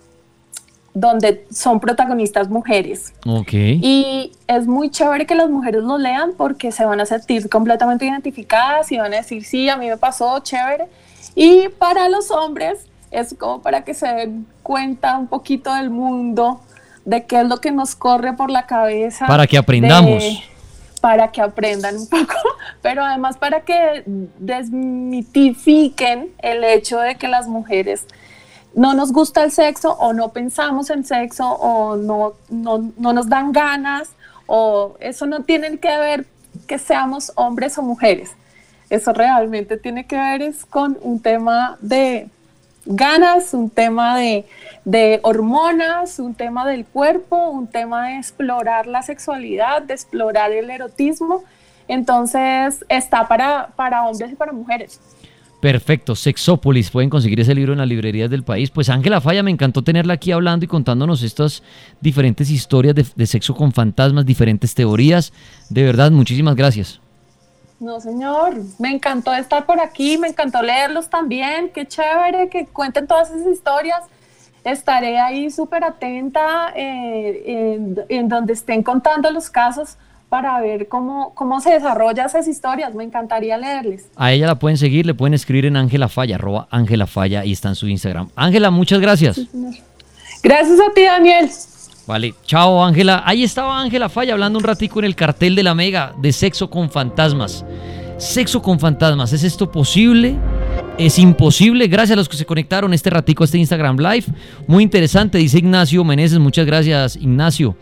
donde 0.93 1.45
son 1.51 1.79
protagonistas 1.79 2.49
mujeres. 2.49 3.13
Ok. 3.25 3.53
Y 3.53 4.31
es 4.47 4.67
muy 4.67 4.89
chévere 4.89 5.25
que 5.25 5.35
las 5.35 5.49
mujeres 5.49 5.83
lo 5.83 5.97
lean 5.97 6.33
porque 6.37 6.71
se 6.71 6.85
van 6.85 6.99
a 6.99 7.05
sentir 7.05 7.49
completamente 7.49 8.05
identificadas 8.05 8.91
y 8.91 8.97
van 8.97 9.13
a 9.13 9.17
decir, 9.17 9.43
sí, 9.43 9.69
a 9.69 9.77
mí 9.77 9.87
me 9.87 9.97
pasó, 9.97 10.39
chévere. 10.39 10.87
Y 11.35 11.69
para 11.77 12.09
los 12.09 12.31
hombres 12.31 12.85
es 13.11 13.35
como 13.37 13.61
para 13.61 13.83
que 13.83 13.93
se 13.93 14.07
den 14.07 14.47
cuenta 14.63 15.17
un 15.17 15.27
poquito 15.27 15.73
del 15.73 15.89
mundo, 15.89 16.61
de 17.05 17.25
qué 17.25 17.41
es 17.41 17.47
lo 17.47 17.61
que 17.61 17.71
nos 17.71 17.95
corre 17.95 18.33
por 18.33 18.51
la 18.51 18.65
cabeza. 18.65 19.27
Para 19.27 19.47
que 19.47 19.57
aprendamos 19.57 20.23
para 20.99 21.31
que 21.31 21.41
aprendan 21.41 21.97
un 21.97 22.07
poco, 22.07 22.35
pero 22.81 23.03
además 23.03 23.37
para 23.37 23.61
que 23.61 24.03
desmitifiquen 24.05 26.31
el 26.39 26.63
hecho 26.63 26.99
de 26.99 27.15
que 27.15 27.27
las 27.27 27.47
mujeres 27.47 28.05
no 28.73 28.93
nos 28.93 29.11
gusta 29.11 29.43
el 29.43 29.51
sexo 29.51 29.93
o 29.93 30.13
no 30.13 30.29
pensamos 30.29 30.89
en 30.89 31.03
sexo 31.03 31.47
o 31.47 31.95
no, 31.95 32.33
no, 32.49 32.91
no 32.97 33.13
nos 33.13 33.27
dan 33.27 33.51
ganas 33.51 34.09
o 34.45 34.95
eso 34.99 35.25
no 35.25 35.43
tiene 35.43 35.77
que 35.77 35.97
ver 35.97 36.25
que 36.67 36.77
seamos 36.77 37.31
hombres 37.35 37.77
o 37.77 37.81
mujeres. 37.81 38.31
Eso 38.89 39.13
realmente 39.13 39.77
tiene 39.77 40.05
que 40.05 40.15
ver 40.15 40.41
es 40.41 40.65
con 40.65 40.97
un 41.01 41.19
tema 41.19 41.77
de 41.81 42.29
ganas, 42.85 43.53
un 43.53 43.69
tema 43.69 44.17
de, 44.17 44.45
de, 44.85 45.19
hormonas, 45.21 46.17
un 46.17 46.33
tema 46.33 46.65
del 46.65 46.85
cuerpo, 46.85 47.49
un 47.49 47.67
tema 47.67 48.07
de 48.07 48.17
explorar 48.17 48.87
la 48.87 49.03
sexualidad, 49.03 49.83
de 49.83 49.93
explorar 49.93 50.51
el 50.51 50.69
erotismo. 50.69 51.43
Entonces 51.87 52.83
está 52.89 53.27
para, 53.27 53.69
para 53.75 54.05
hombres 54.05 54.31
y 54.31 54.35
para 54.35 54.51
mujeres. 54.51 54.99
Perfecto, 55.59 56.15
Sexópolis, 56.15 56.89
pueden 56.89 57.09
conseguir 57.09 57.41
ese 57.41 57.53
libro 57.53 57.73
en 57.73 57.79
las 57.79 57.87
librerías 57.87 58.29
del 58.29 58.43
país. 58.43 58.69
Pues 58.69 58.87
Ángela 58.87 59.19
Falla, 59.19 59.43
me 59.43 59.51
encantó 59.51 59.83
tenerla 59.83 60.13
aquí 60.13 60.31
hablando 60.31 60.63
y 60.63 60.69
contándonos 60.69 61.21
estas 61.21 61.63
diferentes 61.99 62.49
historias 62.49 62.95
de, 62.95 63.27
sexo 63.27 63.53
con 63.53 63.73
fantasmas, 63.73 64.25
diferentes 64.25 64.73
teorías. 64.73 65.33
De 65.69 65.83
verdad, 65.83 66.11
muchísimas 66.11 66.55
gracias. 66.55 67.01
No, 67.81 67.99
señor, 67.99 68.55
me 68.77 68.89
encantó 68.89 69.33
estar 69.33 69.65
por 69.65 69.81
aquí, 69.81 70.17
me 70.17 70.29
encantó 70.29 70.61
leerlos 70.61 71.09
también, 71.09 71.69
qué 71.73 71.85
chévere 71.85 72.49
que 72.49 72.65
cuenten 72.65 73.05
todas 73.05 73.29
esas 73.29 73.47
historias. 73.47 74.03
Estaré 74.63 75.19
ahí 75.19 75.49
súper 75.49 75.83
atenta 75.83 76.71
eh, 76.73 78.05
en 78.07 78.29
donde 78.29 78.53
estén 78.53 78.81
contando 78.81 79.29
los 79.31 79.49
casos 79.49 79.97
para 80.29 80.61
ver 80.61 80.87
cómo, 80.87 81.33
cómo 81.33 81.59
se 81.59 81.71
desarrollan 81.71 82.27
esas 82.27 82.47
historias. 82.47 82.93
Me 82.93 83.03
encantaría 83.03 83.57
leerles. 83.57 84.09
A 84.15 84.31
ella 84.31 84.47
la 84.47 84.59
pueden 84.59 84.77
seguir, 84.77 85.05
le 85.05 85.13
pueden 85.13 85.33
escribir 85.33 85.65
en 85.65 85.75
Ángela 85.75 86.07
Falla, 86.07 86.35
arroba 86.35 86.67
Ángela 86.71 87.07
Falla, 87.07 87.43
y 87.43 87.51
está 87.51 87.69
en 87.69 87.75
su 87.75 87.87
Instagram. 87.87 88.29
Ángela, 88.35 88.69
muchas 88.69 88.99
gracias. 88.99 89.35
Sí, 89.35 89.49
gracias 90.43 90.79
a 90.79 90.93
ti, 90.93 91.03
Daniel. 91.03 91.49
Vale, 92.07 92.33
chao 92.43 92.83
Ángela. 92.83 93.21
Ahí 93.25 93.43
estaba 93.43 93.79
Ángela 93.79 94.09
Falla 94.09 94.33
hablando 94.33 94.57
un 94.57 94.63
ratico 94.63 94.99
en 94.99 95.05
el 95.05 95.15
cartel 95.15 95.55
de 95.55 95.61
la 95.61 95.75
Mega 95.75 96.13
de 96.19 96.31
sexo 96.31 96.69
con 96.69 96.89
fantasmas. 96.89 97.65
Sexo 98.17 98.61
con 98.61 98.79
fantasmas, 98.79 99.31
¿es 99.31 99.43
esto 99.43 99.71
posible? 99.71 100.35
¿Es 100.97 101.17
imposible? 101.19 101.87
Gracias 101.87 102.13
a 102.13 102.17
los 102.17 102.27
que 102.27 102.35
se 102.35 102.45
conectaron 102.45 102.93
este 102.93 103.09
ratico 103.09 103.43
a 103.43 103.45
este 103.45 103.57
Instagram 103.57 103.97
Live. 103.97 104.25
Muy 104.67 104.83
interesante, 104.83 105.37
dice 105.37 105.59
Ignacio 105.59 106.03
Meneses. 106.03 106.39
Muchas 106.39 106.65
gracias, 106.65 107.15
Ignacio. 107.15 107.75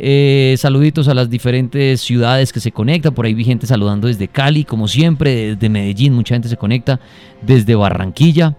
Eh, 0.00 0.54
saluditos 0.58 1.08
a 1.08 1.14
las 1.14 1.28
diferentes 1.28 2.00
ciudades 2.00 2.52
que 2.52 2.60
se 2.60 2.70
conectan. 2.70 3.14
Por 3.14 3.26
ahí 3.26 3.34
vi 3.34 3.44
gente 3.44 3.66
saludando 3.66 4.06
desde 4.06 4.28
Cali, 4.28 4.64
como 4.64 4.86
siempre, 4.86 5.54
desde 5.54 5.68
Medellín, 5.68 6.14
mucha 6.14 6.36
gente 6.36 6.48
se 6.48 6.56
conecta, 6.56 7.00
desde 7.42 7.74
Barranquilla. 7.74 8.56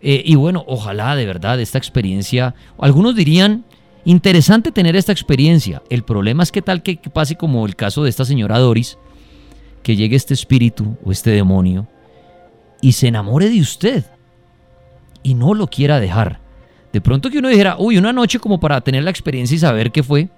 Eh, 0.00 0.22
y 0.24 0.34
bueno, 0.36 0.64
ojalá 0.66 1.14
de 1.14 1.26
verdad 1.26 1.60
esta 1.60 1.76
experiencia, 1.76 2.54
algunos 2.78 3.14
dirían, 3.14 3.64
interesante 4.06 4.72
tener 4.72 4.96
esta 4.96 5.12
experiencia. 5.12 5.82
El 5.90 6.02
problema 6.02 6.42
es 6.42 6.50
que 6.50 6.62
tal 6.62 6.82
que 6.82 6.96
pase 6.96 7.36
como 7.36 7.66
el 7.66 7.76
caso 7.76 8.02
de 8.02 8.08
esta 8.08 8.24
señora 8.24 8.58
Doris, 8.58 8.96
que 9.82 9.96
llegue 9.96 10.16
este 10.16 10.32
espíritu 10.32 10.96
o 11.04 11.12
este 11.12 11.30
demonio 11.30 11.86
y 12.80 12.92
se 12.92 13.08
enamore 13.08 13.50
de 13.50 13.60
usted 13.60 14.04
y 15.22 15.34
no 15.34 15.52
lo 15.52 15.66
quiera 15.66 16.00
dejar. 16.00 16.40
De 16.92 17.02
pronto 17.02 17.30
que 17.30 17.38
uno 17.38 17.48
dijera, 17.48 17.76
uy, 17.78 17.98
una 17.98 18.14
noche 18.14 18.38
como 18.38 18.58
para 18.58 18.80
tener 18.80 19.04
la 19.04 19.10
experiencia 19.10 19.54
y 19.54 19.58
saber 19.58 19.92
qué 19.92 20.02
fue. 20.02 20.28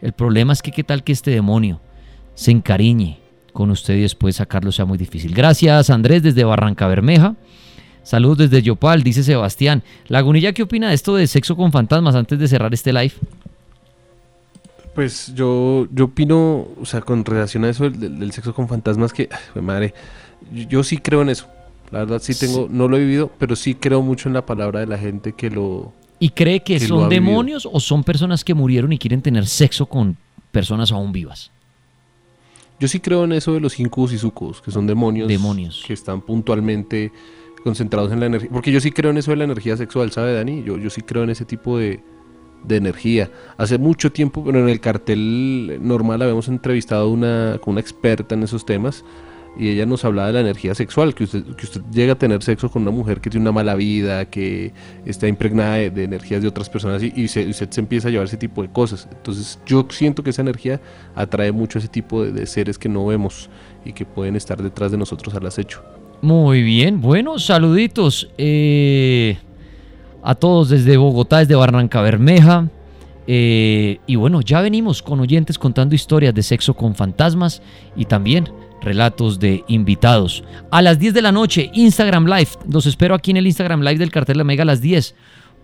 El 0.00 0.12
problema 0.12 0.52
es 0.52 0.62
que 0.62 0.72
qué 0.72 0.84
tal 0.84 1.02
que 1.02 1.12
este 1.12 1.30
demonio 1.30 1.80
se 2.34 2.50
encariñe 2.50 3.18
con 3.52 3.70
usted 3.70 3.96
y 3.96 4.02
después 4.02 4.36
sacarlo 4.36 4.72
sea 4.72 4.84
muy 4.84 4.98
difícil. 4.98 5.34
Gracias 5.34 5.90
Andrés 5.90 6.22
desde 6.22 6.44
Barranca 6.44 6.86
Bermeja. 6.86 7.36
Saludos 8.02 8.36
desde 8.36 8.62
Yopal, 8.62 9.02
dice 9.02 9.22
Sebastián. 9.22 9.82
Lagunilla, 10.08 10.52
¿qué 10.52 10.62
opina 10.62 10.88
de 10.88 10.94
esto 10.94 11.16
de 11.16 11.26
sexo 11.26 11.56
con 11.56 11.72
fantasmas 11.72 12.14
antes 12.14 12.38
de 12.38 12.48
cerrar 12.48 12.74
este 12.74 12.92
live? 12.92 13.14
Pues 14.94 15.32
yo, 15.34 15.88
yo 15.90 16.04
opino, 16.04 16.68
o 16.80 16.84
sea, 16.84 17.00
con 17.00 17.24
relación 17.24 17.64
a 17.64 17.70
eso 17.70 17.88
del, 17.88 18.30
sexo 18.32 18.54
con 18.54 18.68
fantasmas, 18.68 19.12
que, 19.12 19.28
ay, 19.54 19.62
madre, 19.62 19.94
yo, 20.52 20.84
sí 20.84 20.98
creo 20.98 21.22
en 21.22 21.30
eso. 21.30 21.48
La 21.90 22.00
verdad 22.00 22.20
sí 22.20 22.34
tengo, 22.34 22.68
no 22.70 22.88
lo 22.88 22.98
he 22.98 23.00
vivido, 23.00 23.30
pero 23.38 23.56
sí 23.56 23.74
creo 23.74 24.02
mucho 24.02 24.28
en 24.28 24.34
la 24.34 24.44
palabra 24.44 24.80
de 24.80 24.86
la 24.86 24.98
gente 24.98 25.32
que 25.32 25.50
lo, 25.50 25.92
¿Y 26.24 26.30
cree 26.30 26.60
que, 26.60 26.80
son 26.80 27.10
demonios 27.10 27.68
o 27.70 27.78
son 27.80 28.02
personas 28.02 28.44
que 28.44 28.54
murieron 28.54 28.90
y 28.94 28.98
quieren 28.98 29.20
tener 29.20 29.44
sexo 29.44 29.84
con 29.84 30.16
personas 30.52 30.90
aún 30.90 31.12
vivas? 31.12 31.50
Yo 32.80 32.88
sí 32.88 32.98
creo 32.98 33.24
en 33.24 33.32
eso 33.32 33.52
de 33.52 33.60
los 33.60 33.78
incubus 33.78 34.14
y 34.14 34.18
sucubus, 34.18 34.62
que 34.62 34.70
son 34.70 34.86
demonios, 34.86 35.28
demonios 35.28 35.84
que 35.86 35.92
están 35.92 36.22
puntualmente 36.22 37.12
concentrados 37.62 38.10
en 38.10 38.20
la 38.20 38.26
energía. 38.26 38.48
Porque 38.50 38.72
yo 38.72 38.80
sí 38.80 38.90
creo 38.90 39.10
en 39.10 39.18
eso 39.18 39.32
de 39.32 39.36
la 39.36 39.44
energía 39.44 39.76
sexual, 39.76 40.12
¿sabe, 40.12 40.32
Dani? 40.32 40.62
Yo, 40.64 40.78
yo 40.78 40.88
sí 40.88 41.02
creo 41.02 41.24
en 41.24 41.28
ese 41.28 41.44
tipo 41.44 41.76
de, 41.76 42.00
de 42.66 42.76
energía. 42.76 43.30
Hace 43.58 43.76
mucho 43.76 44.10
tiempo, 44.10 44.42
pero 44.42 44.60
en 44.60 44.70
el 44.70 44.80
cartel 44.80 45.78
normal 45.82 46.22
habíamos 46.22 46.48
entrevistado 46.48 47.10
una, 47.10 47.58
con 47.60 47.72
una 47.72 47.82
experta 47.82 48.34
en 48.34 48.44
esos 48.44 48.64
temas 48.64 49.04
y 49.56 49.68
ella 49.68 49.86
nos 49.86 50.04
hablaba 50.04 50.28
de 50.28 50.34
la 50.34 50.40
energía 50.40 50.74
sexual, 50.74 51.14
que 51.14 51.24
usted, 51.24 51.44
que 51.56 51.66
usted 51.66 51.80
llega 51.92 52.14
a 52.14 52.18
tener 52.18 52.42
sexo 52.42 52.70
con 52.70 52.82
una 52.82 52.90
mujer 52.90 53.20
que 53.20 53.30
tiene 53.30 53.42
una 53.42 53.52
mala 53.52 53.74
vida, 53.74 54.24
que 54.24 54.72
está 55.04 55.28
impregnada 55.28 55.76
de, 55.76 56.04
energías 56.04 56.42
de 56.42 56.48
otras 56.48 56.68
personas 56.68 57.02
y, 57.02 57.24
usted 57.24 57.70
se 57.70 57.80
empieza 57.80 58.08
a 58.08 58.10
llevar 58.10 58.26
ese 58.26 58.36
tipo 58.36 58.62
de 58.62 58.68
cosas. 58.70 59.08
Entonces 59.12 59.60
yo 59.64 59.86
siento 59.90 60.22
que 60.22 60.30
esa 60.30 60.42
energía 60.42 60.80
atrae 61.14 61.52
mucho 61.52 61.78
a 61.78 61.80
ese 61.80 61.88
tipo 61.88 62.24
de, 62.24 62.46
seres 62.46 62.78
que 62.78 62.88
no 62.88 63.06
vemos 63.06 63.48
y 63.84 63.92
que 63.92 64.04
pueden 64.04 64.34
estar 64.34 64.60
detrás 64.60 64.90
de 64.90 64.98
nosotros 64.98 65.34
al 65.34 65.46
acecho. 65.46 65.82
Muy 66.20 66.62
bien, 66.62 67.00
bueno, 67.00 67.38
saluditos 67.38 68.30
eh, 68.38 69.36
a 70.22 70.34
todos 70.34 70.70
desde 70.70 70.96
Bogotá, 70.96 71.38
desde 71.38 71.54
Barranca 71.54 72.00
Bermeja. 72.00 72.68
Eh, 73.26 74.00
y 74.06 74.16
bueno, 74.16 74.42
ya 74.42 74.60
venimos 74.60 75.02
con 75.02 75.20
oyentes 75.20 75.58
contando 75.58 75.94
historias 75.94 76.34
de 76.34 76.42
sexo 76.42 76.74
con 76.74 76.94
fantasmas 76.94 77.62
y 77.96 78.04
también 78.04 78.50
relatos 78.84 79.40
de 79.40 79.64
invitados. 79.66 80.44
A 80.70 80.82
las 80.82 80.98
10 80.98 81.14
de 81.14 81.22
la 81.22 81.32
noche, 81.32 81.70
Instagram 81.74 82.26
Live. 82.26 82.50
Los 82.70 82.86
espero 82.86 83.14
aquí 83.14 83.30
en 83.30 83.38
el 83.38 83.46
Instagram 83.46 83.80
Live 83.80 83.98
del 83.98 84.10
Cartel 84.10 84.38
de 84.38 84.44
Mega 84.44 84.62
a 84.62 84.66
las 84.66 84.80
10 84.80 85.14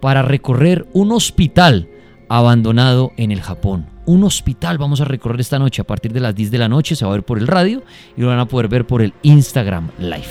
para 0.00 0.22
recorrer 0.22 0.86
un 0.92 1.12
hospital 1.12 1.88
abandonado 2.28 3.12
en 3.16 3.32
el 3.32 3.42
Japón. 3.42 3.86
Un 4.06 4.24
hospital 4.24 4.78
vamos 4.78 5.00
a 5.00 5.04
recorrer 5.04 5.40
esta 5.40 5.58
noche 5.58 5.82
a 5.82 5.86
partir 5.86 6.12
de 6.12 6.20
las 6.20 6.34
10 6.34 6.50
de 6.50 6.58
la 6.58 6.68
noche. 6.68 6.96
Se 6.96 7.04
va 7.04 7.12
a 7.12 7.14
ver 7.14 7.24
por 7.24 7.38
el 7.38 7.46
radio 7.46 7.82
y 8.16 8.20
lo 8.20 8.28
van 8.28 8.38
a 8.38 8.46
poder 8.46 8.68
ver 8.68 8.86
por 8.86 9.02
el 9.02 9.12
Instagram 9.22 9.90
Live. 9.98 10.26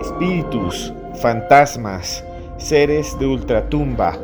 Espíritus, 0.00 0.92
fantasmas 1.20 2.24
seres 2.58 3.18
de 3.18 3.26
ultratumba. 3.26 4.18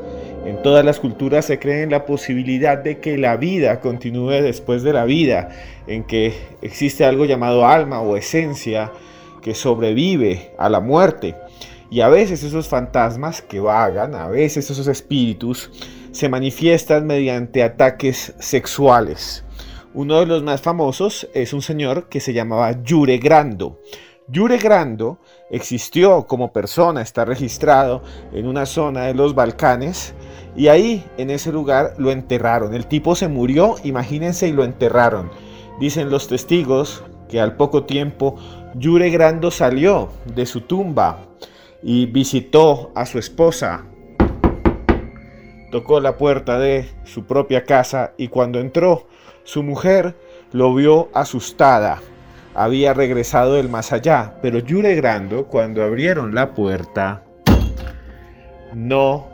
En 0.44 0.60
todas 0.62 0.84
las 0.84 0.98
culturas 0.98 1.44
se 1.44 1.58
cree 1.58 1.82
en 1.82 1.90
la 1.90 2.04
posibilidad 2.04 2.76
de 2.76 2.98
que 2.98 3.16
la 3.16 3.36
vida 3.36 3.80
continúe 3.80 4.42
después 4.42 4.82
de 4.82 4.92
la 4.92 5.04
vida, 5.04 5.50
en 5.86 6.02
que 6.04 6.34
existe 6.62 7.04
algo 7.04 7.24
llamado 7.24 7.66
alma 7.66 8.00
o 8.00 8.16
esencia 8.16 8.90
que 9.40 9.54
sobrevive 9.54 10.52
a 10.58 10.68
la 10.68 10.80
muerte. 10.80 11.36
Y 11.90 12.00
a 12.00 12.08
veces 12.08 12.42
esos 12.42 12.68
fantasmas 12.68 13.42
que 13.42 13.60
vagan, 13.60 14.14
a 14.14 14.28
veces 14.28 14.70
esos 14.70 14.86
espíritus, 14.86 15.70
se 16.10 16.28
manifiestan 16.28 17.06
mediante 17.06 17.62
ataques 17.62 18.34
sexuales. 18.38 19.44
Uno 19.94 20.20
de 20.20 20.26
los 20.26 20.42
más 20.42 20.62
famosos 20.62 21.28
es 21.34 21.52
un 21.52 21.60
señor 21.60 22.08
que 22.08 22.20
se 22.20 22.32
llamaba 22.32 22.82
Yure 22.82 23.18
Grando. 23.18 23.78
Yure 24.28 24.58
Grando 24.58 25.18
existió 25.50 26.26
como 26.26 26.52
persona, 26.52 27.02
está 27.02 27.24
registrado 27.24 28.02
en 28.32 28.46
una 28.46 28.66
zona 28.66 29.02
de 29.04 29.14
los 29.14 29.34
Balcanes 29.34 30.14
y 30.54 30.68
ahí 30.68 31.04
en 31.18 31.30
ese 31.30 31.50
lugar 31.50 31.94
lo 31.98 32.10
enterraron. 32.12 32.74
El 32.74 32.86
tipo 32.86 33.16
se 33.16 33.28
murió, 33.28 33.76
imagínense, 33.82 34.46
y 34.48 34.52
lo 34.52 34.64
enterraron. 34.64 35.30
Dicen 35.80 36.10
los 36.10 36.28
testigos 36.28 37.02
que 37.28 37.40
al 37.40 37.56
poco 37.56 37.84
tiempo 37.84 38.36
Yure 38.74 39.10
Grando 39.10 39.50
salió 39.50 40.10
de 40.34 40.46
su 40.46 40.62
tumba 40.62 41.18
y 41.82 42.06
visitó 42.06 42.92
a 42.94 43.06
su 43.06 43.18
esposa. 43.18 43.86
Tocó 45.72 46.00
la 46.00 46.16
puerta 46.16 46.58
de 46.58 46.88
su 47.04 47.24
propia 47.24 47.64
casa 47.64 48.12
y 48.16 48.28
cuando 48.28 48.60
entró, 48.60 49.08
su 49.42 49.62
mujer 49.62 50.14
lo 50.52 50.74
vio 50.74 51.08
asustada 51.12 52.00
había 52.54 52.94
regresado 52.94 53.54
del 53.54 53.68
más 53.68 53.92
allá, 53.92 54.34
pero 54.42 54.58
Yure 54.58 54.94
Grando, 54.94 55.46
cuando 55.46 55.82
abrieron 55.82 56.34
la 56.34 56.54
puerta, 56.54 57.22
no 58.74 59.28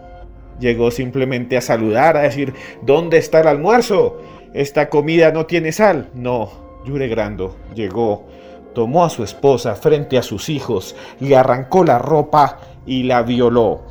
llegó 0.60 0.90
simplemente 0.90 1.56
a 1.56 1.60
saludar, 1.60 2.16
a 2.16 2.22
decir, 2.22 2.54
¿dónde 2.82 3.18
está 3.18 3.40
el 3.40 3.48
almuerzo? 3.48 4.20
Esta 4.54 4.88
comida 4.88 5.30
no 5.30 5.46
tiene 5.46 5.72
sal. 5.72 6.10
No, 6.14 6.50
Yure 6.84 7.08
Grando 7.08 7.56
llegó, 7.74 8.26
tomó 8.74 9.04
a 9.04 9.10
su 9.10 9.22
esposa 9.22 9.74
frente 9.74 10.18
a 10.18 10.22
sus 10.22 10.48
hijos, 10.48 10.96
le 11.20 11.36
arrancó 11.36 11.84
la 11.84 11.98
ropa 11.98 12.58
y 12.86 13.04
la 13.04 13.22
violó. 13.22 13.82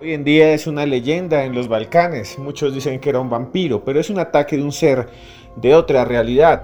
Hoy 0.00 0.12
en 0.12 0.22
día 0.22 0.52
es 0.52 0.68
una 0.68 0.86
leyenda 0.86 1.44
en 1.44 1.54
los 1.56 1.66
Balcanes. 1.66 2.38
Muchos 2.38 2.72
dicen 2.72 3.00
que 3.00 3.10
era 3.10 3.18
un 3.18 3.28
vampiro, 3.28 3.82
pero 3.84 3.98
es 3.98 4.10
un 4.10 4.20
ataque 4.20 4.56
de 4.56 4.62
un 4.62 4.70
ser 4.70 5.08
de 5.56 5.74
otra 5.74 6.04
realidad. 6.04 6.62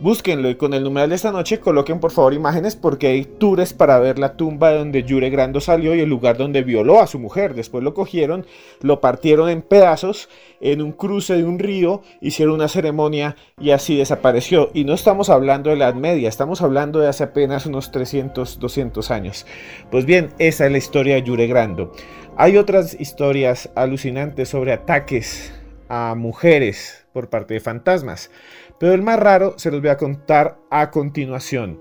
Búsquenlo 0.00 0.48
y 0.48 0.54
con 0.54 0.74
el 0.74 0.84
numeral 0.84 1.08
de 1.08 1.16
esta 1.16 1.32
noche 1.32 1.58
coloquen 1.58 1.98
por 1.98 2.12
favor 2.12 2.32
imágenes 2.32 2.76
porque 2.76 3.08
hay 3.08 3.24
tours 3.24 3.72
para 3.72 3.98
ver 3.98 4.20
la 4.20 4.36
tumba 4.36 4.70
de 4.70 4.78
donde 4.78 5.02
Yure 5.02 5.28
Grando 5.28 5.60
salió 5.60 5.92
y 5.92 6.00
el 6.00 6.08
lugar 6.08 6.36
donde 6.36 6.62
violó 6.62 7.00
a 7.00 7.08
su 7.08 7.18
mujer. 7.18 7.54
Después 7.54 7.82
lo 7.82 7.94
cogieron, 7.94 8.46
lo 8.80 9.00
partieron 9.00 9.48
en 9.48 9.60
pedazos 9.60 10.28
en 10.60 10.82
un 10.82 10.92
cruce 10.92 11.36
de 11.36 11.42
un 11.42 11.58
río, 11.58 12.02
hicieron 12.20 12.54
una 12.54 12.68
ceremonia 12.68 13.34
y 13.60 13.72
así 13.72 13.96
desapareció. 13.96 14.70
Y 14.72 14.84
no 14.84 14.94
estamos 14.94 15.30
hablando 15.30 15.70
de 15.70 15.76
la 15.76 15.86
Edad 15.86 15.94
Media, 15.94 16.28
estamos 16.28 16.62
hablando 16.62 17.00
de 17.00 17.08
hace 17.08 17.24
apenas 17.24 17.66
unos 17.66 17.90
300, 17.90 18.60
200 18.60 19.10
años. 19.10 19.46
Pues 19.90 20.04
bien, 20.04 20.30
esa 20.38 20.66
es 20.66 20.70
la 20.70 20.78
historia 20.78 21.16
de 21.16 21.24
Yure 21.24 21.48
Grando. 21.48 21.92
Hay 22.36 22.56
otras 22.56 22.96
historias 23.00 23.68
alucinantes 23.74 24.48
sobre 24.48 24.72
ataques 24.72 25.52
a 25.88 26.14
mujeres 26.14 27.06
por 27.12 27.30
parte 27.30 27.54
de 27.54 27.60
fantasmas. 27.60 28.30
Pero 28.78 28.92
el 28.92 29.02
más 29.02 29.18
raro 29.18 29.54
se 29.58 29.70
los 29.70 29.80
voy 29.80 29.90
a 29.90 29.96
contar 29.96 30.58
a 30.70 30.90
continuación. 30.90 31.78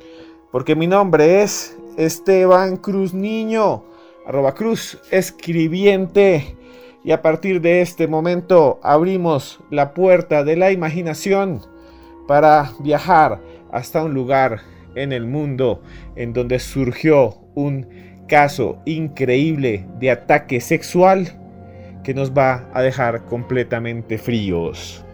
Porque 0.52 0.76
mi 0.76 0.88
nombre 0.88 1.44
es 1.44 1.78
Esteban 1.98 2.78
Cruz 2.78 3.14
Niño, 3.14 3.84
arroba 4.26 4.54
Cruz 4.54 5.00
Escribiente. 5.12 6.56
Y 7.04 7.12
a 7.12 7.22
partir 7.22 7.62
de 7.62 7.82
este 7.82 8.08
momento 8.08 8.80
abrimos 8.84 9.60
la 9.70 9.94
puerta 9.94 10.44
de 10.44 10.58
la 10.58 10.72
imaginación 10.72 11.62
para 12.28 12.72
viajar 12.80 13.40
hasta 13.72 14.04
un 14.04 14.14
lugar 14.14 14.62
en 14.96 15.14
el 15.14 15.26
mundo 15.26 15.82
en 16.16 16.34
donde 16.34 16.60
surgió 16.60 17.36
un 17.56 17.88
caso 18.28 18.80
increíble 18.86 19.86
de 20.00 20.12
ataque 20.12 20.60
sexual 20.60 21.40
que 22.04 22.14
nos 22.14 22.32
va 22.32 22.70
a 22.74 22.82
dejar 22.82 23.26
completamente 23.26 24.18
fríos. 24.18 25.06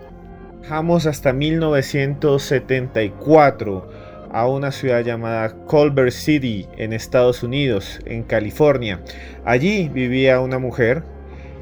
Viajamos 0.63 1.05
hasta 1.07 1.33
1974 1.33 3.89
a 4.31 4.47
una 4.47 4.71
ciudad 4.71 5.01
llamada 5.01 5.49
Culver 5.49 6.09
City 6.09 6.69
en 6.77 6.93
Estados 6.93 7.43
Unidos, 7.43 7.99
en 8.05 8.23
California. 8.23 9.01
Allí 9.43 9.89
vivía 9.89 10.39
una 10.39 10.59
mujer, 10.59 11.03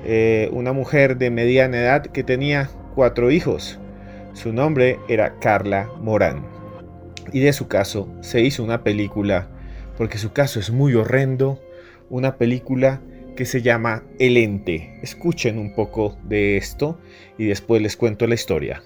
eh, 0.06 0.50
una 0.54 0.72
mujer 0.72 1.18
de 1.18 1.32
mediana 1.32 1.80
edad 1.80 2.06
que 2.06 2.24
tenía 2.24 2.70
cuatro 2.94 3.32
hijos. 3.32 3.80
Su 4.34 4.54
nombre 4.54 5.00
era 5.10 5.40
Carla 5.40 5.90
Morán. 6.00 6.46
Y 7.34 7.40
de 7.40 7.54
su 7.54 7.68
caso 7.68 8.08
se 8.22 8.42
hizo 8.42 8.64
una 8.64 8.84
película, 8.84 9.48
porque 9.98 10.20
su 10.20 10.32
caso 10.32 10.60
es 10.60 10.70
muy 10.70 10.94
horrendo, 10.94 11.60
una 12.12 12.38
película 12.38 13.02
que 13.36 13.46
se 13.46 13.64
llama 13.64 14.04
El 14.20 14.38
Ente. 14.38 15.00
Escuchen 15.02 15.58
un 15.58 15.74
poco 15.74 16.20
de 16.24 16.58
esto 16.58 17.00
y 17.40 17.48
después 17.48 17.82
les 17.82 17.98
cuento 17.98 18.28
la 18.28 18.36
historia. 18.36 18.84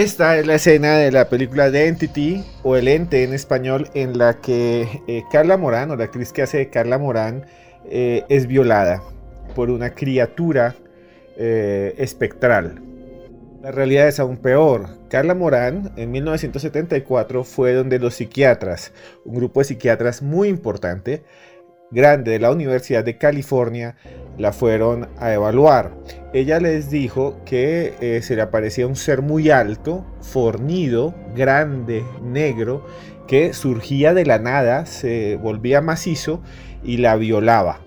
Esta 0.00 0.38
es 0.38 0.46
la 0.46 0.54
escena 0.54 0.96
de 0.96 1.12
la 1.12 1.28
película 1.28 1.70
The 1.70 1.86
Entity 1.86 2.42
o 2.62 2.74
El 2.74 2.88
Ente 2.88 3.22
en 3.22 3.34
español 3.34 3.90
en 3.92 4.16
la 4.16 4.40
que 4.40 5.02
eh, 5.06 5.24
Carla 5.30 5.58
Morán 5.58 5.90
o 5.90 5.96
la 5.96 6.04
actriz 6.04 6.32
que 6.32 6.40
hace 6.40 6.56
de 6.56 6.70
Carla 6.70 6.96
Morán 6.96 7.44
eh, 7.84 8.24
es 8.30 8.46
violada 8.46 9.02
por 9.54 9.68
una 9.68 9.90
criatura 9.90 10.74
eh, 11.36 11.94
espectral. 11.98 12.80
La 13.60 13.72
realidad 13.72 14.08
es 14.08 14.18
aún 14.20 14.38
peor. 14.38 14.88
Carla 15.10 15.34
Morán 15.34 15.92
en 15.98 16.10
1974 16.12 17.44
fue 17.44 17.74
donde 17.74 17.98
los 17.98 18.14
psiquiatras, 18.14 18.94
un 19.26 19.34
grupo 19.34 19.60
de 19.60 19.64
psiquiatras 19.64 20.22
muy 20.22 20.48
importante, 20.48 21.24
grande 21.90 22.32
de 22.32 22.38
la 22.38 22.50
Universidad 22.50 23.04
de 23.04 23.18
California, 23.18 23.96
la 24.38 24.52
fueron 24.52 25.08
a 25.18 25.32
evaluar. 25.32 25.92
Ella 26.32 26.60
les 26.60 26.90
dijo 26.90 27.40
que 27.44 27.94
eh, 28.00 28.22
se 28.22 28.36
le 28.36 28.42
aparecía 28.42 28.86
un 28.86 28.96
ser 28.96 29.22
muy 29.22 29.50
alto, 29.50 30.06
fornido, 30.22 31.14
grande, 31.34 32.04
negro, 32.22 32.86
que 33.26 33.52
surgía 33.52 34.14
de 34.14 34.24
la 34.24 34.38
nada, 34.38 34.86
se 34.86 35.36
volvía 35.36 35.80
macizo 35.80 36.42
y 36.82 36.96
la 36.96 37.16
violaba. 37.16 37.80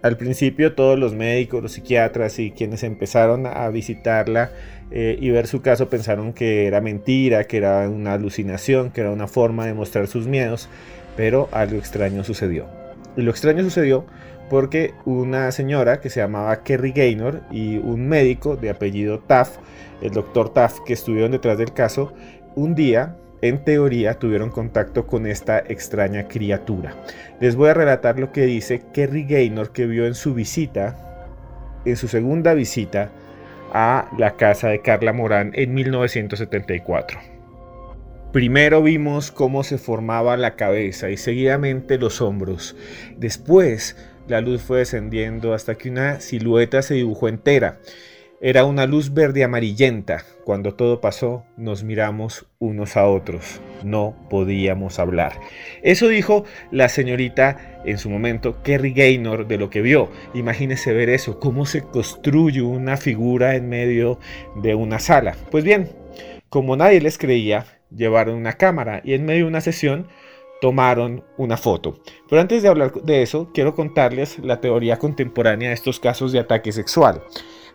Al 0.00 0.16
principio 0.16 0.74
todos 0.74 0.98
los 0.98 1.14
médicos, 1.14 1.62
los 1.62 1.72
psiquiatras 1.72 2.38
y 2.38 2.52
quienes 2.52 2.84
empezaron 2.84 3.46
a 3.46 3.68
visitarla 3.68 4.50
eh, 4.92 5.18
y 5.20 5.30
ver 5.30 5.48
su 5.48 5.60
caso 5.60 5.88
pensaron 5.90 6.32
que 6.32 6.66
era 6.66 6.80
mentira, 6.80 7.44
que 7.44 7.56
era 7.56 7.88
una 7.88 8.12
alucinación, 8.12 8.90
que 8.90 9.00
era 9.00 9.10
una 9.10 9.26
forma 9.26 9.66
de 9.66 9.74
mostrar 9.74 10.06
sus 10.06 10.28
miedos, 10.28 10.68
pero 11.16 11.48
algo 11.50 11.76
extraño 11.78 12.22
sucedió. 12.22 12.87
Y 13.18 13.22
lo 13.22 13.32
extraño 13.32 13.64
sucedió 13.64 14.06
porque 14.48 14.94
una 15.04 15.50
señora 15.50 16.00
que 16.00 16.08
se 16.08 16.20
llamaba 16.20 16.62
Kerry 16.62 16.92
Gaynor 16.92 17.42
y 17.50 17.78
un 17.78 18.08
médico 18.08 18.54
de 18.54 18.70
apellido 18.70 19.18
Taff, 19.18 19.56
el 20.00 20.12
doctor 20.12 20.54
Taff 20.54 20.78
que 20.86 20.92
estuvieron 20.92 21.32
detrás 21.32 21.58
del 21.58 21.72
caso, 21.72 22.12
un 22.54 22.76
día, 22.76 23.16
en 23.42 23.64
teoría, 23.64 24.14
tuvieron 24.14 24.50
contacto 24.50 25.08
con 25.08 25.26
esta 25.26 25.58
extraña 25.58 26.28
criatura. 26.28 26.94
Les 27.40 27.56
voy 27.56 27.70
a 27.70 27.74
relatar 27.74 28.20
lo 28.20 28.30
que 28.30 28.46
dice 28.46 28.82
Kerry 28.92 29.24
Gaynor 29.24 29.72
que 29.72 29.86
vio 29.86 30.06
en 30.06 30.14
su 30.14 30.32
visita, 30.32 31.26
en 31.84 31.96
su 31.96 32.06
segunda 32.06 32.54
visita 32.54 33.10
a 33.72 34.08
la 34.16 34.36
casa 34.36 34.68
de 34.68 34.80
Carla 34.80 35.12
Morán 35.12 35.50
en 35.54 35.74
1974. 35.74 37.37
Primero 38.32 38.82
vimos 38.82 39.32
cómo 39.32 39.64
se 39.64 39.78
formaba 39.78 40.36
la 40.36 40.54
cabeza 40.54 41.08
y 41.08 41.16
seguidamente 41.16 41.96
los 41.96 42.20
hombros. 42.20 42.76
Después 43.16 43.96
la 44.28 44.42
luz 44.42 44.60
fue 44.60 44.80
descendiendo 44.80 45.54
hasta 45.54 45.76
que 45.76 45.88
una 45.88 46.20
silueta 46.20 46.82
se 46.82 46.92
dibujó 46.92 47.28
entera. 47.28 47.80
Era 48.42 48.66
una 48.66 48.86
luz 48.86 49.14
verde 49.14 49.44
amarillenta. 49.44 50.24
Cuando 50.44 50.74
todo 50.74 51.00
pasó, 51.00 51.46
nos 51.56 51.84
miramos 51.84 52.46
unos 52.58 52.98
a 52.98 53.06
otros. 53.06 53.62
No 53.82 54.14
podíamos 54.28 54.98
hablar. 54.98 55.32
Eso 55.82 56.08
dijo 56.08 56.44
la 56.70 56.90
señorita 56.90 57.80
en 57.86 57.96
su 57.96 58.10
momento, 58.10 58.62
Kerry 58.62 58.92
Gaynor, 58.92 59.48
de 59.48 59.56
lo 59.56 59.70
que 59.70 59.80
vio. 59.80 60.10
Imagínese 60.34 60.92
ver 60.92 61.08
eso, 61.08 61.40
cómo 61.40 61.64
se 61.64 61.80
construye 61.80 62.60
una 62.60 62.98
figura 62.98 63.56
en 63.56 63.70
medio 63.70 64.18
de 64.62 64.74
una 64.74 64.98
sala. 64.98 65.34
Pues 65.50 65.64
bien, 65.64 65.88
como 66.50 66.76
nadie 66.76 67.00
les 67.00 67.16
creía, 67.16 67.77
llevaron 67.90 68.36
una 68.36 68.54
cámara 68.54 69.00
y 69.04 69.14
en 69.14 69.24
medio 69.24 69.44
de 69.44 69.50
una 69.50 69.60
sesión 69.60 70.08
tomaron 70.60 71.24
una 71.36 71.56
foto. 71.56 71.98
Pero 72.28 72.40
antes 72.40 72.62
de 72.62 72.68
hablar 72.68 72.92
de 72.92 73.22
eso, 73.22 73.50
quiero 73.54 73.74
contarles 73.74 74.38
la 74.40 74.60
teoría 74.60 74.98
contemporánea 74.98 75.68
de 75.68 75.74
estos 75.74 76.00
casos 76.00 76.32
de 76.32 76.40
ataque 76.40 76.72
sexual. 76.72 77.22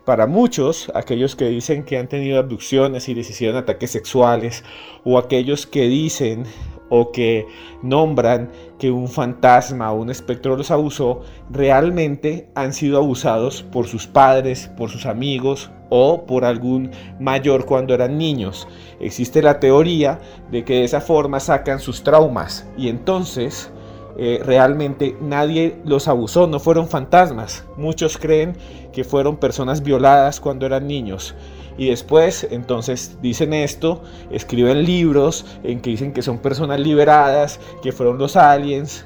Para 0.05 0.27
muchos, 0.27 0.91
aquellos 0.95 1.37
que 1.37 1.45
dicen 1.45 1.83
que 1.83 1.97
han 1.97 2.09
tenido 2.09 2.37
abducciones 2.37 3.07
y 3.07 3.15
les 3.15 3.29
hicieron 3.29 3.55
ataques 3.55 3.91
sexuales, 3.91 4.65
o 5.05 5.17
aquellos 5.17 5.65
que 5.65 5.87
dicen 5.87 6.43
o 6.89 7.13
que 7.13 7.47
nombran 7.81 8.51
que 8.77 8.91
un 8.91 9.07
fantasma 9.07 9.93
o 9.93 10.01
un 10.01 10.09
espectro 10.09 10.57
los 10.57 10.71
abusó, 10.71 11.21
realmente 11.49 12.49
han 12.53 12.73
sido 12.73 12.97
abusados 12.97 13.63
por 13.63 13.87
sus 13.87 14.05
padres, 14.05 14.69
por 14.77 14.89
sus 14.89 15.05
amigos 15.05 15.71
o 15.95 16.25
por 16.25 16.43
algún 16.43 16.89
mayor 17.19 17.65
cuando 17.65 17.93
eran 17.93 18.17
niños. 18.17 18.67
Existe 18.99 19.43
la 19.43 19.59
teoría 19.59 20.17
de 20.49 20.65
que 20.65 20.73
de 20.77 20.85
esa 20.85 21.01
forma 21.01 21.39
sacan 21.39 21.79
sus 21.79 22.01
traumas 22.01 22.67
y 22.75 22.89
entonces 22.89 23.71
eh, 24.17 24.41
realmente 24.43 25.15
nadie 25.21 25.75
los 25.85 26.07
abusó, 26.07 26.47
no 26.47 26.59
fueron 26.59 26.87
fantasmas. 26.87 27.63
Muchos 27.77 28.17
creen 28.17 28.57
que 28.91 29.03
fueron 29.03 29.37
personas 29.37 29.83
violadas 29.83 30.39
cuando 30.39 30.65
eran 30.65 30.87
niños. 30.87 31.35
Y 31.77 31.89
después, 31.89 32.47
entonces, 32.49 33.19
dicen 33.21 33.53
esto, 33.53 34.01
escriben 34.31 34.85
libros 34.85 35.45
en 35.63 35.79
que 35.79 35.91
dicen 35.91 36.11
que 36.11 36.23
son 36.23 36.39
personas 36.39 36.79
liberadas, 36.79 37.59
que 37.83 37.91
fueron 37.91 38.17
los 38.17 38.35
aliens, 38.35 39.05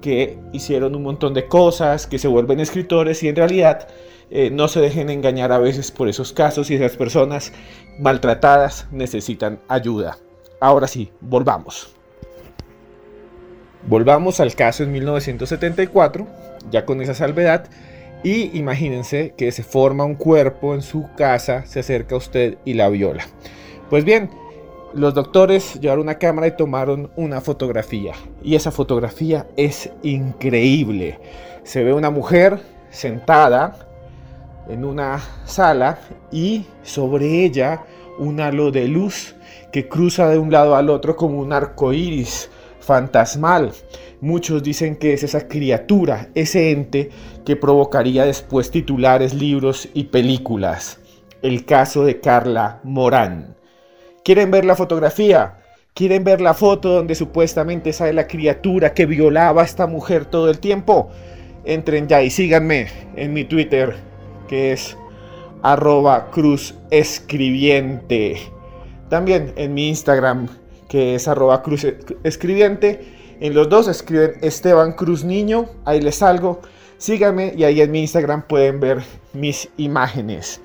que 0.00 0.38
hicieron 0.52 0.94
un 0.94 1.02
montón 1.02 1.34
de 1.34 1.46
cosas, 1.46 2.06
que 2.06 2.18
se 2.18 2.28
vuelven 2.28 2.58
escritores 2.58 3.22
y 3.22 3.28
en 3.28 3.36
realidad 3.36 3.86
eh, 4.34 4.50
no 4.50 4.66
se 4.66 4.80
dejen 4.80 5.10
engañar 5.10 5.52
a 5.52 5.58
veces 5.58 5.90
por 5.90 6.08
esos 6.08 6.32
casos 6.32 6.70
y 6.70 6.76
esas 6.76 6.96
personas 6.96 7.52
maltratadas 7.98 8.86
necesitan 8.90 9.58
ayuda. 9.68 10.16
Ahora 10.58 10.86
sí, 10.86 11.12
volvamos. 11.20 11.94
Volvamos 13.86 14.40
al 14.40 14.54
caso 14.54 14.84
en 14.84 14.92
1974, 14.92 16.26
ya 16.70 16.86
con 16.86 17.02
esa 17.02 17.12
salvedad, 17.12 17.68
y 18.22 18.56
imagínense 18.56 19.34
que 19.36 19.52
se 19.52 19.64
forma 19.64 20.04
un 20.04 20.14
cuerpo 20.14 20.74
en 20.74 20.80
su 20.80 21.10
casa, 21.14 21.66
se 21.66 21.80
acerca 21.80 22.14
a 22.14 22.18
usted 22.18 22.56
y 22.64 22.72
la 22.72 22.88
viola. 22.88 23.26
Pues 23.90 24.02
bien, 24.02 24.30
los 24.94 25.12
doctores 25.12 25.74
llevaron 25.74 26.04
una 26.04 26.18
cámara 26.18 26.46
y 26.46 26.56
tomaron 26.56 27.10
una 27.16 27.42
fotografía. 27.42 28.14
Y 28.42 28.54
esa 28.54 28.70
fotografía 28.70 29.46
es 29.58 29.90
increíble. 30.02 31.18
Se 31.64 31.84
ve 31.84 31.92
una 31.92 32.08
mujer 32.08 32.60
sentada 32.88 33.91
en 34.68 34.84
una 34.84 35.20
sala 35.44 35.98
y 36.30 36.66
sobre 36.82 37.44
ella 37.44 37.84
un 38.18 38.40
halo 38.40 38.70
de 38.70 38.88
luz 38.88 39.34
que 39.72 39.88
cruza 39.88 40.28
de 40.28 40.38
un 40.38 40.50
lado 40.50 40.76
al 40.76 40.90
otro 40.90 41.16
como 41.16 41.38
un 41.38 41.52
arco 41.52 41.92
iris 41.92 42.50
fantasmal. 42.80 43.72
Muchos 44.20 44.62
dicen 44.62 44.96
que 44.96 45.14
es 45.14 45.22
esa 45.22 45.48
criatura, 45.48 46.28
ese 46.34 46.70
ente 46.70 47.10
que 47.44 47.56
provocaría 47.56 48.24
después 48.24 48.70
titulares, 48.70 49.34
libros 49.34 49.88
y 49.94 50.04
películas. 50.04 51.00
El 51.42 51.64
caso 51.64 52.04
de 52.04 52.20
Carla 52.20 52.80
Morán. 52.84 53.56
¿Quieren 54.24 54.50
ver 54.50 54.64
la 54.64 54.76
fotografía? 54.76 55.58
¿Quieren 55.94 56.22
ver 56.22 56.40
la 56.40 56.54
foto 56.54 56.90
donde 56.90 57.14
supuestamente 57.14 57.92
sale 57.92 58.12
la 58.12 58.28
criatura 58.28 58.94
que 58.94 59.06
violaba 59.06 59.62
a 59.62 59.64
esta 59.64 59.86
mujer 59.86 60.24
todo 60.24 60.48
el 60.48 60.58
tiempo? 60.60 61.10
Entren 61.64 62.06
ya 62.08 62.22
y 62.22 62.30
síganme 62.30 62.86
en 63.16 63.32
mi 63.32 63.44
Twitter, 63.44 63.96
que 64.52 64.72
es 64.72 64.98
arroba 65.62 66.30
cruz 66.30 66.74
escribiente. 66.90 68.36
También 69.08 69.54
en 69.56 69.72
mi 69.72 69.88
Instagram, 69.88 70.46
que 70.90 71.14
es 71.14 71.26
arroba 71.26 71.62
cruz 71.62 71.86
escribiente. 72.22 73.00
En 73.40 73.54
los 73.54 73.70
dos 73.70 73.88
escriben 73.88 74.32
Esteban 74.42 74.92
Cruz 74.92 75.24
Niño, 75.24 75.70
ahí 75.86 76.02
les 76.02 76.16
salgo. 76.16 76.60
Síganme 76.98 77.54
y 77.56 77.64
ahí 77.64 77.80
en 77.80 77.90
mi 77.92 78.00
Instagram 78.00 78.46
pueden 78.46 78.78
ver 78.78 78.98
mis 79.32 79.70
imágenes. 79.78 80.60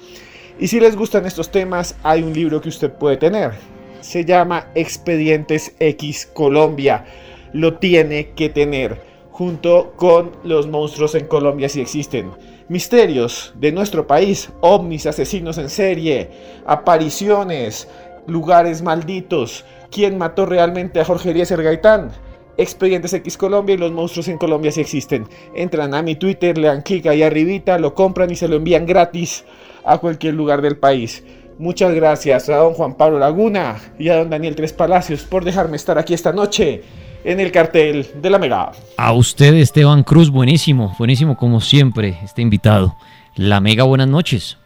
Y 0.60 0.68
si 0.68 0.82
les 0.82 0.98
gustan 0.98 1.26
estos 1.26 1.50
temas, 1.50 1.96
hay 2.04 2.24
un 2.24 2.34
libro 2.34 2.60
que 2.60 2.68
usted 2.68 2.92
puede 2.92 3.16
tener. 3.16 3.54
Se 4.02 4.26
llama 4.26 4.68
Expedientes 4.76 5.74
X 5.80 6.30
Colombia. 6.34 7.06
Lo 7.54 7.78
tiene 7.78 8.32
que 8.32 8.50
tener 8.50 9.02
junto 9.32 9.94
con 9.96 10.34
los 10.44 10.68
monstruos 10.68 11.16
en 11.16 11.28
Colombia 11.28 11.70
si 11.70 11.80
existen. 11.80 12.32
Misterios 12.70 13.54
de 13.56 13.72
nuestro 13.72 14.08
país, 14.08 14.50
ovnis, 14.60 15.06
asesinos 15.06 15.58
en 15.58 15.70
serie, 15.70 16.30
apariciones, 16.66 17.88
lugares 18.28 18.82
malditos. 18.82 19.64
¿Quién 19.90 20.18
mató 20.18 20.46
realmente 20.46 21.00
a 21.00 21.06
Jorge 21.06 21.32
Eliezer 21.32 21.64
Gaitán? 21.64 22.12
Expedientes 22.58 23.14
X 23.14 23.38
Colombia 23.38 23.76
y 23.76 23.78
los 23.78 23.94
monstruos 23.94 24.28
en 24.28 24.38
Colombia 24.38 24.74
si 24.74 24.82
existen. 24.82 25.28
Entran 25.56 25.94
a 25.94 26.02
mi 26.02 26.16
Twitter, 26.16 26.58
le 26.58 26.68
dan 26.68 26.82
clic 26.82 27.06
ahí 27.06 27.24
arribita, 27.24 27.80
lo 27.80 27.94
compran 27.94 28.32
y 28.32 28.36
se 28.36 28.50
lo 28.50 28.58
envían 28.58 28.86
gratis 28.86 29.46
a 29.86 30.00
cualquier 30.00 30.34
lugar 30.34 30.62
del 30.62 30.76
país. 30.76 31.24
Muchas 31.60 31.94
gracias 31.94 32.50
a 32.50 32.58
don 32.58 32.74
Juan 32.74 32.96
Pablo 32.96 33.18
Laguna 33.18 33.80
y 33.98 34.10
a 34.10 34.18
don 34.18 34.30
Daniel 34.30 34.58
Tres 34.58 34.74
Palacios 34.74 35.24
por 35.24 35.46
dejarme 35.46 35.78
estar 35.78 35.98
aquí 35.98 36.14
esta 36.14 36.34
noche 36.34 36.84
en 37.28 37.42
el 37.42 37.52
cartel 37.52 38.08
de 38.16 38.30
la 38.30 38.40
Mega. 38.40 38.72
A 38.96 39.12
usted, 39.12 39.54
Esteban 39.56 40.04
Cruz, 40.04 40.30
buenísimo, 40.30 40.96
buenísimo 40.98 41.36
como 41.36 41.60
siempre, 41.60 42.18
este 42.24 42.42
invitado. 42.42 42.96
La 43.36 43.60
Mega, 43.60 43.84
buenas 43.84 44.08
noches. 44.08 44.58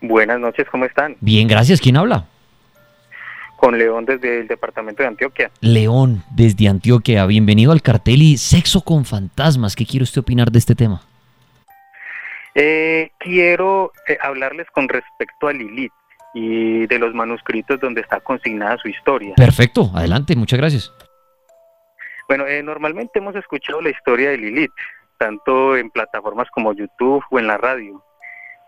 Buenas 0.00 0.40
noches, 0.40 0.66
¿cómo 0.68 0.86
están? 0.86 1.16
Bien, 1.20 1.46
gracias. 1.46 1.80
¿Quién 1.80 1.96
habla? 1.96 2.26
con 3.56 3.76
León 3.78 4.06
desde 4.06 4.40
el 4.40 4.48
departamento 4.48 5.02
de 5.02 5.08
Antioquia. 5.10 5.50
León, 5.60 6.22
desde 6.30 6.66
Antioquia, 6.66 7.26
bienvenido 7.26 7.72
al 7.72 7.82
cartel 7.82 8.22
y 8.22 8.38
Sexo 8.38 8.80
con 8.80 9.04
Fantasmas. 9.04 9.76
¿Qué 9.76 9.84
quiere 9.84 10.04
usted 10.04 10.22
opinar 10.22 10.50
de 10.50 10.58
este 10.58 10.74
tema? 10.74 11.02
Eh, 12.54 13.10
quiero 13.18 13.92
eh, 14.08 14.16
hablarles 14.22 14.66
con 14.70 14.88
respecto 14.88 15.46
a 15.46 15.52
Lilith 15.52 15.92
y 16.32 16.86
de 16.86 16.98
los 16.98 17.12
manuscritos 17.12 17.78
donde 17.78 18.00
está 18.00 18.20
consignada 18.20 18.78
su 18.78 18.88
historia. 18.88 19.34
Perfecto, 19.36 19.90
adelante, 19.94 20.34
muchas 20.36 20.58
gracias. 20.58 20.90
Bueno, 22.30 22.46
eh, 22.46 22.62
normalmente 22.62 23.18
hemos 23.18 23.34
escuchado 23.34 23.80
la 23.80 23.90
historia 23.90 24.30
de 24.30 24.38
Lilith, 24.38 24.70
tanto 25.18 25.76
en 25.76 25.90
plataformas 25.90 26.48
como 26.52 26.72
YouTube 26.72 27.24
o 27.28 27.38
en 27.40 27.48
la 27.48 27.58
radio, 27.58 28.04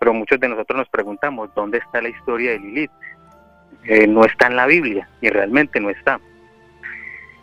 pero 0.01 0.13
muchos 0.13 0.41
de 0.41 0.49
nosotros 0.49 0.79
nos 0.79 0.89
preguntamos, 0.89 1.49
¿dónde 1.55 1.79
está 1.79 2.03
la 2.03 2.09
historia 2.09 2.51
de 2.51 2.59
Lilith? 2.59 2.91
Eh, 3.85 4.09
no 4.09 4.25
está 4.25 4.49
en 4.49 4.57
la 4.57 4.67
Biblia 4.67 5.09
y 5.21 5.29
realmente 5.29 5.79
no 5.79 5.91
está. 5.91 6.19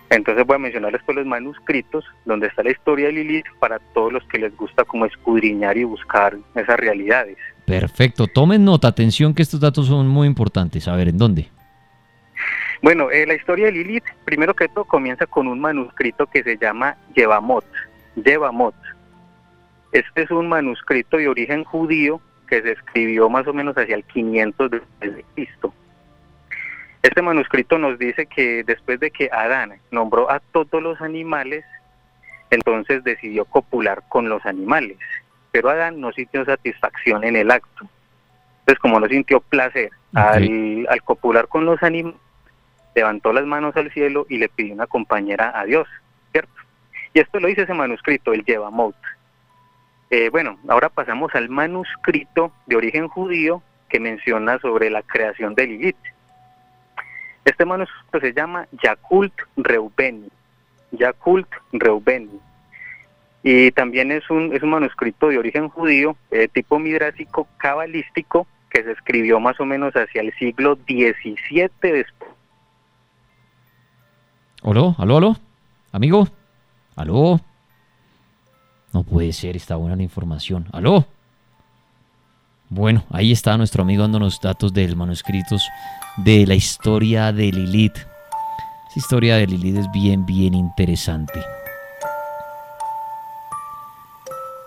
Entonces 0.09 0.45
voy 0.45 0.57
a 0.57 0.59
mencionarles 0.59 1.01
por 1.03 1.15
los 1.15 1.25
manuscritos 1.25 2.03
donde 2.25 2.47
está 2.47 2.63
la 2.63 2.71
historia 2.71 3.05
de 3.05 3.13
Lilith 3.13 3.47
para 3.61 3.79
todos 3.93 4.11
los 4.11 4.23
que 4.25 4.39
les 4.39 4.53
gusta 4.57 4.83
como 4.83 5.05
escudriñar 5.05 5.77
y 5.77 5.85
buscar 5.85 6.35
esas 6.53 6.77
realidades. 6.77 7.37
Perfecto, 7.65 8.27
tomen 8.27 8.65
nota, 8.65 8.89
atención 8.89 9.33
que 9.33 9.43
estos 9.43 9.61
datos 9.61 9.87
son 9.87 10.09
muy 10.09 10.27
importantes. 10.27 10.85
A 10.89 10.97
ver, 10.97 11.07
¿en 11.07 11.17
dónde? 11.17 11.49
Bueno, 12.81 13.11
eh, 13.11 13.25
la 13.25 13.33
historia 13.33 13.65
de 13.65 13.73
Lilith, 13.73 14.05
primero 14.25 14.53
que 14.53 14.67
todo, 14.69 14.85
comienza 14.85 15.25
con 15.25 15.47
un 15.47 15.59
manuscrito 15.59 16.27
que 16.27 16.43
se 16.43 16.57
llama 16.57 16.95
Yevamot. 17.15 17.65
Yevamot. 18.15 18.75
Este 19.91 20.23
es 20.23 20.31
un 20.31 20.47
manuscrito 20.47 21.17
de 21.17 21.27
origen 21.27 21.63
judío 21.63 22.21
que 22.47 22.61
se 22.61 22.71
escribió 22.71 23.29
más 23.29 23.47
o 23.47 23.53
menos 23.53 23.77
hacia 23.77 23.95
el 23.95 24.03
500 24.03 24.71
después 24.71 25.15
de 25.15 25.25
Cristo. 25.35 25.73
Este 27.01 27.21
manuscrito 27.21 27.77
nos 27.77 27.97
dice 27.97 28.25
que 28.25 28.63
después 28.63 28.99
de 28.99 29.11
que 29.11 29.29
Adán 29.31 29.79
nombró 29.91 30.29
a 30.29 30.39
todos 30.39 30.81
los 30.81 30.99
animales, 31.01 31.63
entonces 32.49 33.03
decidió 33.03 33.45
copular 33.45 34.03
con 34.09 34.27
los 34.27 34.45
animales. 34.45 34.97
Pero 35.51 35.69
Adán 35.69 36.01
no 36.01 36.11
sintió 36.11 36.43
satisfacción 36.45 37.23
en 37.23 37.35
el 37.35 37.51
acto. 37.51 37.87
Entonces, 38.61 38.79
como 38.79 38.99
no 38.99 39.07
sintió 39.07 39.39
placer 39.39 39.91
al, 40.13 40.87
copular 41.03 41.47
con 41.47 41.65
los 41.65 41.81
animales, 41.81 42.19
levantó 42.95 43.33
las 43.33 43.45
manos 43.45 43.75
al 43.75 43.91
cielo 43.91 44.25
y 44.29 44.37
le 44.37 44.49
pidió 44.49 44.73
una 44.73 44.87
compañera 44.87 45.51
a 45.57 45.65
Dios, 45.65 45.87
¿cierto? 46.31 46.53
Y 47.13 47.19
esto 47.19 47.39
lo 47.39 47.47
dice 47.47 47.63
ese 47.63 47.73
manuscrito, 47.73 48.33
el 48.33 48.43
Lleva 48.43 48.71
Eh, 50.09 50.29
bueno, 50.29 50.57
ahora 50.67 50.89
pasamos 50.89 51.33
al 51.35 51.49
manuscrito 51.49 52.51
de 52.65 52.75
origen 52.75 53.07
judío 53.07 53.61
que 53.89 53.99
menciona 53.99 54.59
sobre 54.59 54.89
la 54.89 55.01
creación 55.01 55.55
de 55.55 55.67
Lilith. 55.67 55.97
Este 57.45 57.65
manuscrito 57.65 58.19
se 58.19 58.33
llama 58.33 58.67
Yakult 58.83 59.33
Reubeni. 59.57 60.29
Yakult 60.91 61.47
Reubeni. 61.71 62.39
Y 63.41 63.71
también 63.71 64.11
es 64.11 64.29
un, 64.29 64.53
es 64.53 64.61
un 64.61 64.69
manuscrito 64.69 65.29
de 65.29 65.37
origen 65.37 65.69
judío, 65.69 66.15
de 66.29 66.47
tipo 66.47 66.77
midrásico 66.77 67.47
cabalístico, 67.57 68.45
que 68.69 68.83
se 68.83 68.91
escribió 68.91 69.39
más 69.39 69.59
o 69.59 69.65
menos 69.65 69.93
hacia 69.93 70.21
el 70.21 70.33
siglo 70.33 70.75
XVII 70.75 71.69
después. 71.81 72.28
¿Aló? 74.63 74.95
¿Aló? 74.97 75.17
¿Aló? 75.17 75.37
¿Amigo? 75.91 76.27
¿Aló? 76.95 77.39
No 78.93 79.03
puede 79.03 79.33
ser, 79.33 79.55
está 79.55 79.75
buena 79.75 79.95
la 79.95 80.03
información. 80.03 80.67
¿Aló? 80.71 81.05
Bueno, 82.69 83.03
ahí 83.09 83.31
está 83.31 83.57
nuestro 83.57 83.83
amigo 83.83 84.03
dándonos 84.03 84.39
datos 84.41 84.73
del 84.73 84.95
manuscritos 84.95 85.67
de 86.17 86.45
la 86.45 86.55
historia 86.55 87.31
de 87.31 87.51
Lilith. 87.51 87.97
Esa 87.97 88.99
historia 88.99 89.37
de 89.37 89.47
Lilith 89.47 89.77
es 89.77 89.91
bien, 89.91 90.25
bien 90.25 90.53
interesante. 90.53 91.39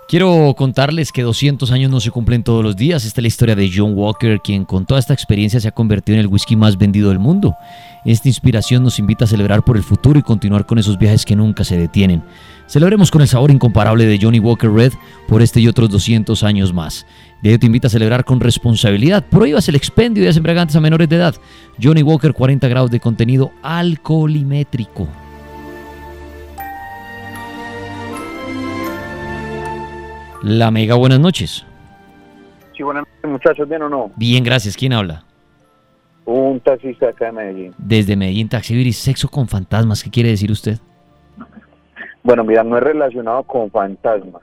Quiero 0.08 0.54
contarles 0.56 1.10
que 1.10 1.22
200 1.22 1.70
años 1.70 1.90
no 1.90 1.98
se 2.00 2.10
cumplen 2.10 2.42
todos 2.42 2.62
los 2.62 2.76
días. 2.76 3.04
Esta 3.04 3.20
es 3.20 3.22
la 3.22 3.28
historia 3.28 3.56
de 3.56 3.70
John 3.74 3.94
Walker, 3.94 4.40
quien 4.40 4.64
con 4.64 4.84
toda 4.84 5.00
esta 5.00 5.14
experiencia 5.14 5.58
se 5.58 5.68
ha 5.68 5.72
convertido 5.72 6.16
en 6.16 6.20
el 6.20 6.26
whisky 6.26 6.54
más 6.54 6.76
vendido 6.76 7.08
del 7.08 7.18
mundo. 7.18 7.56
Esta 8.04 8.28
inspiración 8.28 8.82
nos 8.82 8.98
invita 8.98 9.24
a 9.24 9.28
celebrar 9.28 9.62
por 9.62 9.76
el 9.76 9.84
futuro 9.84 10.18
y 10.18 10.22
continuar 10.22 10.66
con 10.66 10.78
esos 10.78 10.98
viajes 10.98 11.24
que 11.24 11.36
nunca 11.36 11.62
se 11.62 11.78
detienen. 11.78 12.22
Celebremos 12.66 13.12
con 13.12 13.22
el 13.22 13.28
sabor 13.28 13.52
incomparable 13.52 14.06
de 14.06 14.18
Johnny 14.20 14.40
Walker 14.40 14.70
Red 14.70 14.92
por 15.28 15.40
este 15.40 15.60
y 15.60 15.68
otros 15.68 15.88
200 15.88 16.42
años 16.42 16.72
más. 16.72 17.06
De 17.42 17.56
te 17.58 17.66
invita 17.66 17.86
a 17.86 17.90
celebrar 17.90 18.24
con 18.24 18.40
responsabilidad. 18.40 19.24
Prohíbas 19.28 19.68
el 19.68 19.76
expendio 19.76 20.24
de 20.24 20.30
embriagantes 20.30 20.74
a 20.74 20.80
menores 20.80 21.08
de 21.08 21.16
edad. 21.16 21.34
Johnny 21.80 22.02
Walker 22.02 22.32
40 22.32 22.66
grados 22.66 22.90
de 22.90 22.98
contenido 22.98 23.52
alcoholimétrico. 23.62 25.06
La 30.42 30.72
Mega, 30.72 30.96
buenas 30.96 31.20
noches. 31.20 31.64
Sí, 32.76 32.82
buenas 32.82 33.04
noches, 33.04 33.30
muchachos, 33.30 33.68
¿bien 33.68 33.82
o 33.82 33.88
no? 33.88 34.10
Bien, 34.16 34.42
gracias. 34.42 34.76
¿Quién 34.76 34.92
habla? 34.92 35.24
Un 36.24 36.60
taxista 36.60 37.08
acá 37.08 37.26
de 37.26 37.32
Medellín. 37.32 37.74
Desde 37.78 38.16
Medellín, 38.16 38.48
Taxi 38.48 38.92
sexo 38.92 39.28
con 39.28 39.48
fantasmas. 39.48 40.02
¿Qué 40.02 40.10
quiere 40.10 40.30
decir 40.30 40.50
usted? 40.50 40.78
Bueno, 42.22 42.44
mira, 42.44 42.62
no 42.62 42.76
es 42.76 42.82
relacionado 42.82 43.42
con 43.42 43.70
fantasmas 43.70 44.42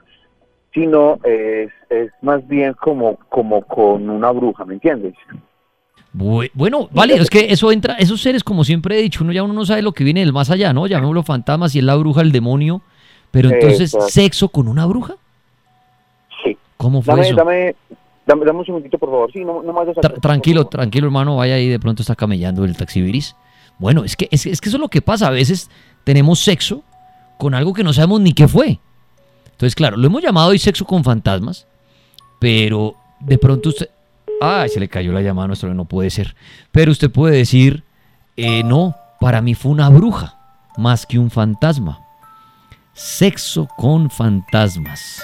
sino 0.72 1.18
es, 1.24 1.70
es 1.88 2.12
más 2.22 2.46
bien 2.46 2.74
como, 2.74 3.16
como 3.28 3.62
con 3.62 4.08
una 4.08 4.30
bruja, 4.30 4.64
¿me 4.64 4.74
entiendes? 4.74 5.14
Bueno, 6.12 6.88
vale, 6.92 7.14
es 7.14 7.30
que 7.30 7.52
eso 7.52 7.70
entra, 7.70 7.94
esos 7.94 8.20
seres, 8.20 8.42
como 8.42 8.64
siempre 8.64 8.98
he 8.98 9.02
dicho, 9.02 9.22
uno 9.22 9.32
ya 9.32 9.42
uno 9.42 9.54
no 9.54 9.64
sabe 9.64 9.82
lo 9.82 9.92
que 9.92 10.04
viene 10.04 10.20
del 10.20 10.32
más 10.32 10.50
allá, 10.50 10.72
¿no? 10.72 10.86
Llamémoslo 10.86 11.22
fantasmas, 11.22 11.72
si 11.72 11.78
es 11.78 11.84
la 11.84 11.94
bruja, 11.94 12.20
el 12.20 12.32
demonio, 12.32 12.82
pero 13.30 13.50
entonces, 13.50 13.96
¿sexo 14.08 14.48
con 14.48 14.66
una 14.66 14.86
bruja? 14.86 15.14
Sí. 16.44 16.56
¿Cómo 16.76 17.02
fue 17.02 17.14
dame, 17.14 17.26
eso? 17.26 17.36
Dame, 17.36 17.74
dame, 18.26 18.50
un 18.50 18.64
segundito, 18.64 18.98
por 18.98 19.10
favor. 19.10 19.32
Sí, 19.32 19.44
no, 19.44 19.62
no 19.62 19.72
me 19.72 19.92
Tranquilo, 20.20 20.66
tranquilo, 20.66 21.06
hermano, 21.06 21.36
vaya 21.36 21.54
ahí, 21.54 21.68
de 21.68 21.78
pronto 21.78 22.02
está 22.02 22.14
camellando 22.14 22.64
el 22.64 22.76
taxibiris. 22.76 23.36
Bueno, 23.78 24.04
es 24.04 24.16
que, 24.16 24.28
es, 24.30 24.46
es 24.46 24.60
que 24.60 24.68
eso 24.68 24.76
es 24.76 24.80
lo 24.80 24.88
que 24.88 25.02
pasa, 25.02 25.28
a 25.28 25.30
veces 25.30 25.70
tenemos 26.04 26.40
sexo 26.40 26.82
con 27.38 27.54
algo 27.54 27.72
que 27.72 27.82
no 27.82 27.92
sabemos 27.92 28.20
ni 28.20 28.32
qué 28.32 28.46
fue. 28.46 28.78
Entonces, 29.46 29.74
claro, 29.74 29.96
lo 29.96 30.06
hemos 30.06 30.22
llamado 30.22 30.50
hoy 30.50 30.58
sexo 30.58 30.84
con 30.84 31.02
fantasmas, 31.04 31.66
pero 32.38 32.94
de 33.20 33.38
pronto 33.38 33.70
usted... 33.70 33.90
Ay, 34.40 34.70
se 34.70 34.80
le 34.80 34.88
cayó 34.88 35.12
la 35.12 35.20
llamada 35.20 35.44
a 35.44 35.48
nuestro, 35.48 35.74
no 35.74 35.84
puede 35.84 36.08
ser. 36.08 36.34
Pero 36.72 36.92
usted 36.92 37.10
puede 37.10 37.36
decir, 37.36 37.84
eh, 38.36 38.62
no, 38.64 38.94
para 39.20 39.42
mí 39.42 39.54
fue 39.54 39.72
una 39.72 39.90
bruja, 39.90 40.38
más 40.78 41.04
que 41.04 41.18
un 41.18 41.30
fantasma. 41.30 42.00
Sexo 42.94 43.68
con 43.76 44.10
fantasmas. 44.10 45.22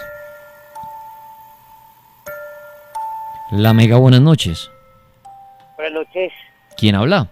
La 3.51 3.73
mega, 3.73 3.97
buenas 3.97 4.21
noches. 4.21 4.71
Buenas 5.77 5.93
noches. 6.07 6.33
¿Quién 6.77 6.95
habla? 6.95 7.29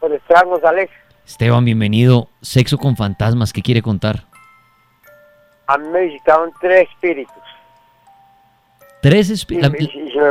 Con 0.00 0.12
Esteban 0.12 0.48
González. 0.48 0.90
Esteban, 1.26 1.64
bienvenido. 1.64 2.28
Sexo 2.42 2.78
con 2.78 2.96
fantasmas, 2.96 3.52
¿qué 3.52 3.62
quiere 3.62 3.82
contar? 3.82 4.24
A 5.66 5.78
mí 5.78 5.88
me 5.88 6.00
visitaron 6.02 6.52
tres 6.60 6.88
espíritus. 6.90 7.32
Tres 9.00 9.30
espíritus. 9.30 9.70
me- 9.72 9.78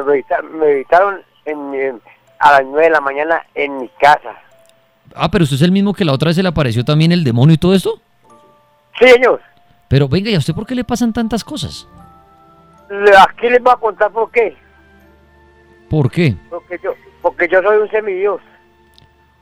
me, 0.06 0.14
visita- 0.14 0.42
me 0.42 0.74
visitaron 0.76 1.22
en 1.46 2.02
a 2.40 2.52
las 2.54 2.64
nueve 2.66 2.84
de 2.86 2.90
la 2.90 3.02
mañana 3.02 3.44
en 3.56 3.78
mi 3.80 3.88
casa. 4.00 4.34
Ah, 5.16 5.30
pero 5.30 5.44
usted 5.44 5.56
es 5.56 5.62
el 5.62 5.72
mismo 5.72 5.94
que 5.94 6.04
la 6.06 6.12
otra 6.14 6.28
vez 6.28 6.36
se 6.36 6.44
le 6.44 6.50
apareció 6.50 6.84
también 6.84 7.12
el 7.12 7.24
demonio 7.24 7.54
y 7.54 7.58
todo 7.58 7.74
esto. 7.74 8.02
Sí, 9.00 9.08
señor. 9.08 9.40
Pero 9.88 10.08
venga, 10.08 10.30
¿y 10.30 10.36
a 10.36 10.40
usted 10.40 10.54
por 10.54 10.66
qué 10.66 10.76
le 10.76 10.84
pasan 10.84 11.14
tantas 11.14 11.44
cosas? 11.44 11.88
Aquí 13.20 13.50
les 13.50 13.62
voy 13.62 13.74
a 13.74 13.78
contar 13.78 14.12
por 14.12 14.30
qué. 14.32 14.56
¿Por 15.90 16.12
qué? 16.12 16.36
Porque 16.50 16.80
yo, 16.84 16.94
porque 17.22 17.48
yo 17.48 17.62
soy 17.62 17.78
un 17.78 17.90
semidios. 17.90 18.42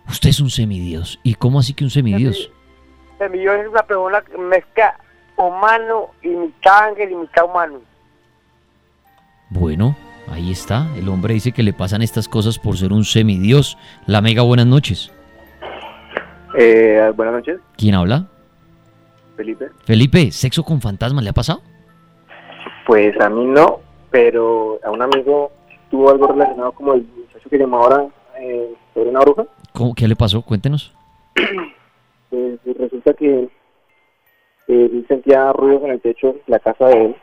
Usted 0.10 0.30
es 0.30 0.39
un 0.39 0.50
semidios. 0.50 1.20
¿Y 1.24 1.36
cómo 1.36 1.60
así 1.60 1.74
que 1.74 1.84
un 1.84 1.89
semidios? 1.89 2.52
Semidios 3.18 3.56
es 3.60 3.68
una 3.68 3.84
persona 3.84 4.22
que 4.22 4.38
mezcla 4.38 4.96
humano 5.38 6.10
y 6.22 6.30
mitad 6.30 6.89
ángel 6.89 7.12
y 7.12 7.16
mitad 7.16 7.46
humano. 7.46 7.82
Bueno, 9.50 9.96
ahí 10.32 10.52
está. 10.52 10.88
El 10.96 11.10
hombre 11.10 11.34
dice 11.34 11.52
que 11.52 11.64
le 11.64 11.74
pasan 11.74 12.02
estas 12.02 12.28
cosas 12.28 12.60
por 12.60 12.78
ser 12.78 12.94
un 12.94 13.04
semidios. 13.04 13.78
La 14.06 14.22
mega, 14.22 14.42
buenas 14.42 14.66
noches. 14.66 15.12
Eh, 16.58 17.12
buenas 17.16 17.36
noches, 17.36 17.60
¿Quién 17.78 17.96
habla? 17.96 18.28
Felipe. 19.38 19.70
Felipe, 19.86 20.32
¿sexo 20.32 20.64
con 20.64 20.82
fantasmas 20.82 21.24
le 21.24 21.30
ha 21.30 21.34
pasado? 21.34 21.62
Pues 22.86 23.20
a 23.22 23.30
mí 23.30 23.46
no, 23.46 23.80
pero 24.10 24.80
a 24.84 24.92
un 24.92 25.02
amigo 25.02 25.52
tuvo 25.92 26.10
algo 26.10 26.28
relacionado 26.28 26.72
como 26.72 26.94
el 26.94 27.06
muchacho 27.16 27.50
que 27.50 27.58
llamó 27.58 27.78
ahora 27.78 28.08
eh, 28.39 28.74
sobre 28.94 29.10
una 29.10 29.20
bruja. 29.20 29.46
¿Cómo, 29.74 29.94
¿Qué 29.94 30.08
le 30.08 30.16
pasó? 30.16 30.42
Cuéntenos. 30.42 30.92
Pues 32.30 32.62
resulta 32.78 33.14
que 33.14 33.50
él 34.70 35.06
sentía 35.10 35.52
ruidos 35.52 35.84
en 35.84 35.92
el 35.92 36.00
techo 36.00 36.28
de 36.28 36.42
la 36.48 36.60
casa 36.60 36.86
de 36.86 37.06
él 37.08 37.16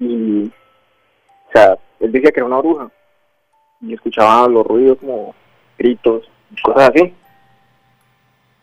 y, 0.00 0.46
o 0.46 1.52
sea, 1.52 1.78
él 2.00 2.10
decía 2.10 2.32
que 2.32 2.40
era 2.40 2.46
una 2.46 2.58
bruja 2.58 2.90
y 3.80 3.94
escuchaba 3.94 4.48
los 4.48 4.66
ruidos 4.66 4.98
como 4.98 5.36
gritos, 5.78 6.28
cosas 6.64 6.90
así. 6.90 7.14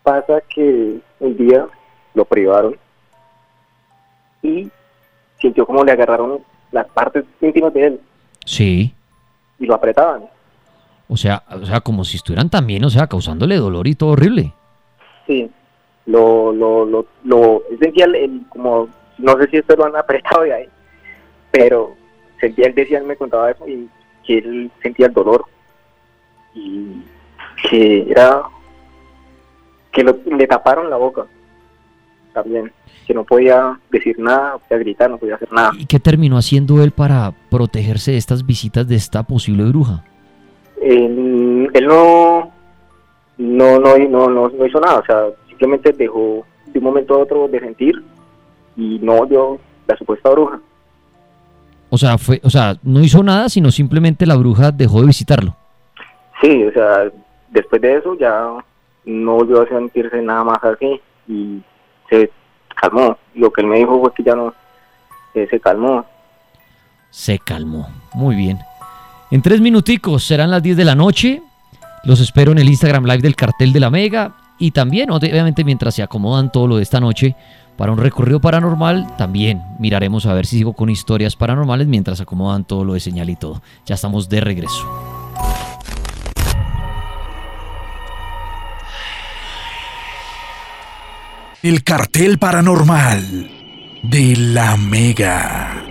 Pasa 0.02 0.42
que 0.42 0.98
un 1.20 1.36
día 1.38 1.66
lo 2.12 2.26
privaron 2.26 2.76
y 4.42 4.70
sintió 5.40 5.64
como 5.64 5.84
le 5.84 5.92
agarraron 5.92 6.44
las 6.70 6.86
partes 6.88 7.24
íntimas 7.40 7.72
de 7.72 7.86
él 7.86 8.00
Sí. 8.48 8.94
y 9.58 9.66
lo 9.66 9.74
apretaban. 9.74 10.22
O 11.08 11.16
sea, 11.16 11.42
o 11.50 11.66
sea, 11.66 11.80
como 11.80 12.04
si 12.04 12.16
estuvieran 12.16 12.48
también, 12.50 12.84
o 12.84 12.90
sea, 12.90 13.06
causándole 13.06 13.56
dolor 13.56 13.86
y 13.86 13.94
todo 13.94 14.10
horrible. 14.10 14.52
Sí, 15.26 15.50
lo, 16.06 16.52
lo, 16.52 16.84
lo, 16.86 17.06
lo 17.24 17.62
sentía 17.80 18.04
el, 18.06 18.14
el- 18.14 18.42
como, 18.48 18.88
no 19.18 19.36
sé 19.38 19.48
si 19.50 19.56
esto 19.58 19.76
lo 19.76 19.84
han 19.86 19.96
apretado 19.96 20.42
de 20.42 20.54
ahí, 20.54 20.68
pero 21.50 21.94
sentía, 22.40 22.66
él 22.66 22.74
decía, 22.74 22.98
él 22.98 23.04
me 23.04 23.16
contaba 23.16 23.50
eso 23.50 23.66
y 23.68 23.88
que 24.26 24.38
él 24.38 24.70
sentía 24.82 25.06
el 25.06 25.12
dolor 25.12 25.44
y 26.54 27.02
que 27.68 28.10
era, 28.10 28.42
que 29.92 30.02
lo- 30.04 30.18
le 30.24 30.46
taparon 30.46 30.88
la 30.90 30.96
boca 30.96 31.26
también, 32.42 32.72
que 33.06 33.14
no 33.14 33.24
podía 33.24 33.78
decir 33.90 34.18
nada, 34.18 34.52
no 34.52 34.58
podía 34.58 34.78
gritar, 34.78 35.10
no 35.10 35.18
podía 35.18 35.34
hacer 35.36 35.52
nada. 35.52 35.72
¿Y 35.78 35.86
qué 35.86 35.98
terminó 35.98 36.36
haciendo 36.36 36.82
él 36.82 36.92
para 36.92 37.32
protegerse 37.50 38.12
de 38.12 38.18
estas 38.18 38.44
visitas 38.44 38.86
de 38.86 38.96
esta 38.96 39.22
posible 39.22 39.64
bruja? 39.64 40.04
Él, 40.80 41.68
él 41.72 41.86
no, 41.86 42.52
no, 43.38 43.78
no, 43.78 43.98
no, 43.98 44.28
no, 44.28 44.48
no 44.48 44.66
hizo 44.66 44.80
nada, 44.80 44.98
o 44.98 45.04
sea, 45.04 45.26
simplemente 45.48 45.92
dejó 45.92 46.46
de 46.66 46.78
un 46.78 46.84
momento 46.84 47.14
a 47.14 47.18
otro 47.18 47.48
de 47.48 47.60
sentir 47.60 48.02
y 48.76 48.98
no 49.00 49.16
volvió 49.16 49.58
la 49.86 49.96
supuesta 49.96 50.30
bruja. 50.30 50.60
O 51.90 51.98
sea, 51.98 52.18
fue, 52.18 52.40
o 52.44 52.50
sea, 52.50 52.76
no 52.82 53.00
hizo 53.00 53.22
nada, 53.22 53.48
sino 53.48 53.70
simplemente 53.70 54.26
la 54.26 54.36
bruja 54.36 54.70
dejó 54.70 55.00
de 55.00 55.06
visitarlo. 55.06 55.56
Sí, 56.40 56.64
o 56.64 56.72
sea, 56.72 57.10
después 57.50 57.80
de 57.80 57.96
eso 57.96 58.16
ya 58.18 58.54
no 59.04 59.34
volvió 59.34 59.62
a 59.62 59.68
sentirse 59.68 60.20
nada 60.20 60.44
más 60.44 60.62
así 60.62 61.00
y 61.26 61.62
se 62.08 62.30
calmó. 62.80 63.16
Lo 63.34 63.52
que 63.52 63.60
él 63.62 63.66
me 63.66 63.78
dijo 63.78 64.00
fue 64.00 64.12
que 64.14 64.22
ya 64.22 64.34
no 64.34 64.54
se 65.32 65.60
calmó. 65.60 66.04
Se 67.10 67.38
calmó. 67.38 67.88
Muy 68.14 68.34
bien. 68.34 68.58
En 69.30 69.42
tres 69.42 69.60
minuticos 69.60 70.24
serán 70.24 70.50
las 70.50 70.62
10 70.62 70.76
de 70.76 70.84
la 70.84 70.94
noche. 70.94 71.42
Los 72.04 72.20
espero 72.20 72.52
en 72.52 72.58
el 72.58 72.68
Instagram 72.68 73.04
Live 73.04 73.18
del 73.18 73.36
cartel 73.36 73.72
de 73.72 73.80
la 73.80 73.90
Mega. 73.90 74.34
Y 74.58 74.72
también, 74.72 75.10
obviamente, 75.10 75.64
mientras 75.64 75.94
se 75.94 76.02
acomodan 76.02 76.50
todo 76.50 76.66
lo 76.66 76.76
de 76.76 76.82
esta 76.82 77.00
noche 77.00 77.36
para 77.76 77.92
un 77.92 77.98
recorrido 77.98 78.40
paranormal, 78.40 79.16
también 79.16 79.62
miraremos 79.78 80.26
a 80.26 80.34
ver 80.34 80.46
si 80.46 80.58
sigo 80.58 80.72
con 80.72 80.90
historias 80.90 81.36
paranormales 81.36 81.86
mientras 81.86 82.20
acomodan 82.20 82.64
todo 82.64 82.84
lo 82.84 82.94
de 82.94 83.00
señal 83.00 83.30
y 83.30 83.36
todo. 83.36 83.62
Ya 83.86 83.94
estamos 83.94 84.28
de 84.28 84.40
regreso. 84.40 85.17
El 91.60 91.82
cartel 91.82 92.38
paranormal 92.38 93.50
de 94.04 94.36
la 94.36 94.76
Mega. 94.76 95.87